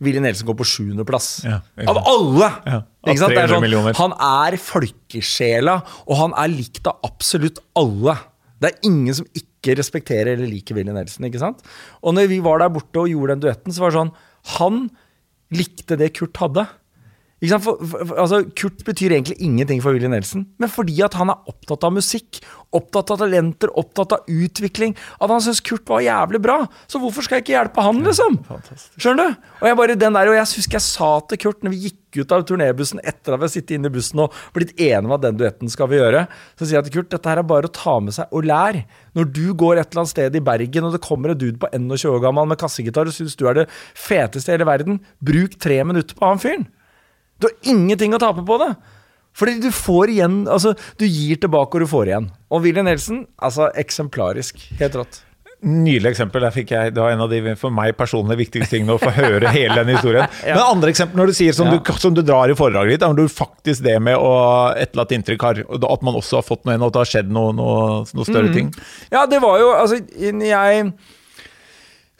Willy 0.00 0.22
Nelson 0.24 0.48
går 0.48 0.56
på 0.56 0.64
sjuendeplass. 0.64 1.28
Ja, 1.44 1.58
av 1.92 1.98
alle! 2.08 2.48
Ja, 2.64 2.78
av 3.04 3.12
ikke 3.12 3.20
sant? 3.20 3.36
Er 3.36 3.52
sånn, 3.52 3.90
han 3.98 4.14
er 4.16 4.56
folkesjela, 4.64 5.76
og 6.06 6.20
han 6.22 6.34
er 6.40 6.52
likt 6.54 6.88
av 6.88 7.04
absolutt 7.04 7.60
alle. 7.76 8.16
Det 8.60 8.70
er 8.70 8.88
ingen 8.88 9.18
som 9.20 9.28
ikke 9.36 9.76
respekterer 9.76 10.32
eller 10.38 10.48
liker 10.48 10.78
Willy 10.78 10.94
Nelson. 10.96 11.28
ikke 11.28 11.42
sant? 11.42 11.60
Og 12.00 12.16
når 12.16 12.30
vi 12.32 12.40
var 12.44 12.62
der 12.62 12.72
borte 12.72 13.02
og 13.02 13.12
gjorde 13.12 13.36
den 13.36 13.44
duetten, 13.44 13.76
så 13.76 13.84
var 13.84 13.92
det 13.92 14.00
sånn 14.00 14.14
Han 14.56 14.82
likte 15.52 15.98
det 16.00 16.14
Kurt 16.16 16.40
hadde. 16.40 16.64
For, 17.40 17.80
for, 17.80 18.18
altså, 18.20 18.42
Kurt 18.52 18.82
betyr 18.84 19.14
egentlig 19.16 19.38
ingenting 19.40 19.78
for 19.80 19.96
Willy 19.96 20.10
Nelson, 20.12 20.42
men 20.60 20.68
fordi 20.68 20.98
at 21.06 21.14
han 21.16 21.32
er 21.32 21.48
opptatt 21.48 21.86
av 21.88 21.94
musikk, 21.96 22.42
opptatt 22.76 23.14
av 23.14 23.22
talenter, 23.22 23.72
opptatt 23.80 24.12
av 24.12 24.28
utvikling, 24.28 24.92
at 25.16 25.32
han 25.32 25.40
syns 25.46 25.62
Kurt 25.64 25.88
var 25.88 26.04
jævlig 26.04 26.42
bra. 26.44 26.58
Så 26.84 27.00
hvorfor 27.00 27.24
skal 27.24 27.38
jeg 27.38 27.46
ikke 27.46 27.54
hjelpe 27.56 27.86
han, 27.86 28.02
liksom? 28.04 28.36
Skjønner 29.00 29.32
du? 29.32 29.48
Og 29.62 29.70
jeg 29.70 29.78
bare 29.80 29.96
den 30.02 30.18
der, 30.18 30.28
og 30.28 30.36
jeg 30.36 30.50
husker 30.52 30.76
jeg 30.76 30.84
sa 30.84 31.10
til 31.30 31.40
Kurt 31.46 31.64
når 31.64 31.72
vi 31.72 31.82
gikk 31.86 32.20
ut 32.20 32.34
av 32.34 32.44
turnébussen 32.44 33.00
etter 33.06 33.32
at 33.32 33.40
vi 33.40 33.46
har 33.46 33.52
sittet 33.54 33.76
inne 33.78 33.88
i 33.88 33.94
bussen 33.94 34.20
og 34.20 34.36
blitt 34.52 34.74
enige 34.76 35.06
om 35.06 35.14
at 35.16 35.22
den 35.24 35.38
duetten 35.40 35.72
skal 35.72 35.88
vi 35.88 36.00
gjøre, 36.00 36.26
så 36.58 36.66
sier 36.66 36.80
jeg 36.80 36.90
til 36.90 36.98
Kurt 36.98 37.14
dette 37.14 37.30
her 37.30 37.40
er 37.40 37.46
bare 37.46 37.70
å 37.70 37.72
ta 37.72 37.94
med 38.04 38.16
seg 38.16 38.34
og 38.36 38.50
lære. 38.50 38.82
Når 39.16 39.30
du 39.32 39.46
går 39.56 39.80
et 39.80 39.88
eller 39.88 40.02
annet 40.02 40.12
sted 40.12 40.36
i 40.36 40.44
Bergen, 40.44 40.90
og 40.90 40.92
det 40.92 41.04
kommer 41.06 41.32
en 41.32 41.40
dude 41.40 41.56
på 41.62 41.70
21 41.72 42.12
år 42.12 42.20
gammel 42.26 42.52
med 42.52 42.60
kassegitar 42.60 43.08
og 43.08 43.16
syns 43.16 43.38
du 43.40 43.46
er 43.48 43.62
det 43.62 43.70
feteste 43.96 44.52
i 44.52 44.58
hele 44.58 44.68
verden, 44.68 45.00
bruk 45.24 45.56
tre 45.62 45.80
minutter 45.88 46.18
på 46.18 46.28
han 46.28 46.42
fyren. 46.42 46.68
Du 47.40 47.48
har 47.48 47.56
ingenting 47.74 48.14
å 48.16 48.20
tape 48.22 48.44
på 48.46 48.58
det. 48.62 48.74
Fordi 49.36 49.60
du 49.62 49.70
får 49.70 50.10
igjen 50.10 50.40
Altså, 50.50 50.74
du 50.98 51.06
gir 51.06 51.38
tilbake, 51.40 51.76
og 51.78 51.86
du 51.86 51.90
får 51.90 52.12
igjen. 52.12 52.30
Og 52.50 52.64
Willy 52.66 52.84
Nelson, 52.84 53.24
altså 53.38 53.70
eksemplarisk. 53.78 54.62
Helt 54.80 54.96
rått. 54.98 55.20
Nydelig 55.60 56.14
eksempel. 56.14 56.40
Der 56.40 56.54
fikk 56.54 56.70
jeg, 56.72 56.94
Det 56.96 57.02
var 57.02 57.12
en 57.12 57.20
av 57.20 57.32
de 57.32 57.54
for 57.60 57.72
meg 57.74 57.92
personlig 57.98 58.38
viktigste 58.40 58.78
tingene 58.78 58.96
å 58.96 59.00
få 59.00 59.12
høre 59.12 59.52
hele 59.52 59.76
den 59.82 59.92
historien. 59.92 60.24
ja. 60.48 60.56
Men 60.56 60.62
andre 60.64 60.92
eksempel 60.92 61.20
når 61.20 61.32
du 61.32 61.36
sier 61.36 61.56
som, 61.56 61.68
ja. 61.68 61.76
du, 61.76 61.92
som 62.00 62.16
du 62.16 62.22
drar 62.24 62.50
i 62.50 62.56
foredraget 62.56 62.96
ditt, 62.96 63.04
er 63.04 63.16
du 63.18 63.28
faktisk 63.28 63.84
det 63.84 63.98
med 64.02 64.16
å 64.16 64.32
etterlate 64.72 65.18
inntrykk 65.18 65.46
har 65.46 65.62
At 65.68 66.06
man 66.06 66.16
også 66.16 66.40
har 66.40 66.46
fått 66.46 66.64
noe 66.64 66.74
igjen, 66.74 66.86
og 66.86 66.92
at 66.92 66.96
det 66.96 67.04
har 67.04 67.12
skjedd 67.12 67.32
noe, 67.36 67.54
noe, 67.56 67.80
noe 68.08 68.28
større 68.28 68.48
mm. 68.48 68.56
ting. 68.56 68.72
Ja, 69.12 69.26
det 69.28 69.42
var 69.44 69.60
jo 69.60 69.72
Altså, 69.76 70.00
jeg 70.16 70.92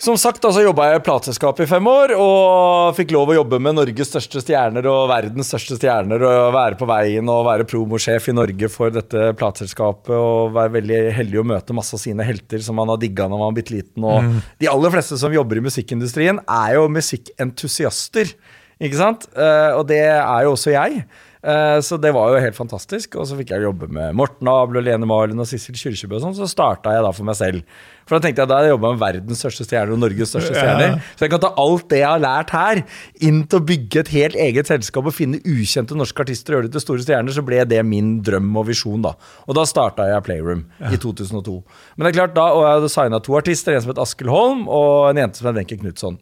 som 0.01 0.17
sagt, 0.17 0.45
altså 0.49 0.63
jobba 0.65 0.87
jeg 0.89 1.01
i 1.01 1.03
plateselskapet 1.05 1.67
i 1.67 1.69
fem 1.69 1.89
år 1.91 2.15
og 2.17 2.95
fikk 2.97 3.11
lov 3.13 3.33
å 3.33 3.35
jobbe 3.37 3.59
med 3.61 3.77
Norges 3.77 4.09
største 4.09 4.41
stjerner 4.41 4.87
og 4.89 5.11
verdens 5.11 5.51
største 5.53 5.77
stjerner. 5.77 6.25
Og 6.25 6.55
være 6.57 6.79
på 6.81 6.89
veien 6.89 7.29
og 7.29 7.43
være 7.45 7.67
promosjef 7.69 8.31
i 8.33 8.37
Norge 8.39 8.71
for 8.73 8.95
dette 8.95 9.35
plateselskapet. 9.37 10.15
Og 10.17 10.55
være 10.57 10.73
veldig 10.79 11.01
heldig 11.19 11.43
å 11.43 11.47
møte 11.53 11.77
masse 11.77 11.93
av 11.99 12.01
sine 12.01 12.25
helter 12.25 12.65
som 12.65 12.81
man 12.81 12.89
har 12.89 13.01
digga 13.03 13.29
når 13.29 13.43
man 13.43 13.51
var 13.51 13.59
bitte 13.61 13.77
liten. 13.77 14.07
Og 14.09 14.25
mm. 14.25 14.39
de 14.65 14.71
aller 14.73 14.97
fleste 14.97 15.21
som 15.21 15.37
jobber 15.37 15.61
i 15.61 15.67
musikkindustrien, 15.69 16.41
er 16.49 16.79
jo 16.79 16.89
musikkentusiaster. 16.97 18.33
Ikke 18.81 19.03
sant? 19.03 19.29
Eh, 19.37 19.73
og 19.77 19.85
det 19.93 20.01
er 20.09 20.47
jo 20.47 20.55
også 20.57 20.73
jeg. 20.79 21.05
Eh, 21.41 21.79
så 21.81 21.97
det 21.97 22.13
var 22.13 22.35
jo 22.35 22.43
helt 22.43 22.57
fantastisk. 22.57 23.17
Og 23.21 23.29
så 23.29 23.39
fikk 23.39 23.55
jeg 23.55 23.65
jobbe 23.65 23.89
med 23.93 24.17
Morten 24.19 24.49
Abel 24.51 24.81
og 24.81 24.87
Lene 24.87 25.09
Marlin 25.09 25.41
og 25.41 25.49
Sissel 25.49 25.79
Kyrkjebø 25.79 26.19
og 26.19 26.27
sånn. 26.27 26.37
Så 26.37 26.49
starta 26.51 26.93
jeg 26.97 27.05
da 27.07 27.13
for 27.17 27.29
meg 27.29 27.39
selv. 27.39 27.81
For 28.09 28.19
da 28.19 28.27
tenkte 28.27 28.43
jeg 28.43 28.51
da 28.51 28.59
har 28.59 28.67
jeg 28.67 28.75
jobba 28.75 28.93
med 28.93 29.01
verdens 29.05 29.41
største 29.45 29.65
stjerner 29.69 29.95
og 29.95 30.01
Norges 30.03 30.33
største 30.33 30.53
stjerner. 30.57 30.97
Så 31.15 31.25
jeg 31.27 31.33
kan 31.33 31.43
ta 31.45 31.53
alt 31.63 31.87
det 31.93 32.01
jeg 32.01 32.09
har 32.11 32.23
lært 32.25 32.55
her, 32.57 32.83
inn 33.29 33.45
til 33.47 33.61
å 33.61 33.67
bygge 33.71 34.03
et 34.03 34.13
helt 34.17 34.39
eget 34.47 34.73
selskap 34.73 35.07
og 35.07 35.15
finne 35.15 35.39
ukjente 35.47 35.97
norske 35.99 36.25
artister 36.25 36.57
og 36.57 36.59
gjøre 36.59 36.71
det 36.71 36.75
til 36.77 36.85
store 36.87 37.05
stjerner. 37.07 37.37
Så 37.37 37.45
ble 37.47 37.63
det 37.71 37.81
min 37.87 38.17
drøm 38.27 38.51
og 38.59 38.67
visjon, 38.73 39.05
da. 39.07 39.15
Og 39.47 39.57
da 39.57 39.67
starta 39.69 40.09
jeg 40.11 40.27
Playroom 40.27 40.67
i 40.91 40.99
2002. 40.99 41.61
Men 41.95 42.09
det 42.09 42.13
er 42.13 42.19
klart 42.19 42.35
da, 42.37 42.51
og 42.57 42.67
jeg 42.67 42.81
hadde 42.81 42.93
signa 42.97 43.23
to 43.23 43.39
artister, 43.39 43.77
en 43.79 43.87
som 43.87 43.95
het 43.95 44.03
Askild 44.03 44.35
Holm 44.35 44.67
og 44.67 45.13
en 45.13 45.23
jente 45.23 45.41
som 45.41 45.53
het 45.53 45.63
Wenche 45.63 45.79
Knutson. 45.79 46.19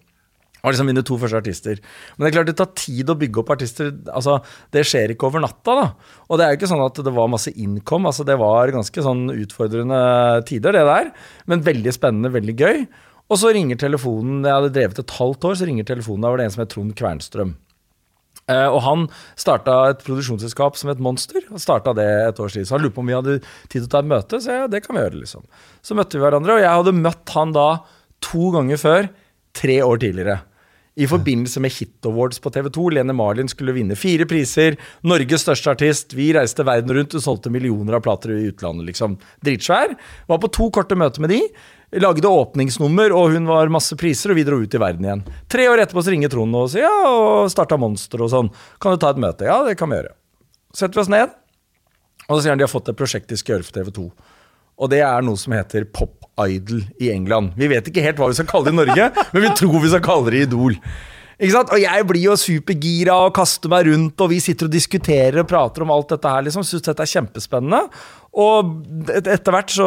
Var 0.63 0.75
liksom 0.75 0.89
mine 0.91 1.05
to 1.07 1.19
første 1.21 1.39
artister. 1.39 1.79
Men 2.17 2.25
det 2.25 2.31
er 2.31 2.37
klart 2.39 2.49
det 2.51 2.57
tar 2.59 2.73
tid 2.79 3.11
å 3.13 3.19
bygge 3.19 3.43
opp 3.43 3.53
artister. 3.55 3.93
altså 4.11 4.41
Det 4.75 4.83
skjer 4.87 5.15
ikke 5.15 5.29
over 5.29 5.45
natta. 5.45 5.77
da. 5.79 6.17
Og 6.27 6.39
det 6.39 6.47
er 6.47 6.55
jo 6.55 6.59
ikke 6.59 6.73
sånn 6.73 6.83
at 6.83 6.99
det 7.07 7.15
var 7.15 7.31
masse 7.31 7.53
income. 7.55 8.11
altså 8.11 8.27
Det 8.27 8.39
var 8.41 8.75
ganske 8.75 9.05
sånn 9.07 9.29
utfordrende 9.37 10.01
tider, 10.49 10.75
det 10.75 10.83
der. 10.89 11.13
Men 11.47 11.63
veldig 11.63 11.95
spennende, 11.95 12.35
veldig 12.35 12.57
gøy. 12.59 12.89
Og 13.29 13.37
så 13.37 13.53
ringer 13.53 13.77
telefonen 13.77 14.41
Jeg 14.43 14.55
hadde 14.57 14.75
drevet 14.75 14.99
et 15.03 15.17
halvt 15.21 15.45
år, 15.45 15.57
så 15.61 15.69
ringer 15.69 15.85
telefonen. 15.87 16.25
Da 16.25 16.33
var 16.33 16.41
det 16.41 16.49
en 16.49 16.55
som 16.57 16.65
het 16.65 16.75
Trond 16.75 16.95
Kvernstrøm. 16.99 17.55
Uh, 18.49 18.65
og 18.73 18.79
han 18.81 19.03
starta 19.37 19.75
et 19.91 20.01
produksjonsselskap 20.07 20.79
som 20.81 20.89
het 20.89 21.03
Monster. 21.05 21.45
Han 21.51 21.97
det 21.99 22.09
et 22.09 22.41
års 22.41 22.57
tid. 22.57 22.65
Så 22.65 22.75
han 22.75 22.83
lurte 22.83 22.97
på 22.97 23.05
om 23.05 23.11
vi 23.11 23.17
hadde 23.17 23.39
tid 23.69 23.83
til 23.83 23.87
å 23.87 23.93
ta 23.93 24.01
et 24.01 24.09
møte. 24.09 24.41
Så 24.41 24.57
ja, 24.57 24.67
det 24.67 24.83
kan 24.87 24.97
vi 24.97 25.05
gjøre, 25.05 25.21
liksom. 25.21 25.45
Så 25.85 25.95
møtte 25.99 26.17
vi 26.17 26.25
hverandre, 26.25 26.57
og 26.57 26.65
jeg 26.65 26.73
hadde 26.81 26.97
møtt 26.97 27.35
han 27.37 27.53
da 27.53 27.69
to 28.25 28.49
ganger 28.57 28.81
før, 28.81 29.11
tre 29.59 29.83
år 29.85 30.01
tidligere. 30.01 30.39
I 30.99 31.07
forbindelse 31.07 31.61
med 31.63 31.71
Hit 31.77 32.07
Awards 32.07 32.41
på 32.43 32.51
TV 32.51 32.67
2. 32.75 32.89
Lene 32.97 33.15
Marlin 33.15 33.49
skulle 33.51 33.75
vinne 33.77 33.95
fire 33.95 34.27
priser. 34.27 34.75
Norges 35.07 35.45
største 35.45 35.71
artist. 35.71 36.15
Vi 36.19 36.33
reiste 36.35 36.67
verden 36.67 36.91
rundt 36.97 37.15
og 37.15 37.23
solgte 37.23 37.53
millioner 37.55 38.01
av 38.01 38.03
plater 38.03 38.35
i 38.35 38.49
utlandet. 38.51 38.89
liksom. 38.91 39.15
Dritsvær. 39.47 39.95
Var 40.27 40.41
på 40.43 40.51
to 40.51 40.67
korte 40.75 40.99
møter 40.99 41.23
med 41.23 41.31
de. 41.31 41.39
Lagde 42.03 42.29
åpningsnummer, 42.29 43.15
og 43.15 43.31
hun 43.33 43.47
var 43.49 43.71
masse 43.73 43.97
priser, 43.97 44.35
og 44.35 44.37
vi 44.37 44.45
dro 44.45 44.59
ut 44.61 44.75
i 44.75 44.81
verden 44.83 45.07
igjen. 45.07 45.23
Tre 45.49 45.69
år 45.71 45.85
etterpå 45.85 46.03
så 46.03 46.13
ringer 46.13 46.33
Trond 46.35 46.59
og 46.59 46.67
sier 46.73 46.85
ja, 46.85 46.97
og 47.09 47.49
starta 47.49 47.79
Monster 47.81 48.21
og 48.27 48.33
sånn. 48.35 48.51
Kan 48.83 48.93
du 48.93 49.01
ta 49.01 49.15
et 49.15 49.23
møte? 49.23 49.47
Ja, 49.49 49.63
det 49.65 49.79
kan 49.81 49.89
vi 49.89 49.97
gjøre. 49.97 50.13
Setter 50.77 50.99
vi 50.99 51.05
oss 51.07 51.13
ned, 51.15 51.31
og 52.27 52.35
så 52.35 52.43
sier 52.43 52.53
han 52.53 52.61
de 52.61 52.67
har 52.67 52.75
fått 52.75 52.91
et 52.93 52.99
prosjekt 52.99 53.31
de 53.31 53.39
skal 53.41 53.57
gjøre 53.57 53.69
for 53.71 53.79
TV 53.79 53.95
2. 54.03 54.09
Og 54.79 54.91
det 54.93 55.03
er 55.03 55.27
noe 55.27 55.39
som 55.41 55.55
heter 55.57 55.87
Pop 55.91 56.27
Idol 56.39 56.85
i 57.03 57.11
England. 57.11 57.55
Vi 57.59 57.69
vet 57.71 57.91
ikke 57.91 58.05
helt 58.05 58.21
hva 58.21 58.31
vi 58.31 58.39
skal 58.39 58.49
kalle 58.51 58.71
det 58.71 58.77
i 58.77 58.81
Norge, 58.81 59.13
men 59.35 59.47
vi 59.49 59.55
tror 59.59 59.79
vi 59.83 59.93
skal 59.93 60.05
kalle 60.05 60.35
det 60.35 60.45
Idol. 60.47 60.79
Ikke 61.39 61.55
sant? 61.55 61.71
Og 61.71 61.79
jeg 61.79 62.07
blir 62.09 62.25
jo 62.25 62.35
supergira 62.39 63.15
og 63.29 63.35
kaster 63.37 63.71
meg 63.71 63.87
rundt, 63.87 64.23
og 64.25 64.31
vi 64.33 64.41
sitter 64.43 64.67
og 64.67 64.75
diskuterer 64.75 65.39
og 65.39 65.47
prater 65.51 65.85
om 65.85 65.93
alt 65.95 66.11
dette 66.11 66.33
her. 66.33 66.43
liksom, 66.47 66.65
Syns 66.67 66.87
dette 66.87 67.05
er 67.05 67.13
kjempespennende. 67.13 67.85
Og 68.39 68.73
etter 69.15 69.55
hvert 69.55 69.71
så 69.73 69.87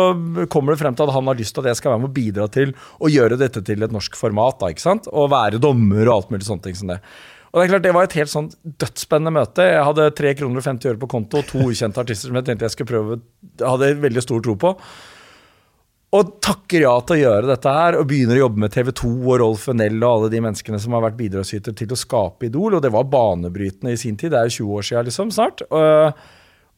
kommer 0.52 0.74
det 0.74 0.80
frem 0.82 0.96
til 0.96 1.08
at 1.08 1.14
han 1.16 1.28
har 1.28 1.40
lyst 1.40 1.56
til 1.56 1.64
at 1.64 1.74
jeg 1.74 1.82
skal 1.82 1.94
være 1.94 2.04
med 2.04 2.12
og 2.12 2.16
bidra 2.16 2.48
til 2.52 2.72
å 3.04 3.12
gjøre 3.12 3.40
dette 3.40 3.64
til 3.68 3.84
et 3.84 3.92
norsk 3.92 4.16
format. 4.20 4.62
da, 4.64 4.72
ikke 4.72 4.86
sant? 4.86 5.12
Og 5.12 5.32
være 5.32 5.60
dommer 5.62 6.06
og 6.08 6.16
alt 6.16 6.32
mulig 6.32 6.48
sånne 6.48 6.68
ting 6.70 6.80
som 6.80 6.94
det. 6.94 7.02
Og 7.52 7.60
Det 7.60 7.64
er 7.66 7.72
klart, 7.74 7.84
det 7.84 7.96
var 7.96 8.08
et 8.08 8.16
helt 8.16 8.32
sånn 8.32 8.52
dødsspennende 8.64 9.34
møte. 9.36 9.64
Jeg 9.68 9.84
hadde 9.84 10.12
3 10.16 10.36
kroner 10.40 10.62
og 10.62 10.68
50 10.70 10.94
øre 10.94 11.02
på 11.02 11.10
konto 11.12 11.42
og 11.42 11.50
to 11.50 11.66
ukjente 11.68 12.00
artister 12.00 12.32
som 12.32 12.38
jeg 12.40 12.48
tenkte 12.48 12.70
jeg 12.70 12.76
skulle 12.78 12.92
prøve, 12.94 13.18
hadde 13.60 13.90
veldig 14.06 14.24
stor 14.24 14.44
tro 14.46 14.56
på. 14.62 14.72
Og 16.16 16.32
takker 16.44 16.84
ja 16.84 16.94
til 17.08 17.16
å 17.16 17.22
gjøre 17.22 17.48
dette 17.48 17.72
her, 17.72 17.96
og 18.00 18.08
begynner 18.08 18.36
å 18.36 18.46
jobbe 18.46 18.64
med 18.66 18.74
TV 18.74 18.92
2 19.00 19.12
og 19.16 19.38
Rolf 19.40 19.68
Nell 19.76 20.00
og 20.00 20.10
alle 20.10 20.32
de 20.34 20.42
menneskene 20.44 20.80
som 20.84 20.96
har 20.96 21.06
vært 21.06 21.20
bidragsyter 21.20 21.76
til 21.76 21.92
å 21.96 22.00
skape 22.00 22.50
Idol. 22.50 22.76
Og 22.76 22.84
det 22.84 22.92
var 22.92 23.08
banebrytende 23.12 23.96
i 23.96 24.00
sin 24.00 24.20
tid. 24.20 24.34
Det 24.34 24.40
er 24.40 24.50
jo 24.50 24.66
20 24.66 24.80
år 24.80 24.88
siden, 24.90 25.08
liksom, 25.08 25.32
snart. 25.36 25.64
Og, 25.72 26.24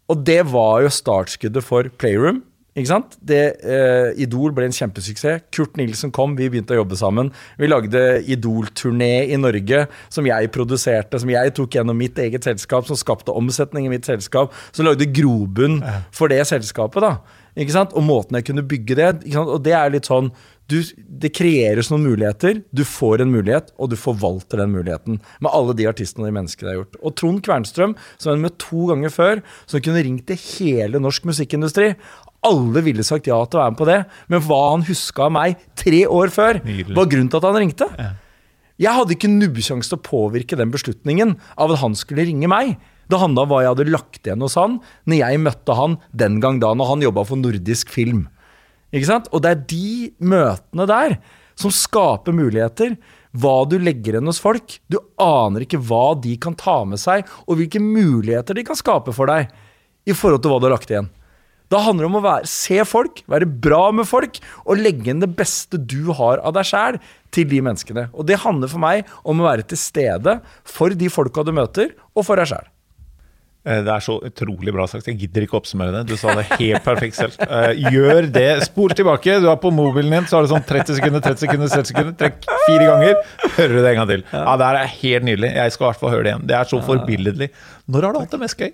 og 0.10 0.26
det 0.30 0.42
var 0.54 0.84
jo 0.86 0.94
startskuddet 0.94 1.66
for 1.66 1.90
Playroom. 2.02 2.44
Ikke 2.74 2.90
sant? 2.90 3.18
Det, 3.22 3.42
eh, 3.62 4.16
Idol 4.24 4.54
ble 4.56 4.66
en 4.66 4.74
kjempesuksess. 4.74 5.46
Kurt 5.54 5.78
Nilsen 5.78 6.12
kom, 6.12 6.34
vi 6.36 6.50
begynte 6.50 6.74
å 6.74 6.80
jobbe 6.82 6.98
sammen. 6.98 7.30
Vi 7.60 7.70
lagde 7.70 8.02
Idol-turné 8.26 9.30
i 9.30 9.38
Norge 9.38 9.86
som 10.10 10.26
jeg 10.26 10.50
produserte, 10.56 11.20
som 11.22 11.30
jeg 11.30 11.54
tok 11.54 11.78
gjennom 11.78 11.98
mitt 11.98 12.18
eget 12.18 12.42
selskap, 12.44 12.88
som 12.90 12.98
skapte 12.98 13.36
omsetning 13.36 13.86
i 13.86 13.94
mitt 13.94 14.10
selskap, 14.10 14.52
som 14.72 14.90
lagde 14.90 15.06
grobunn 15.14 15.84
for 16.12 16.34
det 16.34 16.42
selskapet. 16.50 17.02
da. 17.02 17.18
Ikke 17.54 17.76
sant? 17.76 17.94
Og 17.94 18.02
måten 18.02 18.40
jeg 18.40 18.48
kunne 18.50 18.66
bygge 18.66 18.98
det 18.98 19.10
ikke 19.22 19.38
sant? 19.38 19.54
Og 19.54 19.62
det 19.62 19.78
er 19.78 19.94
litt 19.94 20.10
sånn 20.10 20.32
du, 20.72 20.80
Det 20.82 21.30
kreeres 21.36 21.92
noen 21.92 22.08
muligheter. 22.08 22.64
Du 22.74 22.82
får 22.88 23.22
en 23.22 23.34
mulighet, 23.34 23.70
og 23.78 23.92
du 23.92 23.98
forvalter 24.00 24.64
den 24.64 24.74
muligheten. 24.74 25.20
Med 25.44 25.52
alle 25.52 25.76
de 25.78 25.86
artistene 25.86 26.24
og 26.24 26.32
de 26.32 26.38
menneskene 26.40 26.72
jeg 26.72 26.78
har 26.78 26.82
gjort. 26.82 27.00
Og 27.04 27.16
Trond 27.20 27.42
Kvernstrøm, 27.46 27.96
som 28.18 28.32
har 28.32 28.42
møtt 28.42 28.58
to 28.64 28.88
ganger 28.90 29.14
før, 29.14 29.44
som 29.68 29.84
kunne 29.84 30.02
ringt 30.08 30.26
til 30.32 30.40
hele 30.40 31.04
norsk 31.04 31.28
musikkindustri. 31.30 31.92
Alle 32.44 32.82
ville 32.84 33.06
sagt 33.08 33.28
ja 33.30 33.38
til 33.48 33.60
å 33.60 33.64
være 33.64 33.74
med 33.74 33.80
på 33.80 33.88
det, 33.88 34.00
men 34.32 34.44
hva 34.44 34.60
han 34.74 34.86
huska 34.88 35.28
av 35.30 35.34
meg 35.36 35.62
tre 35.80 36.04
år 36.08 36.32
før, 36.34 36.60
Nydelig. 36.66 36.96
var 36.98 37.10
grunnen 37.12 37.32
til 37.32 37.40
at 37.40 37.48
han 37.48 37.60
ringte. 37.62 37.88
Jeg 38.82 38.98
hadde 38.98 39.16
ikke 39.16 39.30
nubbesjanse 39.32 39.92
til 39.92 40.00
å 40.00 40.04
påvirke 40.04 40.58
den 40.60 40.74
beslutningen 40.74 41.38
av 41.56 41.72
at 41.72 41.80
han 41.84 41.96
skulle 41.96 42.26
ringe 42.28 42.50
meg. 42.52 42.76
Det 43.08 43.20
handla 43.20 43.44
om 43.46 43.52
hva 43.52 43.62
jeg 43.64 43.74
hadde 43.74 43.92
lagt 43.94 44.22
igjen 44.26 44.44
hos 44.44 44.56
han 44.60 44.80
når 45.06 45.20
jeg 45.20 45.42
møtte 45.44 45.76
han 45.78 45.98
den 46.16 46.40
gang 46.44 46.60
da, 46.64 46.72
når 46.74 46.90
han 46.94 47.06
jobba 47.06 47.26
for 47.30 47.40
nordisk 47.40 47.92
film. 47.94 48.26
Ikke 48.94 49.10
sant? 49.10 49.30
Og 49.34 49.44
det 49.44 49.52
er 49.52 49.64
de 49.70 50.12
møtene 50.24 50.88
der 50.90 51.18
som 51.60 51.74
skaper 51.74 52.36
muligheter. 52.36 52.96
Hva 53.34 53.64
du 53.70 53.80
legger 53.82 54.18
igjen 54.18 54.30
hos 54.30 54.42
folk. 54.42 54.78
Du 54.92 55.00
aner 55.22 55.66
ikke 55.66 55.82
hva 55.82 56.14
de 56.22 56.36
kan 56.42 56.54
ta 56.58 56.84
med 56.86 57.02
seg, 57.02 57.26
og 57.48 57.58
hvilke 57.58 57.82
muligheter 57.82 58.58
de 58.58 58.66
kan 58.68 58.78
skape 58.78 59.14
for 59.16 59.30
deg 59.30 59.50
i 60.06 60.14
forhold 60.14 60.44
til 60.44 60.54
hva 60.54 60.60
du 60.62 60.68
har 60.68 60.76
lagt 60.76 60.92
igjen. 60.94 61.10
Da 61.74 61.80
handler 61.82 62.06
det 62.06 62.10
om 62.12 62.20
å 62.20 62.24
være, 62.28 62.50
se 62.52 62.78
folk, 62.86 63.24
være 63.34 63.48
bra 63.50 63.88
med 63.98 64.06
folk, 64.06 64.38
og 64.68 64.78
legge 64.78 65.10
inn 65.10 65.24
det 65.24 65.32
beste 65.40 65.80
du 65.82 66.12
har 66.14 66.44
av 66.46 66.54
deg 66.60 66.68
sjæl, 66.70 67.00
til 67.34 67.48
de 67.50 67.64
menneskene. 67.66 68.04
Og 68.14 68.28
det 68.30 68.38
handler 68.44 68.70
for 68.70 68.84
meg 68.84 69.10
om 69.26 69.42
å 69.42 69.48
være 69.50 69.66
til 69.72 69.80
stede 69.82 70.38
for 70.70 70.94
de 70.94 71.10
folka 71.10 71.42
du 71.48 71.50
møter, 71.58 71.96
og 72.14 72.28
for 72.28 72.38
deg 72.38 72.52
sjæl. 72.52 72.70
Eh, 73.66 73.80
Det 73.82 73.90
er 73.94 74.04
så 74.04 74.20
utrolig 74.28 74.74
bra 74.76 74.86
sagt. 74.92 75.08
Jeg 75.08 75.18
gidder 75.24 75.46
ikke 75.48 75.56
oppsummere 75.58 75.94
det. 75.96 76.04
Du 76.12 76.18
sa 76.20 76.36
det 76.36 76.46
helt 76.60 76.84
perfekt 76.84 77.16
selv. 77.18 77.38
Eh, 77.42 77.74
Gjør 77.96 78.28
det. 78.36 78.48
Spol 78.68 78.92
tilbake. 78.94 79.40
Du 79.42 79.48
er 79.50 79.56
på 79.64 79.72
mobilen 79.74 80.12
din, 80.12 80.28
så 80.30 80.38
har 80.38 80.44
du 80.46 80.52
sånn 80.54 80.66
30 80.68 81.00
sekunder, 81.00 81.24
30 81.24 81.46
sekunder, 81.48 81.72
30 81.72 81.90
sekunder. 81.94 82.14
Trekk 82.20 82.44
fire 82.68 82.90
ganger. 82.92 83.16
Hører 83.58 83.74
du 83.74 83.82
det 83.82 83.92
en 83.96 84.02
gang 84.04 84.10
til. 84.14 84.26
Ja, 84.36 84.58
Det 84.62 84.70
er 84.70 84.92
helt 85.00 85.30
nydelig. 85.32 85.54
Jeg 85.56 85.72
skal 85.74 85.88
i 85.88 85.90
hvert 85.90 86.04
fall 86.04 86.14
høre 86.18 86.24
det 86.28 86.34
igjen. 86.36 86.48
Det 86.52 86.60
er 86.60 86.70
så 86.76 86.82
forbilledlig. 86.86 87.50
Når 87.90 88.10
har 88.10 88.14
du 88.14 88.20
hatt 88.28 88.36
det 88.36 88.44
mest 88.44 88.60
gøy? 88.60 88.74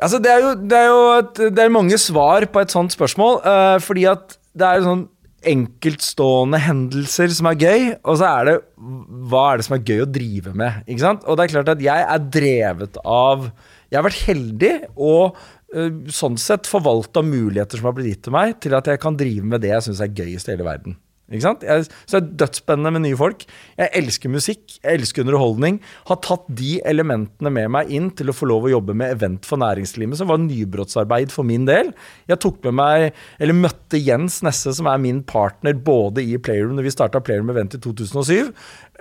Altså, 0.00 0.20
det 0.22 0.32
er 0.32 0.44
jo, 0.44 0.50
det 0.56 0.76
er 0.76 0.88
jo 0.88 1.00
et, 1.18 1.40
det 1.56 1.64
er 1.64 1.72
mange 1.72 1.98
svar 2.00 2.46
på 2.50 2.62
et 2.62 2.72
sånt 2.72 2.94
spørsmål, 2.94 3.40
uh, 3.44 3.78
fordi 3.84 4.06
at 4.10 4.36
det 4.56 4.66
er 4.66 4.84
sånn 4.84 5.06
enkeltstående 5.50 6.58
hendelser 6.60 7.32
som 7.32 7.48
er 7.48 7.60
gøy, 7.60 7.84
og 8.04 8.18
så 8.20 8.28
er 8.28 8.48
det 8.48 8.56
hva 9.30 9.44
er 9.50 9.60
det 9.60 9.66
som 9.68 9.76
er 9.78 9.84
gøy 9.88 10.02
å 10.04 10.10
drive 10.12 10.52
med. 10.56 10.82
ikke 10.86 11.04
sant? 11.04 11.24
Og 11.24 11.36
det 11.36 11.46
er 11.46 11.54
klart 11.54 11.72
at 11.72 11.84
jeg 11.84 12.08
er 12.14 12.26
drevet 12.40 13.00
av 13.04 13.48
Jeg 13.90 13.98
har 13.98 14.06
vært 14.06 14.26
heldig 14.28 14.74
og 14.94 15.38
uh, 15.74 15.92
sånn 16.12 16.36
sett 16.38 16.68
forvalta 16.70 17.24
muligheter 17.26 17.80
som 17.80 17.90
har 17.90 17.96
blitt 17.96 18.12
gitt 18.14 18.24
til 18.28 18.36
meg, 18.36 18.58
til 18.62 18.76
at 18.78 18.88
jeg 18.88 19.00
kan 19.02 19.16
drive 19.18 19.52
med 19.52 19.64
det 19.64 19.72
jeg 19.74 19.88
syns 19.88 20.04
er 20.04 20.12
gøyest 20.14 20.48
i 20.48 20.54
hele 20.54 20.68
verden. 20.68 21.00
Ikke 21.30 21.44
sant? 21.44 21.62
Jeg, 21.62 21.86
så 22.10 22.18
det 22.18 22.20
er 22.20 22.38
dødsspennende 22.42 22.90
med 22.96 23.04
nye 23.04 23.18
folk. 23.18 23.44
Jeg 23.78 23.92
elsker 24.00 24.32
musikk, 24.32 24.64
jeg 24.80 24.98
elsker 24.98 25.22
underholdning. 25.22 25.78
Har 26.08 26.18
tatt 26.26 26.48
de 26.58 26.80
elementene 26.90 27.52
med 27.54 27.70
meg 27.76 27.92
inn 27.94 28.08
til 28.18 28.32
å 28.32 28.34
få 28.34 28.48
lov 28.50 28.66
å 28.66 28.72
jobbe 28.72 28.96
med 28.98 29.14
event 29.14 29.46
for 29.46 29.62
næringslivet, 29.62 30.18
som 30.18 30.30
var 30.32 30.42
nybrottsarbeid 30.42 31.30
for 31.34 31.46
min 31.46 31.68
del. 31.68 31.92
Jeg 32.30 32.42
tok 32.42 32.58
med 32.66 32.78
meg, 32.80 33.06
eller 33.38 33.58
møtte 33.58 34.00
Jens 34.02 34.40
Nesse, 34.46 34.74
som 34.74 34.90
er 34.90 34.98
min 35.02 35.22
partner 35.22 35.78
både 35.78 36.24
i 36.26 36.34
Playroom 36.42 36.74
når 36.78 36.88
vi 36.88 36.94
starta 36.96 37.22
Playroom 37.22 37.54
Event 37.54 37.78
i 37.78 37.82
2007, 37.82 38.50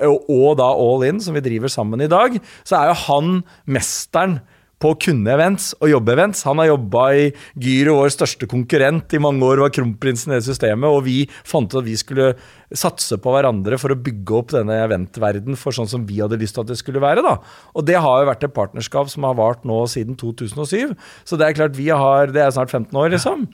og, 0.06 0.30
og 0.30 0.54
da 0.62 0.70
All 0.70 1.08
In, 1.08 1.24
som 1.24 1.34
vi 1.36 1.44
driver 1.44 1.72
sammen 1.72 2.06
i 2.06 2.12
dag. 2.12 2.38
Så 2.62 2.78
er 2.78 2.92
jo 2.92 3.02
han 3.08 3.42
mesteren 3.66 4.40
på 4.80 4.94
å 4.94 4.98
kunne 5.00 5.34
events 5.34 5.74
og 5.80 5.92
jobbe 5.92 6.16
events. 6.16 6.46
Han 6.48 6.62
har 6.62 6.72
jobba 6.72 7.06
i 7.20 7.26
Gyro, 7.60 7.98
vår 8.00 8.14
største 8.16 8.48
konkurrent, 8.50 9.12
i 9.14 9.22
mange 9.22 9.46
år, 9.46 9.64
var 9.66 9.74
kronprinsen 9.76 10.34
i 10.34 10.40
det 10.40 10.48
systemet, 10.48 10.88
og 10.88 11.06
vi 11.08 11.22
fant 11.48 11.70
ut 11.72 11.82
at 11.82 11.88
vi 11.88 11.98
skulle 12.00 12.32
satse 12.70 13.18
på 13.20 13.34
hverandre 13.34 13.80
for 13.82 13.94
å 13.94 14.00
bygge 14.00 14.36
opp 14.40 14.54
denne 14.54 14.78
eventverden 14.86 15.58
for 15.60 15.76
sånn 15.76 15.90
som 15.90 16.06
vi 16.08 16.22
hadde 16.22 16.40
lyst 16.40 16.58
til 16.58 16.66
at 16.66 16.72
det 16.72 16.80
skulle 16.80 17.04
være. 17.04 17.26
da. 17.26 17.38
Og 17.76 17.88
det 17.88 18.00
har 18.00 18.22
jo 18.22 18.30
vært 18.30 18.46
et 18.48 18.56
partnerskap 18.56 19.12
som 19.12 19.28
har 19.28 19.38
vart 19.40 19.66
nå 19.68 19.82
siden 19.92 20.20
2007. 20.20 20.96
Så 21.26 21.40
det 21.40 21.48
er 21.48 21.58
klart, 21.58 21.78
vi 21.78 21.90
har 21.90 22.30
Det 22.30 22.42
er 22.44 22.52
snart 22.54 22.72
15 22.72 22.96
år, 22.96 23.10
liksom. 23.10 23.48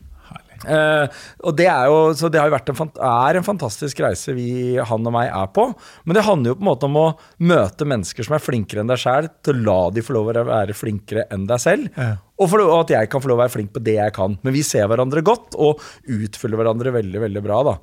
Eh, 0.63 1.22
og 1.44 1.56
det 1.60 1.68
er 1.72 1.89
jo, 1.91 1.98
så 2.18 2.30
det 2.32 2.39
har 2.41 2.48
jo 2.50 2.56
vært 2.56 2.72
en, 2.72 2.78
fant- 2.80 3.02
er 3.04 3.39
en 3.39 3.46
fantastisk 3.48 4.00
reise 4.06 4.34
vi, 4.38 4.48
han 4.80 5.06
og 5.10 5.13
meg 5.15 5.30
er 5.30 5.50
på. 5.56 5.68
Men 6.06 6.18
det 6.20 6.24
handler 6.28 6.54
jo 6.54 6.58
på 6.60 6.63
en 6.65 6.70
måte 6.72 6.89
om 6.89 7.00
å 7.02 7.06
møte 7.52 7.88
mennesker 7.89 8.28
som 8.28 8.38
er 8.38 8.44
flinkere 8.46 8.84
enn 8.84 8.91
deg 8.94 9.02
sjøl, 9.02 9.30
til 9.46 9.60
å 9.60 9.65
la 9.68 9.78
de 9.96 10.06
få 10.06 10.15
lov 10.18 10.32
å 10.34 10.46
være 10.52 10.78
flinkere 10.78 11.28
enn 11.36 11.46
deg 11.50 11.62
selv. 11.63 11.89
Ja. 12.00 12.13
Og, 12.39 12.50
for, 12.52 12.63
og 12.65 12.82
at 12.86 12.96
jeg 12.96 13.12
kan 13.12 13.24
få 13.24 13.32
lov 13.32 13.39
å 13.39 13.44
være 13.46 13.56
flink 13.58 13.74
på 13.76 13.84
det 13.86 13.98
jeg 14.00 14.15
kan. 14.15 14.38
Men 14.44 14.56
vi 14.56 14.63
ser 14.68 14.88
hverandre 14.91 15.24
godt 15.26 15.56
og 15.56 15.84
utfyller 16.08 16.60
hverandre 16.60 16.91
veldig 16.96 17.22
veldig 17.28 17.44
bra. 17.46 17.62
da. 17.72 17.78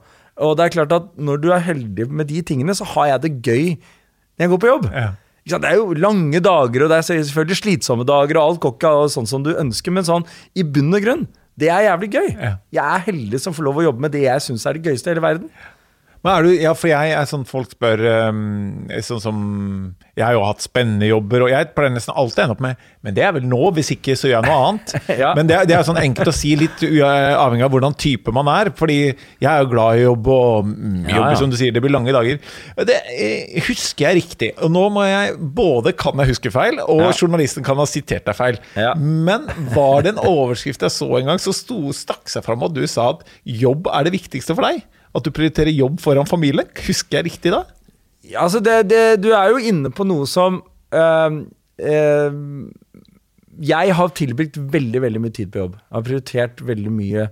Og 0.45 0.55
det 0.57 0.65
er 0.67 0.75
klart 0.79 0.93
at 0.97 1.11
når 1.21 1.41
du 1.43 1.51
er 1.53 1.65
heldig 1.67 2.09
med 2.13 2.29
de 2.33 2.41
tingene, 2.47 2.75
så 2.77 2.87
har 2.95 3.13
jeg 3.15 3.23
det 3.27 3.35
gøy 3.45 3.67
når 3.77 4.47
jeg 4.47 4.53
går 4.55 4.61
på 4.65 4.71
jobb. 4.71 4.89
Ja. 4.93 5.11
Det 5.43 5.59
er 5.67 5.75
jo 5.75 5.93
lange 5.99 6.39
dager, 6.39 6.85
og 6.85 6.93
det 6.93 6.99
er 7.01 7.07
selvfølgelig 7.09 7.57
slitsomme 7.59 8.05
dager, 8.07 8.39
og 8.39 8.45
alt 8.53 8.67
ikke 8.69 8.93
og 9.03 9.09
sånn 9.11 9.27
som 9.27 9.43
du 9.43 9.51
ønsker, 9.59 9.91
men 9.91 10.07
sånn 10.07 10.23
i 10.55 10.63
bunn 10.63 10.95
og 10.95 11.03
grunn, 11.03 11.25
det 11.61 11.69
er 11.69 11.85
jævlig 11.85 12.09
gøy. 12.15 12.29
Ja. 12.33 12.55
Jeg 12.73 12.97
er 12.97 13.05
heldig 13.11 13.41
som 13.43 13.55
får 13.55 13.67
lov 13.69 13.81
å 13.81 13.87
jobbe 13.89 14.05
med 14.07 14.15
det 14.15 14.25
jeg 14.25 14.45
syns 14.45 14.65
er 14.67 14.79
det 14.79 14.87
gøyeste 14.87 15.11
i 15.11 15.13
hele 15.13 15.25
verden. 15.25 15.51
Men 16.23 16.33
er 16.37 16.47
du, 16.47 16.51
ja, 16.55 16.73
for 16.79 16.87
jeg 16.87 17.15
er 17.17 17.27
sånn 17.27 17.43
folk 17.49 17.73
spør 17.75 18.01
um, 18.31 18.85
Sånn 19.03 19.23
som 19.23 19.39
Jeg 20.15 20.23
har 20.23 20.37
jo 20.37 20.45
hatt 20.47 20.63
spennende 20.63 21.09
jobber, 21.09 21.47
og 21.47 21.51
jeg 21.51 21.73
pleier 21.75 21.95
nesten 21.95 22.15
alltid 22.15 22.39
å 22.39 22.45
ende 22.45 22.55
opp 22.55 22.63
med 22.63 22.85
Men 23.03 23.17
det 23.17 23.25
er 23.27 23.35
vel 23.35 23.49
nå, 23.51 23.59
hvis 23.75 23.91
ikke 23.97 24.15
så 24.19 24.31
gjør 24.31 24.39
jeg 24.39 24.47
noe 24.49 24.69
annet. 24.69 24.95
Ja. 25.23 25.33
Men 25.37 25.49
det, 25.51 25.59
det 25.69 25.75
er 25.77 25.85
sånn 25.87 25.99
enkelt 26.01 26.31
å 26.31 26.35
si, 26.35 26.55
litt 26.59 26.81
avhengig 26.83 27.67
av 27.67 27.73
hvordan 27.75 27.95
type 27.99 28.33
man 28.35 28.49
er. 28.51 28.71
Fordi 28.79 28.97
jeg 29.11 29.49
er 29.49 29.65
jo 29.65 29.71
glad 29.73 29.99
i 29.99 30.05
jobb, 30.07 30.31
og 30.33 30.71
jobber 30.71 31.11
Ja, 31.13 31.27
ja. 31.35 31.41
som 31.43 31.53
du 31.53 31.59
sier, 31.59 31.75
det 31.75 31.83
blir 31.85 31.93
lange 31.93 32.15
dager. 32.15 32.41
Det 32.89 32.97
eh, 33.13 33.59
husker 33.67 34.07
jeg 34.09 34.21
riktig. 34.23 34.51
Og 34.63 34.73
nå 34.73 34.87
må 34.95 35.05
jeg 35.07 35.37
både 35.59 35.93
kan 35.99 36.23
jeg 36.23 36.33
huske 36.33 36.55
feil, 36.55 36.81
og 36.87 37.05
journalisten 37.13 37.67
kan 37.67 37.79
ha 37.83 37.87
sitert 37.89 38.27
deg 38.31 38.39
feil. 38.39 38.63
Men 39.03 39.47
var 39.75 40.07
det 40.07 40.15
en 40.15 40.25
overskrift 40.33 40.87
jeg 40.87 40.95
så 40.95 41.11
en 41.19 41.33
gang, 41.33 41.43
så 41.43 41.55
sto, 41.57 41.83
stakk 41.97 42.31
seg 42.31 42.47
fram 42.47 42.63
og 42.65 42.75
du 42.79 42.83
sa 42.91 43.13
at 43.17 43.27
jobb 43.45 43.91
er 43.93 44.09
det 44.09 44.17
viktigste 44.17 44.57
for 44.57 44.71
deg? 44.71 44.83
At 45.13 45.27
du 45.27 45.33
prioriterer 45.35 45.73
jobb 45.75 46.01
foran 46.01 46.29
familie? 46.29 46.65
Husker 46.87 47.21
jeg 47.21 47.31
riktig 47.31 47.53
da? 47.55 47.65
Ja, 48.23 48.45
Altså, 48.45 48.63
det, 48.65 48.89
det, 48.91 49.23
du 49.23 49.33
er 49.35 49.51
jo 49.53 49.61
inne 49.61 49.91
på 49.93 50.07
noe 50.09 50.29
som 50.31 50.61
øh, 50.95 51.39
øh, 51.83 52.37
Jeg 53.73 53.97
har 53.99 54.15
tilbrakt 54.17 54.61
veldig 54.73 55.03
veldig 55.03 55.25
mye 55.25 55.35
tid 55.35 55.51
på 55.53 55.65
jobb. 55.65 55.81
Jeg 55.81 55.97
har 55.99 56.07
prioritert 56.07 56.63
veldig 56.67 56.93
mye 56.93 57.27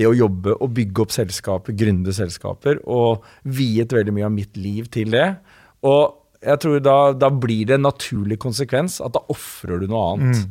det 0.00 0.08
å 0.08 0.16
jobbe 0.16 0.54
og 0.56 0.72
bygge 0.76 1.04
opp 1.04 1.12
selskaper, 1.12 1.76
gründe 1.76 2.14
selskaper, 2.16 2.78
og 2.88 3.26
viet 3.44 3.92
veldig 3.92 4.14
mye 4.16 4.28
av 4.30 4.32
mitt 4.32 4.56
liv 4.56 4.88
til 4.92 5.12
det. 5.12 5.26
Og 5.84 6.16
jeg 6.40 6.62
tror 6.62 6.80
da, 6.80 6.96
da 7.12 7.28
blir 7.28 7.66
det 7.68 7.76
en 7.76 7.84
naturlig 7.84 8.38
konsekvens 8.40 9.00
at 9.04 9.12
da 9.16 9.20
ofrer 9.32 9.82
du 9.82 9.90
noe 9.90 10.06
annet. 10.14 10.46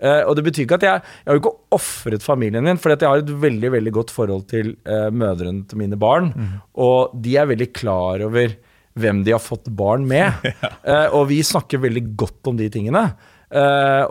Eh, 0.00 0.22
og 0.24 0.36
det 0.36 0.46
betyr 0.46 0.64
ikke 0.64 0.78
at 0.80 0.86
jeg 0.86 1.00
Jeg 1.00 1.28
har 1.28 1.36
jo 1.36 1.42
ikke 1.42 1.56
ofret 1.76 2.24
familien 2.24 2.64
min, 2.64 2.80
for 2.80 2.94
jeg 2.94 3.04
har 3.04 3.20
et 3.20 3.34
veldig 3.42 3.72
veldig 3.76 3.92
godt 3.92 4.12
forhold 4.14 4.46
til 4.48 4.72
uh, 4.88 5.10
mødrene 5.12 5.66
til 5.68 5.78
mine 5.78 5.98
barn. 6.00 6.32
Og 6.74 7.12
de 7.14 7.36
er 7.36 7.50
veldig 7.50 7.70
klar 7.76 8.24
over 8.24 8.56
hvem 9.00 9.20
de 9.24 9.32
har 9.32 9.42
fått 9.42 9.68
barn 9.68 10.06
med. 10.08 10.32
Eh, 10.90 11.12
og 11.14 11.28
vi 11.28 11.42
snakker 11.44 11.78
veldig 11.82 12.02
godt 12.18 12.48
om 12.50 12.56
de 12.56 12.66
tingene. 12.72 13.02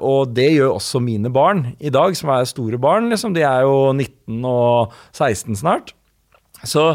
Og 0.05 0.29
det 0.35 0.49
gjør 0.51 0.75
også 0.75 0.99
mine 1.01 1.31
barn 1.33 1.73
i 1.79 1.89
dag, 1.91 2.13
som 2.15 2.29
er 2.31 2.45
store 2.47 2.77
barn. 2.79 3.09
Liksom. 3.09 3.33
De 3.33 3.41
er 3.41 3.63
jo 3.65 3.91
19 3.91 4.45
og 4.45 4.93
16 5.15 5.57
snart. 5.59 5.93
Så 6.63 6.93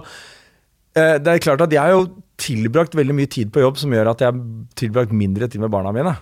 det 0.95 1.27
er 1.27 1.43
klart 1.43 1.65
at 1.65 1.73
jeg 1.73 1.83
har 1.83 1.97
jo 1.97 2.07
tilbrakt 2.41 2.95
veldig 2.97 3.17
mye 3.17 3.33
tid 3.33 3.51
på 3.53 3.65
jobb 3.65 3.81
som 3.81 3.93
gjør 3.93 4.13
at 4.13 4.23
jeg 4.23 4.31
har 4.31 4.41
tilbrakt 4.79 5.17
mindre 5.17 5.49
tid 5.51 5.65
med 5.65 5.73
barna 5.75 5.93
mine. 5.97 6.15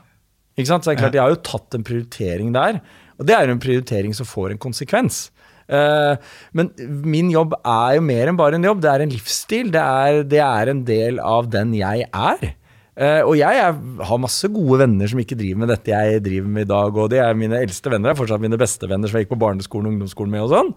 Ikke 0.57 0.69
sant? 0.69 0.85
Så 0.85 0.91
det 0.93 0.97
er 0.97 1.03
klart 1.05 1.17
Jeg 1.17 1.25
har 1.25 1.35
jo 1.35 1.45
tatt 1.47 1.79
en 1.79 1.87
prioritering 1.87 2.53
der, 2.55 2.81
og 3.19 3.29
det 3.29 3.37
er 3.37 3.47
jo 3.47 3.57
en 3.57 3.63
prioritering 3.63 4.17
som 4.17 4.29
får 4.29 4.55
en 4.55 4.63
konsekvens. 4.63 5.27
Uh, 5.73 6.19
men 6.53 6.73
min 7.07 7.31
jobb 7.33 7.55
er 7.61 7.97
jo 7.97 8.03
mer 8.05 8.29
enn 8.29 8.41
bare 8.41 8.59
en 8.59 8.67
jobb, 8.67 8.83
det 8.85 8.91
er 8.93 9.05
en 9.05 9.15
livsstil. 9.15 9.71
Det 9.73 9.83
er, 9.83 10.25
det 10.29 10.43
er 10.45 10.73
en 10.73 10.83
del 10.89 11.23
av 11.23 11.49
den 11.53 11.73
jeg 11.79 12.09
er. 12.11 12.53
Eh, 12.93 13.23
og 13.25 13.39
jeg 13.39 13.57
er, 13.57 13.77
har 14.05 14.19
masse 14.21 14.49
gode 14.53 14.83
venner 14.83 15.09
som 15.09 15.21
ikke 15.23 15.39
driver 15.41 15.63
med 15.63 15.71
dette 15.73 15.93
jeg 15.95 16.25
driver 16.25 16.51
med 16.57 16.67
i 16.67 16.73
dag. 16.73 16.99
Og 17.05 17.13
de 17.13 17.21
er 17.25 17.39
mine 17.39 17.61
eldste 17.63 17.93
venner, 17.93 18.13
er 18.13 18.19
fortsatt 18.19 18.43
mine 18.43 18.61
beste 18.61 18.89
venner 18.91 19.09
som 19.09 19.19
jeg 19.19 19.27
gikk 19.27 19.37
på 19.37 19.45
barneskolen 19.45 19.89
og 19.89 19.97
ungdomsskolen 19.97 20.35
med. 20.35 20.45
Og 20.45 20.53
sånn. 20.53 20.75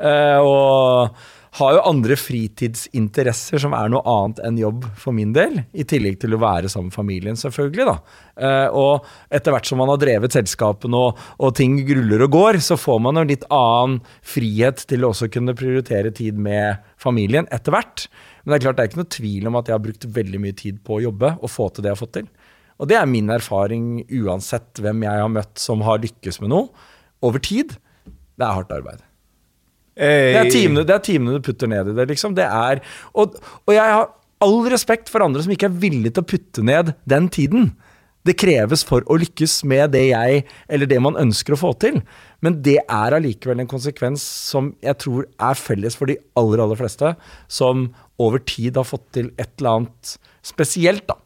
Uh, 0.00 0.38
og 0.44 1.34
har 1.58 1.74
jo 1.74 1.84
andre 1.88 2.16
fritidsinteresser 2.18 3.60
som 3.62 3.74
er 3.76 3.88
noe 3.90 4.04
annet 4.08 4.40
enn 4.44 4.58
jobb 4.60 4.84
for 5.00 5.16
min 5.16 5.32
del. 5.36 5.62
I 5.72 5.86
tillegg 5.88 6.18
til 6.22 6.36
å 6.36 6.40
være 6.42 6.70
sammen 6.70 6.90
med 6.90 6.96
familien, 6.96 7.38
selvfølgelig. 7.40 7.88
da. 7.88 7.96
Uh, 8.38 8.68
og 8.78 9.34
etter 9.34 9.54
hvert 9.54 9.68
som 9.68 9.80
man 9.82 9.92
har 9.92 10.00
drevet 10.00 10.36
selskapene 10.36 11.04
og, 11.08 11.20
og 11.42 11.54
ting 11.58 11.80
gruller 11.88 12.24
og 12.28 12.34
går, 12.36 12.60
så 12.64 12.78
får 12.80 13.02
man 13.04 13.20
jo 13.20 13.26
litt 13.28 13.46
annen 13.52 14.00
frihet 14.22 14.84
til 14.88 15.04
å 15.04 15.12
også 15.12 15.30
kunne 15.32 15.56
prioritere 15.58 16.12
tid 16.14 16.38
med 16.40 16.84
familien 17.00 17.48
etter 17.54 17.74
hvert. 17.74 18.08
Men 18.48 18.54
det 18.54 18.62
er 18.62 18.64
klart 18.64 18.78
det 18.78 18.84
er 18.84 18.88
ikke 18.88 19.02
noe 19.02 19.12
tvil 19.12 19.48
om 19.50 19.58
at 19.60 19.66
jeg 19.68 19.76
har 19.76 19.82
brukt 19.84 20.06
veldig 20.16 20.38
mye 20.40 20.56
tid 20.56 20.78
på 20.80 20.96
å 20.96 21.02
jobbe 21.04 21.34
og 21.36 21.52
få 21.52 21.66
til 21.68 21.84
det 21.84 21.90
jeg 21.90 21.98
har 21.98 22.00
fått 22.00 22.14
til. 22.16 22.30
Og 22.80 22.88
det 22.88 22.96
er 22.96 23.10
min 23.10 23.28
erfaring 23.34 23.90
uansett 24.22 24.80
hvem 24.80 25.04
jeg 25.04 25.20
har 25.20 25.34
møtt 25.34 25.60
som 25.60 25.84
har 25.84 26.00
lykkes 26.00 26.40
med 26.40 26.54
noe 26.54 26.88
over 27.26 27.42
tid. 27.44 27.74
Det 28.08 28.46
er 28.46 28.56
hardt 28.56 28.72
arbeid. 28.72 29.04
Det 29.98 30.38
er 30.38 30.48
timene, 30.54 30.86
det 30.86 30.94
er 30.94 31.02
timene 31.04 31.36
du 31.36 31.44
putter 31.44 31.68
ned 31.68 31.90
i 31.90 31.96
det, 31.98 32.06
liksom. 32.12 32.36
Det 32.38 32.46
er, 32.46 32.80
og, 33.18 33.34
og 33.66 33.74
jeg 33.74 33.82
har 33.82 34.06
all 34.46 34.60
respekt 34.70 35.10
for 35.10 35.24
andre 35.24 35.42
som 35.44 35.52
ikke 35.52 35.68
er 35.68 35.78
villige 35.82 36.14
til 36.14 36.24
å 36.24 36.30
putte 36.32 36.64
ned 36.64 36.94
den 37.10 37.28
tiden. 37.34 37.72
Det 38.26 38.36
kreves 38.38 38.84
for 38.86 39.02
å 39.10 39.16
lykkes 39.18 39.60
med 39.68 39.92
det 39.94 40.08
jeg, 40.10 40.42
eller 40.70 40.88
det 40.90 40.98
man 41.02 41.18
ønsker 41.18 41.54
å 41.54 41.60
få 41.60 41.72
til. 41.82 42.00
Men 42.44 42.60
det 42.62 42.76
er 42.84 43.16
allikevel 43.16 43.62
en 43.62 43.70
konsekvens 43.70 44.22
som 44.22 44.72
jeg 44.84 45.00
tror 45.02 45.26
er 45.26 45.58
felles 45.58 45.98
for 45.98 46.10
de 46.10 46.18
aller, 46.38 46.62
aller 46.62 46.78
fleste, 46.78 47.14
som 47.50 47.88
over 48.18 48.42
tid 48.42 48.78
har 48.78 48.86
fått 48.88 49.06
til 49.16 49.30
et 49.38 49.52
eller 49.58 49.82
annet 49.82 50.16
spesielt, 50.46 51.06
da. 51.08 51.18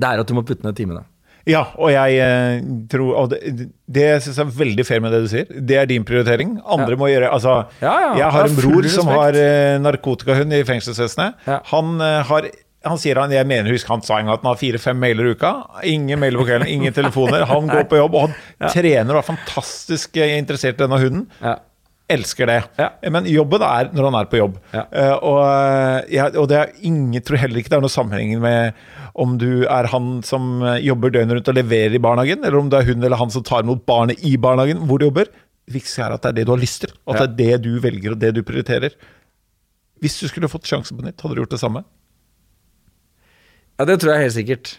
Det 0.00 0.08
er 0.08 0.22
at 0.22 0.28
du 0.28 0.36
må 0.36 0.44
putte 0.46 0.66
ned 0.66 0.76
timene. 0.78 1.04
Ja, 1.48 1.62
og 1.80 1.88
jeg 1.92 2.18
eh, 2.20 2.64
tror 2.92 3.14
Og 3.16 3.30
det, 3.32 3.68
det 3.88 4.06
syns 4.20 4.36
jeg 4.36 4.44
er 4.44 4.56
veldig 4.58 4.84
fair 4.86 5.00
med 5.02 5.14
det 5.14 5.22
du 5.24 5.28
sier. 5.32 5.46
Det 5.48 5.78
er 5.80 5.88
din 5.88 6.04
prioritering. 6.06 6.58
Andre 6.68 6.98
må 7.00 7.08
gjøre 7.10 7.30
Altså, 7.32 7.62
Ja, 7.80 7.94
ja, 8.04 8.10
jeg 8.20 8.34
har 8.36 8.48
en 8.48 8.58
bror 8.58 8.88
som 8.92 9.08
har 9.10 9.38
eh, 9.38 9.76
narkotikahund 9.80 10.52
i 10.56 10.64
fengselsvesenet. 10.68 11.46
Ja. 11.48 11.62
Han 11.72 11.96
eh, 12.04 12.18
har 12.28 12.50
han 12.80 12.96
sier 12.96 13.18
han, 13.20 13.28
jeg 13.28 13.44
mener 13.44 13.74
husk 13.74 13.88
han 13.92 14.00
sa 14.00 14.16
en 14.16 14.24
gang 14.24 14.38
at 14.38 14.44
han 14.44 14.54
har 14.54 14.60
fire-fem 14.60 14.96
mailer 14.96 15.26
i 15.28 15.32
uka. 15.36 15.50
Ingen 15.84 16.16
mailer 16.20 16.40
på 16.40 16.46
kvelden, 16.48 16.70
ingen 16.72 16.94
telefoner. 16.96 17.42
Han 17.50 17.68
går 17.68 17.84
på 17.90 17.98
jobb, 17.98 18.16
og 18.16 18.22
han 18.30 18.70
trener 18.72 19.10
og 19.12 19.18
er 19.20 19.26
fantastisk 19.26 20.16
interessert 20.16 20.78
i 20.78 20.86
denne 20.86 21.00
hunden. 21.02 21.26
Elsker 22.10 22.50
det. 22.50 22.58
Ja. 22.80 22.88
Men 23.14 23.28
jobben 23.30 23.62
er 23.62 23.92
når 23.94 24.08
han 24.08 24.16
er 24.18 24.30
på 24.30 24.40
jobb. 24.40 24.56
Ja. 24.74 24.86
Uh, 24.90 25.16
og, 25.30 26.08
ja, 26.10 26.26
og 26.34 26.48
det 26.50 26.58
er 26.58 26.72
ingen, 26.86 27.22
tror 27.22 27.40
heller 27.42 27.60
ikke 27.60 27.72
det 27.72 27.78
er 27.78 27.84
noe 27.84 27.92
sammenheng 27.92 28.34
med 28.42 28.80
om 29.20 29.36
du 29.40 29.64
er 29.66 29.88
han 29.90 30.20
som 30.26 30.60
eh, 30.62 30.80
jobber 30.86 31.12
døgnet 31.12 31.34
rundt 31.34 31.48
og 31.50 31.56
leverer 31.56 31.96
i 31.96 32.02
barnehagen, 32.02 32.44
eller 32.46 32.60
om 32.60 32.68
det 32.70 32.78
er 32.78 32.90
hun 32.90 33.02
eller 33.02 33.18
han 33.18 33.32
som 33.34 33.42
tar 33.46 33.64
imot 33.64 33.82
barnet 33.88 34.22
i 34.26 34.36
barnehagen, 34.40 34.84
hvor 34.86 35.00
du 35.00 35.08
jobber. 35.08 35.30
Det 35.66 35.74
viktigste 35.74 36.04
er 36.06 36.14
at 36.14 36.22
det 36.22 36.30
er 36.30 36.36
det 36.38 36.44
du 36.46 36.52
har 36.54 36.62
lyst 36.62 36.84
til, 36.84 36.92
at 37.10 37.18
det 37.18 37.26
er 37.26 37.34
det 37.40 37.64
du 37.66 37.72
velger 37.82 38.14
og 38.14 38.20
det 38.22 38.30
du 38.36 38.44
prioriterer. 38.46 38.94
Hvis 40.00 40.16
du 40.22 40.28
skulle 40.30 40.48
fått 40.50 40.68
sjansen 40.70 40.96
på 40.96 41.04
nytt, 41.04 41.20
hadde 41.20 41.36
du 41.36 41.42
gjort 41.42 41.56
det 41.56 41.60
samme? 41.60 41.82
Ja, 43.80 43.86
det 43.88 43.98
tror 44.00 44.14
jeg 44.14 44.26
helt 44.26 44.36
sikkert. 44.36 44.72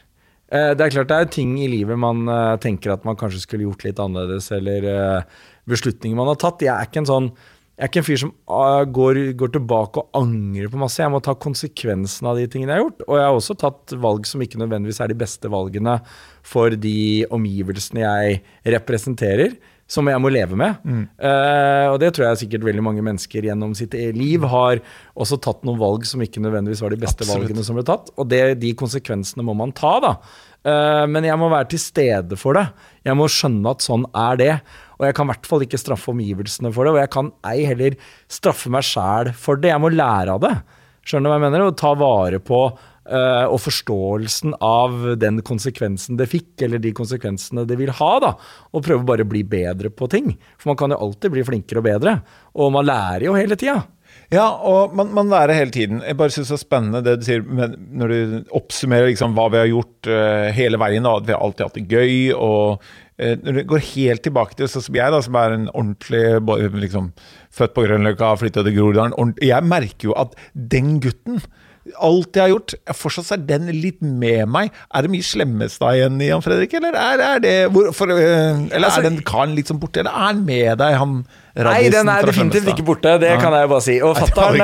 Eh, 0.52 0.74
Det 0.76 0.84
er 0.84 0.93
klart 0.97 1.08
det 1.12 1.18
er 1.18 1.32
ting 1.32 1.56
i 1.60 1.70
livet 1.72 1.99
man 1.99 2.28
eh, 2.28 2.58
tenker 2.64 2.93
at 2.93 3.08
man 3.08 3.16
kanskje 3.20 3.45
skulle 3.45 3.70
gjort 3.70 3.86
litt 3.88 3.99
annerledes, 4.04 4.52
eller 4.52 4.88
eh, 4.91 5.41
beslutninger 5.72 6.18
man 6.18 6.28
har 6.34 6.39
tatt. 6.41 6.64
Jeg 6.66 6.74
er 6.76 6.89
ikke 6.89 7.04
en 7.06 7.12
sånn 7.14 7.34
jeg 7.82 7.88
er 7.88 7.89
ikke 7.89 8.02
en 8.02 8.06
fyr 8.06 8.20
som 8.22 8.32
går, 8.93 9.18
går 9.39 9.52
tilbake 9.56 10.02
og 10.04 10.18
angrer 10.20 10.70
på 10.70 10.78
masse. 10.78 10.99
Jeg 11.02 11.10
må 11.10 11.18
ta 11.26 11.34
konsekvensen 11.34 12.28
av 12.30 12.38
de 12.38 12.43
tingene 12.45 12.76
jeg 12.76 12.78
har 12.78 12.84
gjort. 12.84 12.99
Og 13.08 13.16
jeg 13.18 13.26
har 13.26 13.38
også 13.39 13.56
tatt 13.58 13.93
valg 14.04 14.28
som 14.30 14.43
ikke 14.45 14.60
nødvendigvis 14.62 14.99
er 15.02 15.10
de 15.10 15.18
beste 15.18 15.49
valgene 15.49 15.95
for 16.45 16.76
de 16.84 17.24
omgivelsene 17.34 18.04
jeg 18.04 18.38
representerer, 18.76 19.56
som 19.91 20.07
jeg 20.07 20.21
må 20.23 20.31
leve 20.31 20.55
med. 20.59 20.79
Eh, 21.19 21.87
og 21.91 21.97
det 21.99 22.13
tror 22.15 22.29
jeg 22.29 22.43
sikkert 22.45 22.63
veldig 22.69 22.83
mange 22.85 23.03
mennesker 23.03 23.43
gjennom 23.49 23.73
sitt 23.75 23.95
liv 24.15 24.45
har 24.47 24.79
også 25.19 25.39
tatt 25.43 25.65
noen 25.67 25.81
valg 25.81 26.05
som 26.07 26.23
ikke 26.23 26.43
nødvendigvis 26.43 26.83
var 26.83 26.95
de 26.95 27.01
beste 27.01 27.25
Absolutt. 27.25 27.49
valgene 27.49 27.65
som 27.67 27.75
ble 27.75 27.83
tatt. 27.87 28.13
Og 28.15 28.29
det, 28.31 28.43
de 28.61 28.71
konsekvensene 28.79 29.43
må 29.47 29.55
man 29.57 29.75
ta, 29.75 29.97
da. 30.03 30.15
Uh, 30.61 31.07
men 31.09 31.25
jeg 31.25 31.39
må 31.41 31.49
være 31.49 31.71
til 31.73 31.81
stede 31.81 32.37
for 32.37 32.55
det. 32.55 32.67
Jeg 33.07 33.17
må 33.17 33.25
skjønne 33.33 33.73
at 33.73 33.83
sånn 33.83 34.05
er 34.13 34.39
det. 34.39 34.51
Og 34.99 35.07
jeg 35.07 35.17
kan 35.17 35.27
i 35.27 35.33
hvert 35.33 35.49
fall 35.49 35.65
ikke 35.65 35.81
straffe 35.81 36.13
omgivelsene 36.13 36.71
for 36.75 36.87
det. 36.87 36.93
Og 36.93 37.01
jeg 37.01 37.11
kan 37.17 37.31
ei 37.49 37.65
heller 37.67 37.97
straffe 38.31 38.71
meg 38.71 38.85
sjæl 38.85 39.33
for 39.35 39.59
det. 39.59 39.73
Jeg 39.73 39.81
må 39.81 39.91
lære 39.91 40.37
av 40.37 40.43
det. 40.45 40.55
Skjønner 41.01 41.27
du 41.27 41.33
hva 41.33 41.39
jeg 41.39 41.45
mener? 41.47 41.65
Og 41.65 41.79
ta 41.81 41.95
vare 41.97 42.39
på 42.45 42.61
og 43.02 43.58
forståelsen 43.64 44.54
av 44.62 45.16
den 45.20 45.39
konsekvensen 45.41 46.20
det 46.20 46.28
fikk, 46.30 46.52
eller 46.68 46.80
de 46.80 46.91
konsekvensene 46.95 47.64
det 47.66 47.80
vil 47.80 47.89
ha. 47.97 48.12
da, 48.22 48.36
Og 48.72 48.86
prøve 48.86 49.08
bare 49.08 49.26
å 49.26 49.32
bli 49.32 49.41
bedre 49.41 49.89
på 49.89 50.08
ting. 50.12 50.36
For 50.62 50.72
man 50.72 50.78
kan 50.78 50.93
jo 50.93 50.99
alltid 51.08 51.34
bli 51.34 51.45
flinkere 51.47 51.82
og 51.82 51.88
bedre. 51.88 52.14
Og 52.62 52.70
man 52.76 52.86
lærer 52.86 53.26
jo 53.26 53.34
hele 53.39 53.58
tida. 53.58 53.82
Ja, 54.32 54.45
og 54.64 54.93
man, 54.95 55.10
man 55.12 55.32
lærer 55.32 55.58
hele 55.58 55.74
tiden. 55.76 55.99
Jeg 56.08 56.16
bare 56.20 56.32
synes 56.32 56.54
det 56.54 56.56
er 56.56 56.62
spennende 56.64 57.02
det 57.04 57.18
du 57.20 57.26
sier 57.28 57.43
når 57.43 58.12
du 58.12 58.52
oppsummerer 58.56 59.10
liksom 59.10 59.36
hva 59.36 59.49
vi 59.52 59.60
har 59.60 59.68
gjort 59.68 60.08
uh, 60.08 60.47
hele 60.56 60.80
veien. 60.80 61.04
Da, 61.04 61.18
at 61.20 61.28
vi 61.28 61.36
har 61.36 61.43
alltid 61.43 61.66
hatt 61.68 61.80
det 61.80 61.84
gøy. 61.91 62.14
og 62.38 62.86
eh, 63.18 63.36
Når 63.41 63.58
du 63.58 63.64
går 63.74 63.84
helt 63.89 64.24
tilbake 64.24 64.56
til 64.56 64.72
sånn 64.72 64.86
som 64.88 64.99
jeg, 65.02 65.12
da, 65.12 65.20
som 65.26 65.39
er 65.41 65.58
en 65.58 65.68
ordentlig 65.74 66.80
liksom, 66.86 67.12
Født 67.52 67.76
på 67.76 67.84
Grønløkka, 67.84 68.32
flytta 68.39 68.64
til 68.64 68.78
Groruddalen. 68.78 69.36
Jeg 69.43 69.68
merker 69.68 70.12
jo 70.12 70.16
at 70.16 70.38
den 70.56 70.95
gutten 71.04 71.41
Alt 71.99 72.35
jeg 72.35 72.43
har 72.45 72.53
gjort, 72.53 72.73
fortsatt 72.95 73.31
er 73.35 73.43
den 73.49 73.67
litt 73.81 74.01
med 74.01 74.47
meg. 74.51 74.71
Er 74.93 75.01
det 75.05 75.11
mye 75.11 75.25
Slemmestad 75.25 75.97
igjen 75.99 76.21
i 76.21 76.29
Jan 76.31 76.41
Fredrik, 76.45 76.73
eller 76.79 76.95
er, 76.97 77.23
er 77.35 77.39
det 77.43 77.55
hvor, 77.73 77.91
for, 77.95 78.11
eh, 78.11 78.67
Eller 78.71 78.87
Altså- 78.87 78.99
er 79.03 79.09
den 79.09 79.21
karen 79.23 79.55
litt 79.55 79.67
sånn 79.67 79.79
borte, 79.81 79.99
eller 80.03 80.11
er 80.11 80.27
han 80.31 80.45
med 80.45 80.77
deg? 80.77 80.97
Han 81.01 81.25
Nei, 81.52 81.89
den 81.91 82.08
er 82.08 82.24
definitivt 82.24 82.70
ikke 82.72 82.86
borte, 82.88 83.18
det 83.20 83.34
kan 83.41 83.52
jeg 83.52 83.66
jo 83.66 83.70
bare 83.74 83.84
si. 83.84 83.95
Og 84.08 84.16
fatteren, 84.16 84.62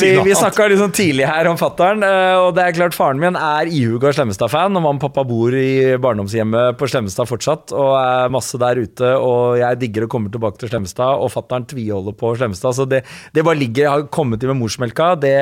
si 0.00 0.08
Vi, 0.10 0.24
vi 0.26 0.34
snakka 0.34 0.66
liksom 0.72 0.94
tidlig 0.96 1.28
her 1.30 1.46
om 1.46 1.58
fattern, 1.60 2.02
og 2.42 2.48
det 2.56 2.64
er 2.64 2.74
klart 2.74 2.96
faren 2.96 3.20
min 3.22 3.38
er 3.38 3.70
ihuga 3.70 4.10
Slemmestad-fan. 4.16 4.74
Og 4.74 4.82
mamma 4.82 4.98
og 4.98 5.04
pappa 5.04 5.22
bor 5.28 5.54
i 5.54 5.94
barndomshjemmet 6.02 6.80
på 6.80 6.88
Slemmestad 6.90 7.30
fortsatt, 7.30 7.74
og 7.76 7.92
er 8.00 8.34
masse 8.34 8.58
der 8.58 8.82
ute. 8.82 9.12
Og 9.14 9.60
jeg 9.60 9.80
digger 9.84 10.08
å 10.08 10.10
komme 10.10 10.32
tilbake 10.34 10.58
til 10.58 10.72
Slemmestad, 10.72 11.22
og 11.22 11.30
fattern 11.36 11.68
tviholder 11.70 12.18
på 12.18 12.34
Slemmestad. 12.40 12.80
Så 12.80 12.88
det, 12.90 13.04
det 13.36 13.46
bare 13.46 13.60
ligger, 13.62 13.92
har 13.92 14.08
kommet 14.14 14.42
til 14.42 14.50
med 14.50 14.58
morsmelka. 14.64 15.12
Det 15.22 15.36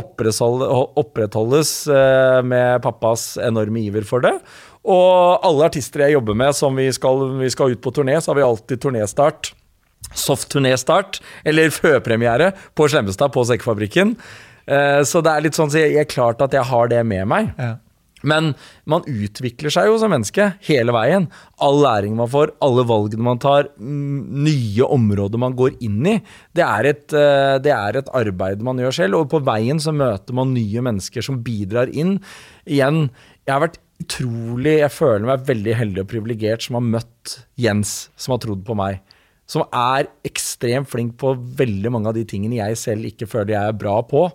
opprettholdes, 0.00 0.72
opprettholdes 1.04 1.76
eh, 1.92 2.40
med 2.48 2.80
pappas 2.88 3.34
enorme 3.44 3.84
iver 3.84 4.08
for 4.08 4.24
det. 4.24 4.38
Og 4.88 5.44
alle 5.44 5.68
artister 5.68 6.06
jeg 6.06 6.16
jobber 6.16 6.36
med 6.38 6.56
som 6.56 6.76
vi 6.78 6.88
skal, 6.94 7.34
vi 7.36 7.52
skal 7.52 7.76
ut 7.76 7.84
på 7.84 7.92
turné, 7.92 8.16
så 8.16 8.32
har 8.32 8.40
vi 8.40 8.48
alltid 8.48 8.80
turnéstart 8.80 9.52
soft 10.14 10.50
turnéstart, 10.52 11.20
eller 11.44 11.74
førpremiere, 11.74 12.52
på 12.74 12.88
Slemmestad, 12.90 13.32
på 13.34 13.44
Sekkefabrikken. 13.48 14.16
Eh, 14.68 15.02
så 15.08 15.22
det 15.24 15.34
er 15.34 15.44
litt 15.46 15.58
sånn, 15.58 15.72
så 15.72 15.82
jeg 15.82 16.00
er 16.00 16.08
klart 16.08 16.42
at 16.44 16.56
jeg 16.56 16.66
har 16.68 16.90
det 16.92 17.04
med 17.08 17.28
meg. 17.30 17.52
Ja. 17.58 17.76
Men 18.26 18.52
man 18.88 19.04
utvikler 19.06 19.70
seg 19.70 19.86
jo 19.86 19.98
som 20.00 20.10
menneske 20.10 20.50
hele 20.66 20.94
veien. 20.94 21.28
All 21.62 21.78
læring 21.84 22.16
man 22.18 22.30
får, 22.30 22.52
alle 22.64 22.82
valgene 22.88 23.24
man 23.24 23.40
tar, 23.42 23.68
nye 23.78 24.88
områder 24.88 25.40
man 25.40 25.54
går 25.58 25.78
inn 25.86 26.00
i. 26.02 26.16
Det 26.56 26.64
er, 26.66 26.90
et, 26.90 27.06
eh, 27.14 27.56
det 27.62 27.74
er 27.74 28.00
et 28.00 28.14
arbeid 28.18 28.64
man 28.66 28.80
gjør 28.82 28.96
selv, 29.02 29.20
og 29.20 29.30
på 29.34 29.42
veien 29.46 29.78
så 29.82 29.94
møter 29.94 30.36
man 30.36 30.54
nye 30.56 30.82
mennesker 30.84 31.24
som 31.24 31.42
bidrar 31.46 31.92
inn. 31.94 32.18
Igjen, 32.66 33.06
jeg 33.46 33.54
har 33.54 33.68
vært 33.68 33.84
utrolig 33.98 34.76
Jeg 34.76 34.92
føler 34.94 35.24
meg 35.26 35.46
veldig 35.48 35.72
heldig 35.74 36.02
og 36.04 36.10
privilegert 36.12 36.62
som 36.62 36.76
har 36.78 36.84
møtt 36.86 37.32
Jens, 37.58 38.12
som 38.14 38.36
har 38.36 38.42
trodd 38.44 38.60
på 38.66 38.76
meg 38.78 39.00
som 39.48 39.64
er 39.72 40.10
ekstremt 40.28 40.90
flink 40.92 41.14
på 41.20 41.32
veldig 41.58 41.92
mange 41.94 42.10
av 42.10 42.16
de 42.18 42.24
tingene 42.28 42.60
jeg 42.60 42.80
selv 42.80 43.08
ikke 43.08 43.28
føler 43.30 43.54
jeg 43.54 43.72
er 43.72 43.78
bra 43.80 43.96
på, 44.04 44.26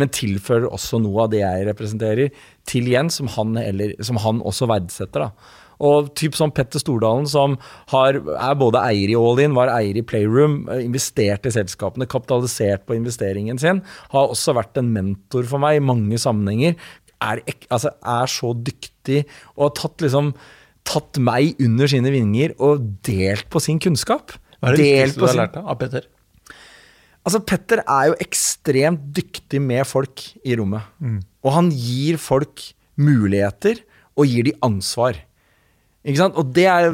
men 0.00 0.12
tilfører 0.12 0.70
også 0.72 1.02
noe 1.02 1.26
av 1.26 1.34
det 1.34 1.42
jeg 1.42 1.66
representerer, 1.68 2.46
til 2.68 2.88
Jens, 2.88 3.18
som 3.18 3.28
han, 3.34 3.58
eller, 3.58 3.92
som 4.06 4.20
han 4.22 4.40
også 4.46 4.70
verdsetter. 4.70 5.26
da. 5.26 5.58
Og 5.82 6.12
typ 6.18 6.36
som 6.38 6.52
Petter 6.54 6.80
Stordalen, 6.80 7.26
som 7.28 7.56
har, 7.90 8.16
er 8.16 8.58
både 8.58 8.82
eier 8.86 9.12
i 9.12 9.18
All-In, 9.18 9.56
var 9.56 9.72
eier 9.74 9.98
i 9.98 10.04
Playroom, 10.06 10.60
investerte 10.78 11.50
i 11.50 11.56
selskapene, 11.56 12.06
kapitalisert 12.10 12.86
på 12.86 12.96
investeringen 12.96 13.58
sin, 13.60 13.82
har 14.14 14.30
også 14.30 14.54
vært 14.56 14.78
en 14.78 14.92
mentor 14.94 15.48
for 15.50 15.62
meg 15.62 15.80
i 15.80 15.84
mange 15.84 16.20
sammenhenger. 16.22 16.78
Er, 17.22 17.42
altså, 17.68 17.92
er 17.98 18.30
så 18.30 18.52
dyktig 18.54 19.24
og 19.56 19.66
har 19.68 19.74
tatt, 19.82 20.06
liksom, 20.06 20.32
tatt 20.86 21.18
meg 21.22 21.58
under 21.62 21.90
sine 21.90 22.14
vinger 22.14 22.54
og 22.62 22.86
delt 23.06 23.50
på 23.50 23.62
sin 23.62 23.82
kunnskap. 23.82 24.36
Hva 24.62 24.70
er 24.70 24.78
det 24.78 24.84
viktigste 24.86 25.18
du 25.18 25.26
har 25.26 25.38
lært 25.40 25.56
av 25.58 25.74
Petter? 25.80 26.06
Altså, 27.22 27.38
Petter 27.46 27.82
er 27.82 28.10
jo 28.10 28.14
ekstremt 28.22 29.02
dyktig 29.14 29.60
med 29.62 29.82
folk 29.86 30.22
i 30.46 30.54
rommet. 30.58 30.86
Og 31.42 31.50
han 31.54 31.70
gir 31.74 32.18
folk 32.22 32.62
muligheter, 32.98 33.82
og 34.18 34.28
gir 34.28 34.46
de 34.46 34.54
ansvar. 34.62 35.18
Ikke 36.02 36.18
sant? 36.18 36.38
Og 36.38 36.50
det, 36.54 36.66
er, 36.70 36.90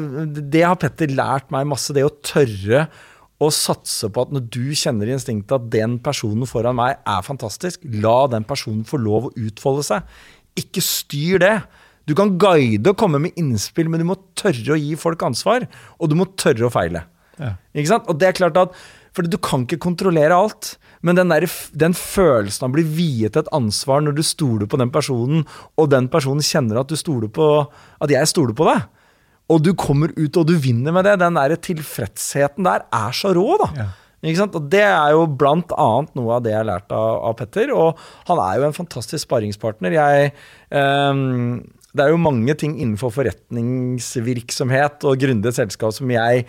det 0.53 0.65
har 0.65 0.77
Petter 0.81 1.11
lært 1.13 1.49
meg 1.53 1.67
masse. 1.69 1.93
Det 1.93 2.05
å 2.05 2.13
tørre 2.25 2.87
å 3.39 3.49
satse 3.53 4.09
på 4.11 4.25
at 4.25 4.33
når 4.35 4.47
du 4.51 4.63
kjenner 4.75 5.09
i 5.09 5.13
instinktet 5.15 5.55
at 5.55 5.67
den 5.71 5.97
personen 6.03 6.49
foran 6.49 6.77
meg 6.77 6.97
er 7.07 7.25
fantastisk, 7.25 7.85
la 8.03 8.27
den 8.31 8.45
personen 8.47 8.83
få 8.87 8.99
lov 8.99 9.29
å 9.29 9.35
utfolde 9.39 9.85
seg. 9.87 10.17
Ikke 10.59 10.83
styr 10.83 11.39
det. 11.41 11.53
Du 12.09 12.15
kan 12.17 12.33
guide 12.41 12.89
og 12.91 12.97
komme 12.99 13.21
med 13.21 13.37
innspill, 13.39 13.89
men 13.89 14.01
du 14.01 14.09
må 14.09 14.17
tørre 14.39 14.75
å 14.75 14.79
gi 14.79 14.97
folk 14.99 15.23
ansvar. 15.25 15.69
Og 16.01 16.11
du 16.11 16.17
må 16.19 16.27
tørre 16.39 16.67
å 16.67 16.73
feile. 16.73 17.05
Ja. 17.39 17.55
Ikke 17.73 17.93
sant? 17.93 18.09
Og 18.11 18.19
det 18.19 18.29
er 18.29 18.39
klart 18.39 18.59
at 18.59 18.75
For 19.15 19.25
du 19.25 19.39
kan 19.41 19.63
ikke 19.65 19.79
kontrollere 19.81 20.35
alt. 20.35 20.75
Men 21.01 21.15
den, 21.15 21.31
der, 21.31 21.47
den 21.79 21.95
følelsen 21.95 22.65
av 22.67 22.73
å 22.73 22.75
bli 22.75 22.83
viet 22.83 23.39
et 23.39 23.49
ansvar 23.55 24.03
når 24.03 24.17
du 24.17 24.23
stoler 24.27 24.67
på 24.69 24.77
den 24.79 24.91
personen, 24.91 25.45
og 25.79 25.87
den 25.93 26.09
personen 26.11 26.43
kjenner 26.43 26.81
at 26.81 26.91
du 26.91 26.97
stoler 26.99 27.31
på 27.31 27.47
At 28.03 28.11
jeg 28.11 28.27
stoler 28.29 28.53
på 28.55 28.67
deg, 28.67 28.83
og 29.49 29.63
du 29.65 29.71
kommer 29.73 30.13
ut 30.13 30.37
og 30.37 30.45
du 30.45 30.53
vinner 30.61 30.93
med 30.93 31.07
det, 31.07 31.15
den 31.23 31.39
der 31.39 31.55
tilfredsheten 31.57 32.67
der 32.67 32.85
er 32.93 33.15
så 33.15 33.33
rå, 33.33 33.47
da. 33.63 33.69
Ja. 33.79 33.89
Og 34.19 34.69
Det 34.69 34.83
er 34.83 35.11
jo 35.15 35.25
blant 35.31 35.71
annet 35.71 36.15
noe 36.19 36.35
av 36.35 36.43
det 36.43 36.51
jeg 36.51 36.59
har 36.59 36.67
lært 36.67 36.91
av, 36.91 37.21
av 37.29 37.35
Petter. 37.39 37.71
Og 37.71 37.97
han 38.27 38.41
er 38.43 38.59
jo 38.59 38.67
en 38.67 38.75
fantastisk 38.75 39.23
sparringspartner. 39.23 39.95
Jeg, 39.95 40.33
um, 40.75 41.63
det 41.95 42.03
er 42.03 42.11
jo 42.11 42.19
mange 42.21 42.53
ting 42.59 42.75
innenfor 42.77 43.13
forretningsvirksomhet 43.15 45.07
og 45.07 45.23
grundige 45.23 45.55
selskap 45.55 45.95
som 45.95 46.11
jeg 46.11 46.45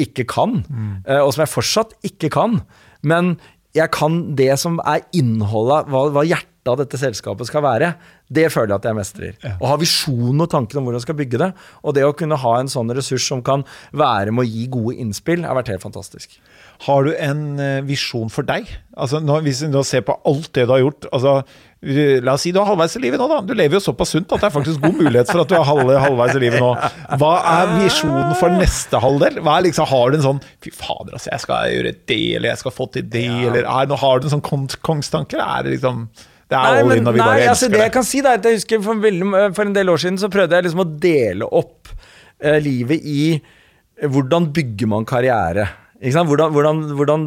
ikke 0.00 0.26
kan, 0.26 0.62
mm. 0.66 0.94
og 1.22 1.30
som 1.34 1.44
jeg 1.44 1.52
fortsatt 1.52 1.92
ikke 2.06 2.32
kan. 2.34 2.58
Men 3.06 3.36
jeg 3.74 3.90
kan 3.94 4.20
det 4.38 4.52
som 4.62 4.78
er 4.86 5.04
innholdet, 5.16 5.90
hva, 5.90 6.06
hva 6.14 6.22
hjertet 6.26 6.70
av 6.70 6.78
dette 6.80 6.98
selskapet 6.98 7.48
skal 7.48 7.64
være. 7.64 7.90
Det 8.32 8.46
føler 8.52 8.72
jeg 8.72 8.78
at 8.78 8.86
jeg 8.88 8.96
mestrer. 8.96 9.38
Å 9.58 9.70
ha 9.72 9.78
visjonen 9.80 10.44
og 10.46 10.50
tanken 10.52 10.80
om 10.80 10.86
hvordan 10.86 11.00
jeg 11.00 11.06
skal 11.08 11.18
bygge 11.18 11.40
det. 11.42 11.50
Og 11.82 11.96
det 11.96 12.06
å 12.06 12.14
kunne 12.16 12.38
ha 12.40 12.54
en 12.60 12.70
sånn 12.72 12.92
ressurs 12.96 13.26
som 13.28 13.42
kan 13.44 13.66
være 13.92 14.32
med 14.32 14.46
å 14.46 14.48
gi 14.48 14.68
gode 14.72 14.96
innspill, 15.02 15.44
har 15.44 15.58
vært 15.58 15.74
helt 15.74 15.84
fantastisk. 15.84 16.38
Har 16.82 17.04
du 17.06 17.14
en 17.16 17.58
eh, 17.62 17.80
visjon 17.86 18.28
for 18.30 18.42
deg? 18.42 18.66
Altså, 18.96 19.20
nå, 19.22 19.38
hvis 19.46 19.60
du 19.70 19.78
ser 19.86 20.02
på 20.02 20.16
alt 20.26 20.50
det 20.54 20.66
du 20.66 20.72
har 20.74 20.82
gjort 20.82 21.06
altså, 21.12 21.42
La 21.84 22.32
oss 22.32 22.40
si 22.46 22.50
du 22.54 22.56
er 22.62 22.64
halvveis 22.64 22.94
i 22.96 23.00
livet 23.02 23.20
nå, 23.20 23.26
da. 23.28 23.42
Du 23.44 23.52
lever 23.52 23.76
jo 23.76 23.80
såpass 23.84 24.14
sunt 24.14 24.30
at 24.32 24.40
det 24.40 24.46
er 24.48 24.52
faktisk 24.54 24.80
god 24.80 24.94
mulighet 25.02 25.28
for 25.28 25.42
at 25.42 25.50
du 25.50 25.54
er 25.58 25.66
halve, 25.68 25.96
halvveis 26.00 26.32
i 26.38 26.40
livet 26.40 26.62
nå. 26.62 26.70
Hva 27.20 27.32
er 27.50 27.74
visjonen 27.82 28.32
for 28.40 28.54
neste 28.56 29.00
halvdel? 29.04 29.36
Hva 29.44 29.58
er 29.58 29.66
liksom, 29.66 29.84
har 29.90 30.10
du 30.14 30.16
en 30.16 30.24
sånn 30.24 30.40
Fy 30.64 30.72
fader, 30.72 31.12
altså, 31.18 31.28
jeg 31.34 31.42
skal 31.44 31.74
gjøre 31.74 31.92
det, 32.08 32.20
eller 32.38 32.50
jeg 32.54 32.62
skal 32.62 32.72
få 32.78 32.86
til 32.94 33.04
det, 33.12 33.26
eller 33.50 33.68
er, 33.68 33.90
nå 33.90 33.98
Har 34.00 34.22
du 34.24 34.30
en 34.30 34.34
sånn 34.38 34.44
kong- 34.48 34.78
kongstanke, 34.88 35.36
eller 35.36 35.44
er 35.58 35.68
det 35.68 35.74
liksom 35.76 36.06
Det 36.14 36.56
er 36.56 36.80
all 36.80 36.88
men- 36.88 37.02
in, 37.02 37.06
og 37.12 37.18
vi 37.18 37.20
nei, 37.20 37.28
bare 37.28 37.50
altså, 37.52 37.68
det 37.68 37.76
det. 37.76 37.84
jeg 37.84 37.96
kan 37.98 38.08
si 38.14 38.24
er 38.24 38.32
at 38.32 38.48
jeg 38.48 38.60
husker 38.62 38.82
for, 38.88 39.04
veldig, 39.04 39.30
for 39.60 39.68
en 39.68 39.76
del 39.76 39.92
år 39.92 40.00
siden 40.06 40.18
så 40.24 40.32
prøvde 40.32 40.56
jeg 40.56 40.64
liksom 40.70 40.84
å 40.86 40.90
dele 41.04 41.52
opp 41.60 41.92
eh, 42.40 42.58
livet 42.64 43.04
i 43.04 43.20
eh, 43.36 44.08
hvordan 44.08 44.48
bygger 44.56 44.88
man 44.96 45.04
karriere. 45.04 45.68
Hvordan, 46.02 46.50
hvordan, 46.52 46.80
hvordan, 46.98 47.22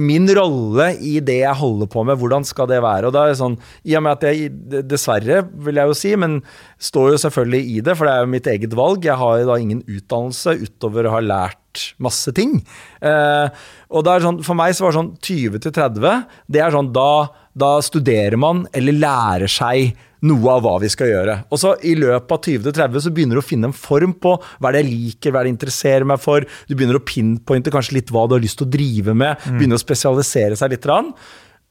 min 0.00 0.24
rolle 0.34 0.86
i 1.04 1.18
det 1.20 1.42
jeg 1.42 1.54
holder 1.60 1.90
på 1.92 2.02
med, 2.08 2.16
hvordan 2.16 2.46
skal 2.48 2.66
det 2.70 2.80
være? 2.82 3.06
Og 3.10 3.12
da 3.14 3.26
er 3.26 3.34
det 3.34 3.40
sånn, 3.42 3.58
I 3.84 3.98
og 3.98 4.04
med 4.06 4.16
at 4.16 4.24
jeg 4.24 4.82
dessverre, 4.88 5.42
vil 5.52 5.76
jeg 5.76 5.90
jo 5.90 5.98
si, 5.98 6.14
men 6.16 6.38
står 6.80 7.12
jo 7.12 7.20
selvfølgelig 7.26 7.76
i 7.76 7.84
det, 7.84 7.94
for 7.98 8.08
det 8.08 8.14
er 8.14 8.24
jo 8.24 8.32
mitt 8.32 8.48
eget 8.48 8.74
valg. 8.78 9.04
Jeg 9.04 9.20
har 9.20 9.44
da 9.44 9.58
ingen 9.60 9.84
utdannelse 9.84 10.56
utover 10.64 11.06
å 11.06 11.14
ha 11.18 11.22
lært 11.22 11.84
masse 12.02 12.32
ting. 12.34 12.58
Eh, 13.04 13.62
og 13.92 14.06
da 14.08 14.16
er 14.16 14.24
sånn, 14.24 14.40
For 14.42 14.56
meg 14.58 14.74
så 14.74 14.86
var 14.86 14.96
det 14.96 15.00
sånn 15.02 15.14
20 15.28 15.62
til 15.66 15.76
30, 15.76 16.26
det 16.48 16.64
er 16.64 16.74
sånn 16.74 16.92
da, 16.96 17.28
da 17.52 17.76
studerer 17.84 18.40
man 18.40 18.64
eller 18.72 18.96
lærer 19.04 19.52
seg 19.52 19.92
noe 20.26 20.54
av 20.54 20.64
hva 20.64 20.76
vi 20.82 20.90
skal 20.92 21.12
gjøre. 21.12 21.36
Og 21.52 21.60
så 21.62 21.74
I 21.86 21.94
løpet 21.98 22.34
av 22.34 22.42
20-30 22.44 23.04
så 23.04 23.14
begynner 23.14 23.38
du 23.38 23.42
å 23.42 23.48
finne 23.48 23.70
en 23.70 23.76
form 23.76 24.14
på 24.18 24.36
hva 24.38 24.70
er 24.70 24.78
det 24.78 24.84
jeg 24.84 24.92
liker, 24.92 25.34
hva 25.34 25.42
er 25.42 25.48
det 25.48 25.52
jeg 25.52 25.58
interesserer 25.58 26.08
meg 26.08 26.22
for. 26.22 26.46
Du 26.68 26.74
begynner 26.74 26.98
å 26.98 27.04
pinpointe 27.04 27.74
kanskje 27.74 28.00
litt 28.00 28.14
hva 28.14 28.26
du 28.28 28.38
har 28.38 28.44
lyst 28.44 28.60
til 28.60 28.68
å 28.68 28.72
drive 28.72 29.14
med. 29.18 29.44
Begynner 29.58 29.78
å 29.78 29.84
spesialisere 29.84 30.58
seg 30.58 30.74
litt. 30.74 30.88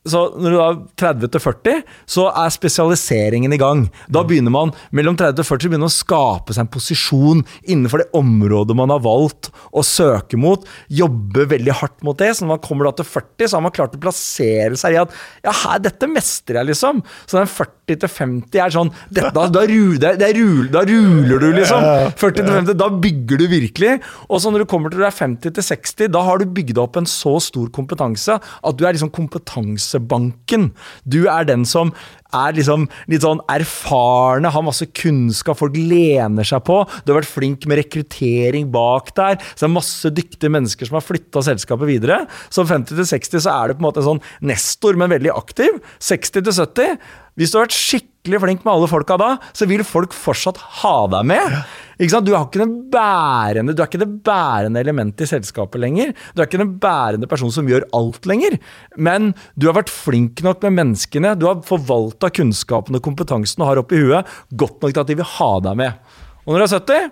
Så 0.08 0.22
når 0.40 0.54
du 0.54 0.58
er 0.62 0.78
30 1.00 1.32
til 1.34 1.44
40, 1.44 1.82
så 2.10 2.28
er 2.32 2.54
spesialiseringen 2.54 3.54
i 3.54 3.60
gang. 3.60 3.86
Da 4.12 4.24
begynner 4.28 4.54
man 4.54 4.72
mellom 4.96 5.18
30 5.20 5.44
og 5.44 5.48
40 5.48 5.68
så 5.68 5.72
begynner 5.72 5.84
man 5.84 5.92
å 5.92 5.98
skape 5.98 6.56
seg 6.56 6.64
en 6.64 6.72
posisjon 6.72 7.44
innenfor 7.68 8.04
det 8.04 8.10
området 8.18 8.78
man 8.78 8.94
har 8.94 9.04
valgt 9.04 9.52
å 9.72 9.84
søke 9.86 10.40
mot. 10.40 10.64
Jobbe 10.88 11.48
veldig 11.52 11.76
hardt 11.82 12.06
mot 12.08 12.20
det. 12.20 12.34
Så 12.36 12.46
når 12.46 12.56
man 12.56 12.64
kommer 12.64 12.88
da 12.88 12.96
til 13.00 13.10
40, 13.10 13.50
så 13.50 13.58
har 13.58 13.66
man 13.68 13.76
klart 13.76 13.98
å 13.98 14.04
plassere 14.08 14.80
seg 14.80 14.96
i 14.96 15.02
at 15.02 15.18
ja, 15.44 15.56
her, 15.66 15.84
dette 15.90 16.12
mestrer 16.12 16.62
jeg, 16.62 16.72
liksom. 16.72 17.04
Så 17.26 17.42
den 17.42 17.52
40 17.52 17.77
til 17.96 18.10
50 18.12 18.60
er 18.60 18.74
sånn 18.76 18.90
det, 19.08 19.30
da, 19.32 19.46
da, 19.48 19.62
ru- 19.70 19.96
det, 20.02 20.12
det 20.20 20.34
rul, 20.36 20.68
da 20.74 20.82
ruler 20.84 21.40
du, 21.40 21.48
liksom. 21.56 21.86
40 22.20 22.36
til 22.42 22.52
50, 22.52 22.76
da 22.82 22.90
bygger 23.08 23.40
du 23.40 23.46
virkelig. 23.48 23.94
Og 24.28 24.42
så 24.44 24.52
når 24.52 24.66
du 24.66 24.70
kommer 24.74 24.92
til 24.92 25.00
du 25.00 25.06
er 25.08 25.16
50 25.16 25.56
til 25.56 25.64
60, 25.64 26.12
da 26.12 26.26
har 26.28 26.42
du 26.44 26.46
bygd 26.52 26.78
opp 26.84 27.00
en 27.00 27.08
så 27.08 27.38
stor 27.40 27.70
kompetanse 27.72 28.36
at 28.42 28.76
du 28.76 28.84
er 28.84 28.98
liksom 28.98 29.14
kompetansebanken. 29.16 30.72
Du 31.08 31.24
er 31.32 31.48
den 31.48 31.64
som 31.68 31.94
er 32.36 32.52
liksom 32.58 32.90
litt 33.08 33.24
sånn 33.24 33.40
erfarne, 33.50 34.50
har 34.52 34.66
masse 34.66 34.84
kunnskap, 35.00 35.56
folk 35.62 35.78
lener 35.80 36.44
seg 36.48 36.66
på. 36.68 36.82
Du 37.06 37.14
har 37.14 37.22
vært 37.22 37.32
flink 37.32 37.64
med 37.72 37.80
rekruttering 37.80 38.68
bak 38.74 39.14
der. 39.16 39.40
Så 39.54 39.64
det 39.64 39.70
er 39.70 39.76
masse 39.78 40.12
dyktige 40.12 40.52
mennesker 40.52 40.90
som 40.90 41.00
har 41.00 41.06
flytta 41.08 41.46
selskapet 41.48 41.88
videre. 41.88 42.26
Så 42.52 42.66
50 42.68 42.98
til 43.00 43.08
60 43.14 43.46
så 43.48 43.54
er 43.56 43.72
du 43.72 43.78
på 43.78 43.84
en 43.86 43.88
måte 43.88 44.04
en 44.04 44.10
sånn 44.12 44.26
nestor, 44.52 45.00
men 45.00 45.14
veldig 45.16 45.32
aktiv. 45.38 45.80
60 46.04 46.36
til 46.42 46.52
70 46.52 47.00
hvis 47.38 47.52
du 47.54 47.60
har 47.60 47.68
vært 47.68 47.78
skikkelig 47.78 48.40
flink 48.42 48.64
med 48.66 48.72
alle 48.74 48.88
folka 48.90 49.16
da, 49.22 49.28
så 49.54 49.68
vil 49.70 49.84
folk 49.86 50.16
fortsatt 50.16 50.58
ha 50.82 50.96
deg 51.14 51.28
med. 51.30 51.58
Du, 51.98 52.34
har 52.34 52.48
ikke 52.48 52.64
den 52.64 52.74
bærende, 52.94 53.76
du 53.78 53.84
er 53.84 53.90
ikke 53.90 54.02
det 54.02 54.10
bærende 54.26 54.82
elementet 54.82 55.28
i 55.28 55.30
selskapet 55.30 55.82
lenger. 55.82 56.16
Du 56.34 56.42
er 56.42 56.50
ikke 56.50 56.62
den 56.62 56.76
bærende 56.82 57.30
personen 57.30 57.54
som 57.54 57.70
gjør 57.70 57.86
alt 57.98 58.26
lenger. 58.30 58.58
Men 58.98 59.32
du 59.54 59.70
har 59.70 59.78
vært 59.78 59.94
flink 59.94 60.42
nok 60.46 60.66
med 60.66 60.80
menneskene. 60.82 61.36
Du 61.38 61.46
har 61.50 61.62
forvalta 61.66 62.34
kunnskapen 62.34 62.98
og 62.98 63.06
kompetansen 63.06 63.62
du 63.62 63.70
har 63.70 63.82
oppi 63.82 64.02
huet, 64.02 64.30
godt 64.58 64.82
nok 64.82 64.98
til 64.98 65.06
at 65.06 65.14
de 65.14 65.22
vil 65.22 65.32
ha 65.38 65.52
deg 65.70 65.82
med. 65.86 66.14
Og 66.46 66.56
når 66.56 66.64
du 66.64 66.68
er 66.68 66.76
70, 66.82 67.10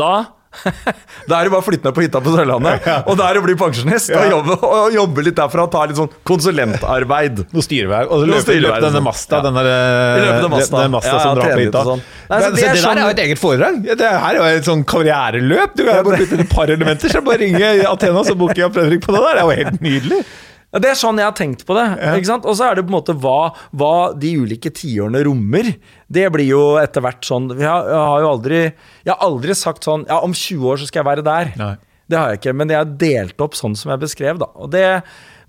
da 0.00 0.12
da 1.30 1.38
er 1.38 1.46
det 1.46 1.52
bare 1.52 1.62
å 1.62 1.64
flytte 1.64 1.86
ned 1.86 1.94
på 1.94 2.02
hytta 2.02 2.20
på 2.24 2.32
Sørlandet, 2.34 2.86
og 3.06 3.14
da 3.18 3.28
er 3.28 3.36
det 3.36 3.42
å 3.42 3.44
bli 3.44 3.54
pensjonist 3.58 4.10
og 4.18 4.24
jobbe, 4.32 4.56
og 4.66 4.96
jobbe 4.96 5.24
litt 5.28 5.36
derfra 5.38 5.66
og 5.66 5.70
ta 5.72 5.84
litt 5.86 5.98
sånn 6.00 6.10
konsulentarbeid. 6.26 7.44
Noe 7.54 7.64
styreverv. 7.64 8.10
Og 8.10 8.26
styrevær, 8.42 8.66
løper 8.66 8.86
denne. 8.88 9.04
Masta, 9.06 9.40
denne, 9.46 9.64
denne 9.64 10.50
masta. 10.50 10.82
Ja, 10.90 11.22
som 11.22 11.38
drar 11.38 11.54
på 11.54 11.62
hytta. 11.62 11.84
sånn. 11.86 12.02
Nei, 12.02 12.40
så 12.42 12.50
så 12.50 12.50
det 12.56 12.66
det 12.66 12.82
der 12.82 12.90
er 12.90 13.02
jo 13.04 13.14
et 13.14 13.24
eget 13.24 13.42
foredrag. 13.42 13.80
Det 13.86 14.12
her 14.26 14.40
er 14.40 14.40
jo 14.40 14.60
et 14.60 14.68
sånn 14.68 14.84
karriereløp. 14.90 15.78
Du 15.78 15.86
kan 15.86 16.02
bare 16.06 16.20
bytte 16.24 16.38
inn 16.38 16.44
et 16.44 16.52
par 16.52 16.74
elementer, 16.74 17.14
så 17.14 17.22
bare 17.26 17.42
ringe 17.46 17.72
Athena, 17.90 18.26
så 18.26 18.36
booker 18.38 18.66
jeg 18.66 18.74
Fredrik 18.74 19.06
på 19.06 19.14
det 19.14 19.22
der. 19.24 19.38
Det 19.38 19.42
er 19.42 19.46
jo 19.46 19.58
helt 19.64 19.84
nydelig. 19.86 20.22
Ja, 20.70 20.78
Det 20.78 20.90
er 20.92 20.98
sånn 21.00 21.18
jeg 21.18 21.26
har 21.26 21.34
tenkt 21.34 21.64
på 21.66 21.74
det. 21.74 21.86
ikke 22.14 22.28
sant? 22.28 22.44
Og 22.46 22.54
så 22.54 22.68
er 22.68 22.76
det 22.78 22.84
på 22.86 22.92
en 22.92 22.98
måte 23.00 23.14
hva, 23.18 23.50
hva 23.74 23.94
de 24.14 24.30
ulike 24.38 24.70
tiårene 24.70 25.24
rommer. 25.26 25.72
Det 26.06 26.28
blir 26.30 26.46
jo 26.46 26.62
etter 26.78 27.02
hvert 27.02 27.26
sånn 27.26 27.48
Jeg 27.56 27.66
har, 27.66 27.88
jeg 27.90 28.04
har 28.10 28.20
jo 28.24 28.28
aldri 28.30 28.60
Jeg 28.62 29.10
har 29.12 29.20
aldri 29.26 29.54
sagt 29.58 29.86
sånn 29.86 30.04
Ja, 30.08 30.20
om 30.26 30.32
20 30.34 30.66
år 30.70 30.78
så 30.78 30.86
skal 30.90 31.02
jeg 31.02 31.08
være 31.10 31.26
der. 31.26 31.50
Nei. 31.58 31.72
Det 32.10 32.18
har 32.18 32.30
jeg 32.32 32.40
ikke, 32.40 32.54
men 32.58 32.70
jeg 32.72 32.78
har 32.80 32.94
delt 32.98 33.42
opp 33.44 33.54
sånn 33.54 33.76
som 33.78 33.92
jeg 33.92 34.00
beskrev, 34.02 34.38
da. 34.42 34.48
Og 34.58 34.70
det, 34.74 34.86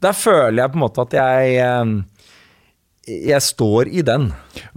der 0.01 0.13
føler 0.13 0.59
jeg 0.61 0.73
på 0.73 0.77
en 0.77 0.83
måte 0.83 1.05
at 1.07 1.15
jeg 1.17 1.55
eh, 1.57 1.93
Jeg 3.31 3.41
står 3.41 3.89
i 3.89 4.03
den. 4.05 4.27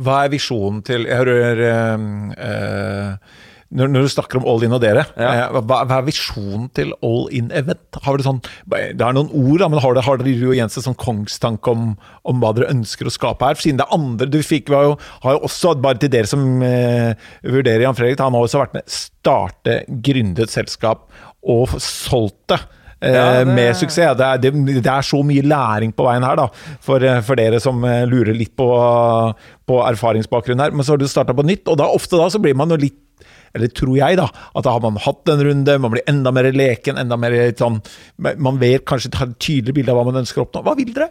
Hva 0.01 0.23
er 0.25 0.33
visjonen 0.33 0.81
til 0.87 1.05
Jeg 1.05 1.21
hører 1.21 1.61
øh, 1.69 2.07
eh, 2.41 3.43
når, 3.73 3.89
når 3.91 4.03
du 4.05 4.09
snakker 4.13 4.39
om 4.39 4.45
All 4.47 4.63
In 4.67 4.73
og 4.77 4.81
dere, 4.85 5.07
Ja. 5.17 5.31
eh, 5.49 5.61
hva, 5.63 5.81
hva 5.89 5.99
er 5.99 6.05
visjonen 6.07 6.69
til 6.77 6.93
All 7.03 7.29
In 7.33 7.51
Event? 7.51 7.81
Har 8.05 8.17
dere 8.19 8.27
sånn, 8.27 8.43
det 8.69 9.01
er 9.01 9.13
noen 9.17 9.31
ord, 9.33 9.59
da, 9.63 9.69
men 9.73 9.81
har 9.81 9.95
dere, 9.95 10.05
har 10.05 10.19
dere 10.19 10.53
igjen 10.55 10.69
sånn 10.71 10.95
kongstanke 11.01 11.73
om, 11.73 11.97
om 12.25 12.41
hva 12.45 12.53
dere 12.55 12.71
ønsker 12.75 13.07
å 13.09 13.15
skape 13.15 13.47
her? 13.49 13.55
Siden 13.55 13.79
det 13.81 13.89
andre 13.95 14.27
du 14.31 14.39
fikk, 14.45 14.69
var 14.75 14.85
jo, 14.91 14.95
har 15.25 15.39
jo 15.39 15.43
også, 15.49 15.75
bare 15.81 15.99
til 15.99 16.13
dere 16.13 16.27
som 16.31 16.45
eh, 16.63 17.15
vurderer 17.43 17.83
Jan 17.87 17.95
Fredrik, 17.99 18.21
han 18.21 18.35
har 18.37 18.47
også 18.47 18.61
vært 18.63 18.75
med 18.79 18.87
starte, 18.91 19.81
gründet 20.05 20.45
et 20.47 20.55
selskap 20.55 21.09
og 21.45 21.69
solgt 21.81 22.47
det. 22.53 22.61
eh, 23.03 23.13
Ja, 23.13 23.45
det- 23.45 23.55
Med 23.55 23.75
suksess. 23.77 24.17
Det 24.17 24.25
er, 24.25 24.39
det, 24.39 24.53
det 24.83 24.87
er 24.87 25.03
så 25.05 25.19
mye 25.25 25.43
læring 25.43 25.93
på 25.93 26.05
veien 26.07 26.23
her, 26.25 26.37
da, 26.37 26.47
for, 26.81 27.03
eh, 27.05 27.21
for 27.21 27.37
dere 27.37 27.61
som 27.61 27.83
lurer 27.83 28.33
litt 28.37 28.55
på, 28.57 28.69
på 29.69 29.81
erfaringsbakgrunn 29.91 30.61
her. 30.63 30.71
Men 30.73 30.85
så 30.87 30.95
har 30.95 30.99
du 31.03 31.09
starta 31.11 31.35
på 31.37 31.45
nytt, 31.45 31.67
og 31.69 31.77
da 31.81 31.89
ofte 31.93 32.17
da 32.21 32.29
så 32.33 32.41
blir 32.41 32.55
man 32.57 32.71
jo 32.73 32.77
litt 32.81 33.01
eller 33.55 33.71
tror 33.71 33.97
jeg, 33.99 34.19
da, 34.19 34.29
at 34.29 34.67
da 34.67 34.73
har 34.75 34.83
man 34.83 35.01
hatt 35.03 35.31
en 35.31 35.43
runde, 35.47 35.77
man 35.81 35.93
blir 35.95 36.07
enda 36.11 36.33
mer 36.35 36.51
leken, 36.55 36.99
enda 37.01 37.19
mer 37.21 37.37
sånn 37.59 37.81
Man 38.19 38.59
vet 38.61 38.87
kanskje 38.89 39.13
et 39.13 39.37
tydelig 39.43 39.77
bilde 39.77 39.93
av 39.93 40.01
hva 40.01 40.09
man 40.09 40.23
ønsker 40.23 40.43
å 40.43 40.47
oppnå. 40.49 40.65
Hva 40.67 40.75
vil 40.79 40.91
dere? 40.95 41.11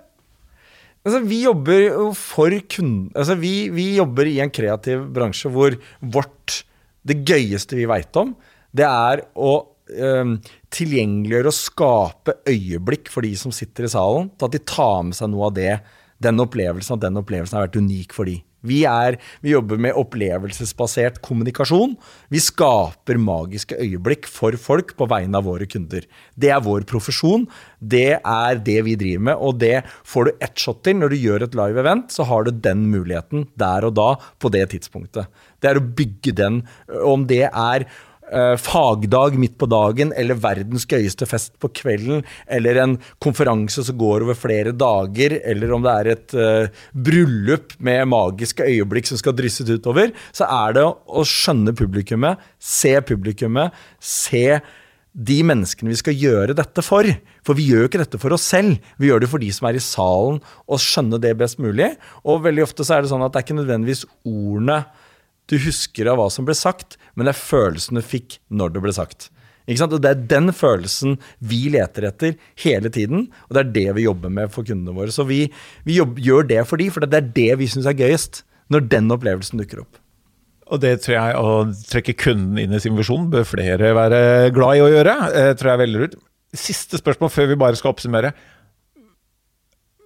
Altså, 1.03 1.19
vi 1.27 1.41
jobber 1.43 1.81
jo 1.83 2.07
for 2.15 2.53
kunden 2.71 3.09
altså, 3.11 3.35
vi, 3.39 3.67
vi 3.75 3.89
jobber 3.97 4.29
i 4.29 4.37
en 4.43 4.51
kreativ 4.53 5.01
bransje 5.11 5.51
hvor 5.51 5.75
vårt 5.99 6.61
Det 7.03 7.17
gøyeste 7.27 7.75
vi 7.75 7.87
veit 7.89 8.15
om, 8.15 8.31
det 8.71 8.85
er 8.87 9.25
å 9.35 9.51
eh, 9.91 10.29
tilgjengeliggjøre 10.71 11.51
og 11.51 11.57
skape 11.57 12.37
øyeblikk 12.47 13.11
for 13.11 13.27
de 13.27 13.33
som 13.35 13.51
sitter 13.51 13.89
i 13.89 13.91
salen, 13.91 14.29
til 14.31 14.47
at 14.47 14.55
de 14.55 14.61
tar 14.63 15.01
med 15.03 15.17
seg 15.17 15.27
noe 15.33 15.49
av 15.49 15.57
det, 15.57 15.73
den 16.23 16.39
opplevelsen, 16.39 16.95
at 16.95 17.03
den 17.03 17.19
opplevelsen 17.19 17.59
har 17.59 17.67
vært 17.67 17.81
unik 17.83 18.15
for 18.15 18.31
de. 18.31 18.37
Vi, 18.63 18.83
er, 18.87 19.17
vi 19.43 19.53
jobber 19.53 19.79
med 19.81 19.97
opplevelsesbasert 19.99 21.19
kommunikasjon. 21.25 21.97
Vi 22.31 22.41
skaper 22.43 23.19
magiske 23.19 23.77
øyeblikk 23.79 24.29
for 24.31 24.55
folk 24.59 24.95
på 24.99 25.07
vegne 25.11 25.39
av 25.39 25.47
våre 25.49 25.67
kunder. 25.69 26.07
Det 26.39 26.51
er 26.53 26.63
vår 26.63 26.87
profesjon. 26.89 27.45
Det 27.79 28.19
er 28.19 28.63
det 28.63 28.79
vi 28.87 28.95
driver 28.99 29.27
med, 29.29 29.43
og 29.43 29.59
det 29.63 29.83
får 30.07 30.29
du 30.29 30.45
ett 30.47 30.63
shot 30.63 30.83
til. 30.85 30.97
Når 31.01 31.13
du 31.13 31.19
gjør 31.19 31.47
et 31.47 31.59
live 31.59 31.83
event, 31.83 32.13
så 32.13 32.27
har 32.29 32.47
du 32.47 32.53
den 32.55 32.87
muligheten 32.93 33.47
der 33.59 33.89
og 33.89 33.97
da, 33.99 34.09
på 34.39 34.51
det 34.53 34.69
tidspunktet. 34.73 35.27
Det 35.59 35.71
er 35.71 35.79
å 35.79 35.87
bygge 35.99 36.35
den. 36.39 36.63
Om 37.03 37.27
det 37.29 37.45
er 37.49 37.87
eh, 38.33 38.55
fagdag 38.59 39.37
midt 39.39 39.55
på 39.61 39.69
dagen, 39.71 40.13
eller 40.17 40.39
verdens 40.41 40.87
gøyeste 40.89 41.27
fest 41.29 41.55
på 41.61 41.71
kvelden, 41.81 42.23
eller 42.47 42.81
en 42.81 42.97
konferanse 43.23 43.85
som 43.85 43.97
går 43.99 44.25
over 44.25 44.37
flere 44.37 44.73
dager, 44.75 45.37
eller 45.53 45.73
om 45.75 45.85
det 45.85 45.95
er 45.95 46.11
et 46.13 46.37
eh, 46.37 46.85
bryllup 46.93 47.77
med 47.83 48.09
magiske 48.11 48.65
øyeblikk 48.65 49.09
som 49.09 49.21
skal 49.21 49.37
drysses 49.37 49.69
utover, 49.69 50.13
så 50.35 50.49
er 50.49 50.79
det 50.79 50.85
å 50.85 51.27
skjønne 51.27 51.75
publikummet, 51.77 52.41
se 52.57 52.97
publikummet, 53.05 53.75
se 54.01 54.47
de 55.13 55.37
menneskene 55.45 55.91
vi 55.91 55.99
skal 55.99 56.17
gjøre 56.17 56.55
dette 56.57 56.81
for. 56.85 57.05
For 57.45 57.57
vi 57.57 57.67
gjør 57.69 57.85
jo 57.85 57.91
ikke 57.91 58.01
dette 58.01 58.19
for 58.21 58.33
oss 58.33 58.47
selv, 58.49 58.81
vi 58.97 59.11
gjør 59.11 59.23
det 59.23 59.29
for 59.29 59.43
de 59.43 59.51
som 59.53 59.69
er 59.69 59.77
i 59.77 59.83
salen, 59.83 60.41
og 60.65 60.81
skjønne 60.81 61.21
det 61.21 61.35
best 61.39 61.61
mulig. 61.61 61.91
Og 62.25 62.41
veldig 62.47 62.65
ofte 62.65 62.85
så 62.85 62.97
er 62.97 63.03
det 63.03 63.13
sånn 63.13 63.25
at 63.25 63.33
det 63.33 63.41
er 63.41 63.47
ikke 63.47 63.59
nødvendigvis 63.61 64.05
ordene 64.25 64.81
du 65.51 65.57
husker 65.59 66.07
av 66.09 66.19
hva 66.19 66.29
som 66.31 66.47
ble 66.47 66.55
sagt, 66.57 66.97
men 67.13 67.27
det 67.27 67.33
er 67.33 67.41
følelsen 67.41 67.99
du 67.99 68.05
fikk 68.05 68.39
når 68.53 68.75
det 68.75 68.83
ble 68.85 68.93
sagt. 68.95 69.29
Og 69.63 70.01
Det 70.01 70.09
er 70.09 70.23
den 70.27 70.51
følelsen 70.51 71.17
vi 71.39 71.69
leter 71.71 72.09
etter 72.09 72.35
hele 72.59 72.89
tiden, 72.91 73.29
og 73.47 73.55
det 73.55 73.61
er 73.61 73.73
det 73.77 73.89
vi 73.95 74.07
jobber 74.07 74.29
med 74.29 74.51
for 74.51 74.67
kundene 74.67 74.95
våre. 74.95 75.11
Så 75.11 75.23
vi, 75.23 75.45
vi 75.87 75.99
jobber, 76.01 76.19
gjør 76.19 76.47
det 76.49 76.63
for 76.67 76.77
de, 76.77 76.89
for 76.91 77.05
det 77.05 77.19
er 77.19 77.29
det 77.35 77.51
vi 77.61 77.69
syns 77.71 77.87
er 77.87 77.95
gøyest. 77.95 78.43
Når 78.71 78.87
den 78.91 79.11
opplevelsen 79.11 79.59
dukker 79.59 79.83
opp. 79.83 79.99
Og 80.71 80.79
det 80.81 80.93
tror 81.03 81.15
jeg 81.15 81.39
å 81.39 81.49
trekke 81.91 82.15
kunden 82.17 82.59
inn 82.59 82.73
i 82.73 82.79
sin 82.81 82.95
visjon 82.97 83.27
bør 83.31 83.43
flere 83.45 83.91
være 83.95 84.51
glad 84.55 84.79
i 84.79 84.83
å 84.83 84.91
gjøre. 84.91 85.15
Det 85.35 85.57
tror 85.59 85.69
jeg 85.69 85.75
er 85.75 85.81
veldig 85.83 86.01
lurt. 86.01 86.15
Siste 86.53 86.99
spørsmål 86.99 87.31
før 87.33 87.49
vi 87.51 87.59
bare 87.59 87.79
skal 87.79 87.91
oppsummere. 87.93 88.31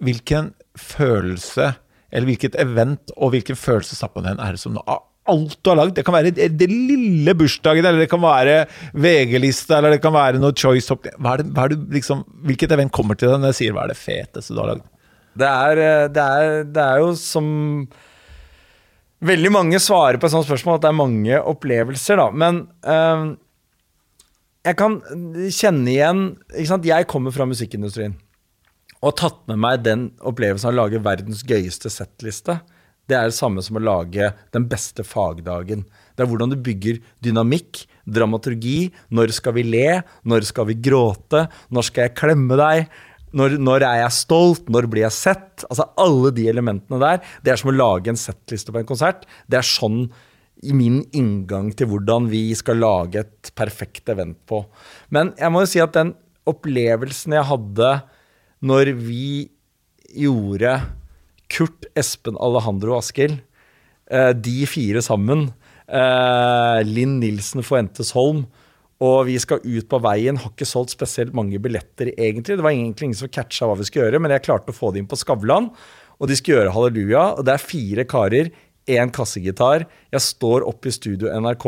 Hvilken 0.04 0.52
følelse, 0.78 1.72
eller 2.12 2.30
hvilket 2.30 2.58
event 2.62 3.14
og 3.16 3.34
hvilken 3.34 3.58
følelse 3.58 3.98
satt 3.98 4.18
man 4.18 4.28
igjen 4.28 4.44
er 4.44 4.58
det 4.58 4.62
som 4.62 4.82
av 4.84 5.06
alt 5.32 5.56
du 5.62 5.72
har 5.72 5.80
lagd? 5.80 5.96
Det 5.98 6.04
kan 6.08 6.16
være 6.16 6.34
det 6.34 6.68
lille 6.72 7.36
bursdagen, 7.38 7.86
eller 7.86 8.04
det 8.04 8.10
kan 8.12 8.24
være 8.24 8.60
VG-lista, 8.98 9.78
eller 9.78 9.96
det 9.96 10.02
kan 10.04 10.16
være 10.16 10.42
noe 10.42 10.56
choice 10.58 10.94
Hop 10.94 11.08
Hva 11.16 11.36
er 11.36 11.44
det, 11.44 11.50
hva 11.56 11.66
er 11.68 11.74
det, 11.74 11.80
liksom, 12.00 12.26
hvilket 12.48 12.76
event 12.78 12.94
kommer 12.96 13.20
til 13.20 13.32
deg 13.32 13.42
når 13.42 13.54
jeg 13.54 13.60
sier 13.62 13.78
hva 13.78 13.88
er 13.88 13.94
det 13.94 14.00
feteste 14.02 14.56
du 14.56 14.62
har 14.64 14.74
lagd? 14.74 14.86
Det 15.38 15.50
er, 15.50 15.82
eh, 15.86 16.06
det 16.12 16.28
det 16.76 16.84
er 16.84 17.02
jo 17.06 17.16
som 17.20 17.50
Veldig 19.28 19.50
mange 19.50 19.80
svarer 19.82 20.20
på 20.22 20.28
et 20.28 20.34
sånt 20.36 20.46
spørsmål 20.46 20.76
at 20.78 20.84
det 20.84 20.90
er 20.92 20.98
mange 21.00 21.38
opplevelser, 21.50 22.20
da. 22.20 22.28
Men 22.30 22.60
øh, 22.86 23.32
jeg 24.68 24.78
kan 24.78 25.00
kjenne 25.50 25.90
igjen 25.90 26.22
ikke 26.52 26.70
sant? 26.70 26.86
Jeg 26.86 27.08
kommer 27.10 27.34
fra 27.34 27.48
musikkindustrien 27.50 28.14
og 28.98 29.12
har 29.12 29.18
tatt 29.22 29.42
med 29.50 29.60
meg 29.62 29.84
den 29.86 30.08
opplevelsen 30.26 30.70
av 30.70 30.74
å 30.74 30.78
lage 30.80 31.02
verdens 31.06 31.44
gøyeste 31.46 31.90
settliste. 31.94 32.60
Det 33.08 33.16
er 33.16 33.30
det 33.30 33.38
samme 33.38 33.64
som 33.64 33.80
å 33.80 33.84
lage 33.84 34.32
den 34.56 34.68
beste 34.68 35.06
fagdagen. 35.08 35.86
Det 36.16 36.26
er 36.26 36.30
hvordan 36.30 36.52
du 36.52 36.58
bygger 36.60 37.00
dynamikk, 37.24 37.86
dramaturgi. 38.04 38.92
Når 39.16 39.32
skal 39.38 39.56
vi 39.56 39.64
le? 39.68 40.02
Når 40.28 40.48
skal 40.50 40.68
vi 40.68 40.76
gråte? 40.90 41.46
Når 41.72 41.88
skal 41.88 42.08
jeg 42.08 42.18
klemme 42.20 42.60
deg? 42.60 42.90
Når, 43.38 43.58
når 43.64 43.86
er 43.88 44.02
jeg 44.02 44.18
stolt? 44.18 44.68
Når 44.72 44.90
blir 44.92 45.06
jeg 45.06 45.16
sett? 45.16 45.66
Altså 45.70 45.88
Alle 46.04 46.34
de 46.36 46.50
elementene 46.52 47.00
der. 47.04 47.24
Det 47.44 47.54
er 47.54 47.62
som 47.62 47.72
å 47.72 47.78
lage 47.78 48.12
en 48.12 48.20
settliste 48.20 48.76
på 48.76 48.82
en 48.82 48.90
konsert. 48.90 49.24
Det 49.48 49.62
er 49.62 49.68
sånn 49.68 50.08
min 50.74 51.04
inngang 51.16 51.70
til 51.78 51.92
hvordan 51.92 52.28
vi 52.32 52.50
skal 52.58 52.80
lage 52.82 53.22
et 53.22 53.52
perfekt 53.56 54.10
event 54.10 54.40
på. 54.50 54.64
Men 55.14 55.32
jeg 55.38 55.54
må 55.54 55.64
jo 55.64 55.70
si 55.70 55.84
at 55.84 55.96
den 55.96 56.16
opplevelsen 56.48 57.36
jeg 57.38 57.50
hadde 57.52 57.92
når 58.66 58.96
vi 59.00 59.28
gjorde 60.18 60.80
Kurt, 61.54 61.88
Espen, 61.98 62.38
Alejandro 62.44 62.96
og 62.96 63.02
Askild, 63.02 63.40
eh, 64.12 64.34
de 64.34 64.66
fire 64.68 65.02
sammen, 65.02 65.54
eh, 65.88 66.84
Linn 66.84 67.20
Nilsen 67.20 67.64
Fuentes 67.64 68.12
Holm, 68.12 68.46
og 69.00 69.28
vi 69.28 69.38
skal 69.38 69.62
ut 69.62 69.88
på 69.88 70.00
veien, 70.02 70.40
har 70.42 70.52
ikke 70.52 70.66
solgt 70.66 70.96
spesielt 70.96 71.34
mange 71.38 71.60
billetter 71.62 72.10
egentlig. 72.18 72.58
Det 72.58 72.66
var 72.66 72.74
egentlig 72.74 73.12
ingen 73.12 73.20
som 73.20 73.30
catcha 73.30 73.68
hva 73.70 73.78
vi 73.78 73.86
skulle 73.86 74.10
gjøre, 74.10 74.22
men 74.22 74.34
jeg 74.34 74.46
klarte 74.48 74.74
å 74.74 74.78
få 74.78 74.92
det 74.92 75.04
inn 75.04 75.10
på 75.10 75.20
Skavlan. 75.20 75.70
Og 76.18 76.28
de 76.28 76.38
skulle 76.38 76.64
gjøre 76.64 76.74
Halleluja, 76.74 77.38
og 77.38 77.46
det 77.46 77.54
er 77.54 77.62
fire 77.62 78.06
karer, 78.10 78.50
én 78.90 79.12
kassegitar. 79.14 79.86
Jeg 80.12 80.24
står 80.24 80.66
oppe 80.66 80.90
i 80.90 80.96
studio 80.96 81.30
NRK, 81.30 81.68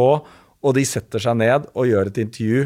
og 0.63 0.73
de 0.75 0.85
setter 0.87 1.21
seg 1.21 1.37
ned 1.37 1.67
og 1.75 1.85
gjør 1.85 2.09
et 2.09 2.21
intervju. 2.23 2.63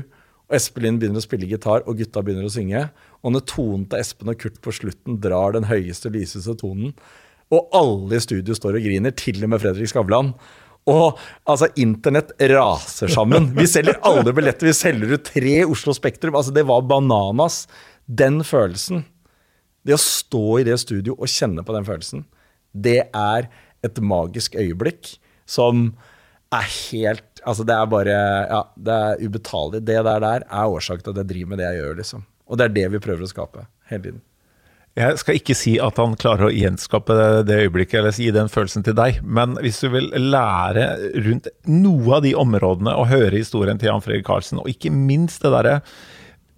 Og 0.47 0.55
Espelin 0.55 0.99
begynner 1.01 1.19
å 1.19 1.25
spille 1.25 1.49
gitar, 1.49 1.83
og 1.83 1.99
gutta 1.99 2.23
begynner 2.23 2.47
å 2.47 2.53
synge. 2.53 2.85
Og 3.23 3.35
når 3.35 3.45
tonen 3.47 3.85
til 3.87 4.01
Espen 4.03 4.31
og 4.33 4.39
Kurt 4.41 4.59
på 4.63 4.73
slutten 4.75 5.19
drar 5.23 5.55
den 5.55 5.69
høyeste, 5.69 6.11
lyseste 6.11 6.55
tonen, 6.59 6.91
og 7.53 7.69
alle 7.75 8.17
i 8.17 8.23
studio 8.23 8.55
står 8.57 8.79
og 8.79 8.85
griner, 8.85 9.13
til 9.15 9.39
og 9.45 9.51
med 9.53 9.61
Fredrik 9.63 9.91
Skavlan. 9.91 10.33
Og 10.89 11.19
altså, 11.47 11.69
internett 11.79 12.33
raser 12.51 13.11
sammen. 13.11 13.51
Vi 13.55 13.67
selger 13.69 14.01
alle 14.07 14.33
billetter. 14.35 14.67
Vi 14.67 14.75
selger 14.75 15.15
ut 15.15 15.27
tre 15.29 15.57
Oslo 15.63 15.95
Spektrum. 15.95 16.35
Altså, 16.35 16.51
det 16.55 16.65
var 16.67 16.83
bananas. 16.89 17.63
Den 18.03 18.41
følelsen, 18.43 19.05
det 19.87 19.95
å 19.95 20.01
stå 20.01 20.59
i 20.59 20.65
det 20.67 20.75
studio 20.81 21.15
og 21.15 21.31
kjenne 21.31 21.63
på 21.63 21.75
den 21.75 21.87
følelsen, 21.87 22.25
det 22.73 23.05
er 23.15 23.47
et 23.85 24.01
magisk 24.03 24.57
øyeblikk 24.59 25.13
som 25.47 25.91
er 26.53 26.67
helt 26.67 27.29
Altså, 27.43 27.65
det 27.67 27.75
er 27.75 27.87
bare 27.91 28.11
Ja, 28.47 28.59
det 28.79 28.93
er 29.05 29.23
ubetalelig. 29.27 29.81
Det 29.83 29.97
der 30.07 30.19
der 30.23 30.45
er 30.47 30.71
årsaken 30.71 31.03
til 31.03 31.11
at 31.11 31.17
jeg 31.23 31.29
driver 31.31 31.49
med 31.51 31.59
det 31.59 31.65
jeg 31.65 31.81
gjør, 31.81 31.97
liksom. 31.97 32.21
Og 32.47 32.59
det 32.59 32.69
er 32.69 32.77
det 32.77 32.85
vi 32.95 33.03
prøver 33.03 33.25
å 33.25 33.31
skape 33.31 33.67
hele 33.91 34.03
tiden. 34.03 34.21
Jeg 34.93 35.17
skal 35.17 35.37
ikke 35.39 35.55
si 35.57 35.71
at 35.81 35.97
han 35.97 36.11
klarer 36.21 36.51
å 36.51 36.53
gjenskape 36.53 37.15
det 37.47 37.55
øyeblikket 37.63 37.97
eller 37.97 38.13
gi 38.13 38.27
den 38.35 38.51
følelsen 38.51 38.83
til 38.85 38.93
deg, 38.99 39.23
men 39.25 39.55
hvis 39.63 39.79
du 39.81 39.87
vil 39.89 40.11
lære 40.13 40.83
rundt 41.25 41.49
noe 41.65 42.19
av 42.19 42.21
de 42.27 42.35
områdene 42.37 42.93
og 42.93 43.09
høre 43.09 43.39
historien 43.39 43.81
til 43.81 43.89
Jan 43.89 44.03
Fredrik 44.05 44.27
Karlsen, 44.27 44.61
og 44.61 44.69
ikke 44.69 44.93
minst 44.93 45.41
det 45.41 45.49
derre 45.55 45.79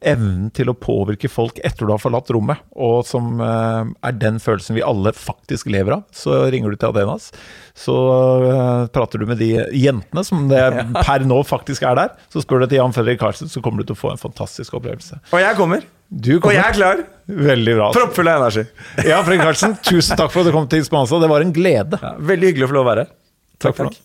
evnen 0.06 0.50
til 0.56 0.70
å 0.70 0.76
påvirke 0.78 1.30
folk 1.32 1.60
etter 1.66 1.88
du 1.88 1.94
har 1.94 2.02
forlatt 2.02 2.30
rommet, 2.36 2.62
og 2.76 3.06
som 3.08 3.40
eh, 3.42 3.92
er 4.06 4.18
den 4.20 4.40
følelsen 4.44 4.78
vi 4.78 4.84
alle 4.86 5.14
faktisk 5.16 5.70
lever 5.72 5.98
av, 5.98 6.04
så 6.16 6.44
ringer 6.54 6.74
du 6.74 6.80
til 6.80 6.92
Adenas. 6.92 7.32
Så 7.78 7.96
eh, 8.50 8.86
prater 8.96 9.22
du 9.22 9.28
med 9.30 9.42
de 9.42 9.52
jentene 9.76 10.24
som 10.28 10.48
det 10.52 10.62
per 11.00 11.26
nå 11.28 11.42
faktisk 11.48 11.88
er 11.88 11.98
der. 12.00 12.16
Så 12.34 12.44
spør 12.46 12.64
du 12.64 12.70
til 12.70 12.82
Jan 12.82 12.96
Fredrik 12.96 13.22
Karlsen, 13.24 13.52
så 13.52 13.64
kommer 13.64 13.82
du 13.82 13.90
til 13.92 13.98
å 13.98 14.02
få 14.04 14.14
en 14.14 14.22
fantastisk 14.22 14.78
opplevelse. 14.80 15.22
Og 15.32 15.42
jeg 15.42 15.60
kommer. 15.60 15.86
Du 16.06 16.36
Og 16.38 16.52
jeg 16.54 16.62
er 16.62 16.76
klar. 16.76 17.06
Veldig 17.26 17.78
bra. 17.80 17.92
Proppfull 17.96 18.30
av 18.30 18.44
energi. 18.44 18.68
Ja, 19.10 19.24
Fredrik 19.26 19.48
Karlsen, 19.48 19.78
tusen 19.82 20.20
takk 20.20 20.30
for 20.34 20.44
at 20.44 20.52
du 20.52 20.56
kom 20.56 20.70
til 20.72 20.86
Spansa. 20.86 21.18
Det 21.24 21.32
var 21.32 21.46
en 21.46 21.56
glede. 21.56 21.98
Ja, 22.02 22.14
veldig 22.20 22.52
hyggelig 22.54 22.68
å 22.68 22.74
få 22.74 22.78
lov 22.78 22.86
å 22.86 22.92
være 22.92 23.08
her. 23.08 23.16
Takk 23.66 23.80
for 23.80 23.90
nå. 23.90 24.05